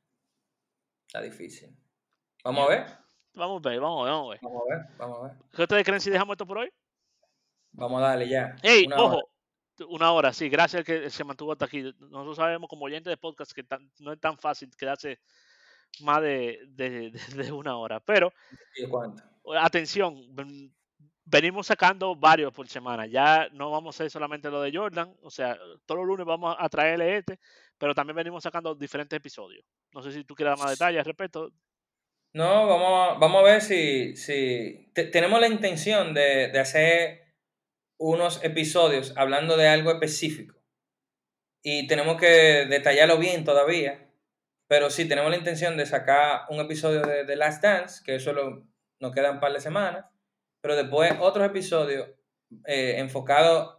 Está 1.07 1.21
difícil. 1.23 1.75
Vamos 2.45 2.67
a 2.67 2.69
ver. 2.71 2.87
Vamos 3.35 3.65
a 3.65 3.69
ver, 3.69 3.81
vamos 3.81 4.01
a 4.09 4.11
ver, 4.31 4.39
vamos 4.43 4.63
a 4.63 4.75
ver. 4.75 4.87
Vamos 4.99 5.19
a 5.19 5.23
ver. 5.29 5.33
¿Qué 5.55 5.63
ustedes 5.63 5.85
creen 5.85 6.01
si 6.01 6.11
dejamos 6.11 6.35
esto 6.35 6.47
por 6.47 6.59
hoy? 6.59 6.73
Vamos 7.73 8.03
a 8.03 8.07
darle 8.09 8.29
ya. 8.29 8.57
Hey, 8.63 8.85
Una 8.87 8.97
hora. 8.97 9.05
ojo, 9.17 9.31
una 9.89 10.13
hora, 10.13 10.33
sí, 10.33 10.49
gracias 10.49 10.85
que 10.85 11.09
se 11.09 11.25
mantuvo 11.25 11.53
hasta 11.53 11.65
aquí. 11.67 11.83
Nosotros 12.01 12.37
sabemos 12.37 12.69
como 12.69 12.85
oyentes 12.85 13.11
de 13.11 13.17
podcast 13.17 13.53
que 13.53 13.63
tan- 13.63 13.91
no 14.01 14.13
es 14.13 14.21
tan 14.21 14.37
fácil 14.37 14.69
quedarse 14.77 15.21
más 16.01 16.23
de, 16.23 16.59
de- 16.71 17.53
una 17.53 17.77
hora. 17.77 18.01
Pero 18.01 18.33
atención, 19.61 20.35
ven- 20.35 20.73
venimos 21.25 21.67
sacando 21.67 22.15
varios 22.17 22.53
por 22.53 22.69
semana. 22.69 23.07
Ya 23.07 23.49
no 23.53 23.71
vamos 23.71 23.95
a 23.95 23.97
hacer 23.97 24.11
solamente 24.11 24.51
lo 24.51 24.61
de 24.63 24.73
Jordan, 24.77 25.15
o 25.23 25.31
sea, 25.31 25.59
todos 25.87 25.99
los 26.01 26.07
lunes 26.07 26.27
vamos 26.27 26.57
a 26.59 26.69
traerle 26.69 27.19
este, 27.19 27.39
pero 27.79 27.95
también 27.95 28.17
venimos 28.17 28.43
sacando 28.43 28.75
diferentes 28.75 29.17
episodios. 29.17 29.65
No 29.93 30.03
sé 30.03 30.13
si 30.13 30.25
tú 30.25 30.35
quieres 30.35 30.53
dar 30.53 30.59
más 30.67 30.79
detalles 30.79 31.01
al 31.01 31.05
respecto. 31.07 31.53
No, 32.33 32.67
vamos 32.69 33.17
a, 33.17 33.19
vamos 33.19 33.41
a 33.41 33.45
ver 33.45 33.61
si, 33.61 34.15
si 34.17 34.93
tenemos 34.95 35.41
la 35.41 35.49
intención 35.49 36.15
de, 36.15 36.49
de 36.49 36.59
hacer 36.61 37.35
unos 37.99 38.43
episodios 38.45 39.13
hablando 39.17 39.57
de 39.57 39.69
algo 39.69 39.91
específico. 39.91 40.55
Y 41.63 41.87
tenemos 41.89 42.19
que 42.21 42.67
detallarlo 42.67 43.19
bien 43.19 43.45
todavía. 43.45 44.10
Pero 44.71 44.89
sí, 44.89 45.09
tenemos 45.09 45.33
la 45.33 45.37
intención 45.37 45.77
de 45.77 45.85
sacar 45.85 46.43
un 46.49 46.61
episodio 46.61 47.03
de 47.03 47.25
The 47.25 47.35
Last 47.35 47.61
Dance, 47.61 48.05
que 48.05 48.15
eso 48.15 48.33
lo, 48.33 48.69
nos 49.01 49.13
quedan 49.13 49.35
un 49.35 49.41
par 49.41 49.53
de 49.53 49.59
semanas. 49.59 50.07
Pero 50.61 50.77
después 50.77 51.13
otros 51.19 51.45
episodios 51.45 52.09
eh, 52.67 52.95
enfocados 52.99 53.79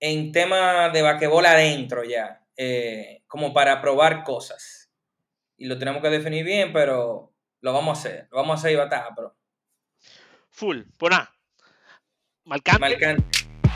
en 0.00 0.32
temas 0.32 0.94
de 0.94 1.02
vaquebola 1.02 1.52
adentro 1.52 2.04
ya. 2.04 2.42
Eh, 2.56 3.22
como 3.26 3.52
para 3.52 3.82
probar 3.82 4.24
cosas. 4.24 4.90
Y 5.58 5.66
lo 5.66 5.78
tenemos 5.78 6.00
que 6.00 6.08
definir 6.08 6.46
bien, 6.46 6.72
pero 6.72 7.34
lo 7.60 7.72
vamos 7.74 7.98
a 7.98 8.00
hacer. 8.00 8.28
Lo 8.30 8.38
vamos 8.38 8.52
a 8.52 8.60
hacer 8.60 8.72
y 8.72 8.76
batalla, 8.76 9.10
pero. 9.14 9.36
Full. 10.48 10.84
Pues 10.96 11.10
nada. 11.10 11.30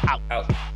Out. 0.08 0.22
Out. 0.30 0.75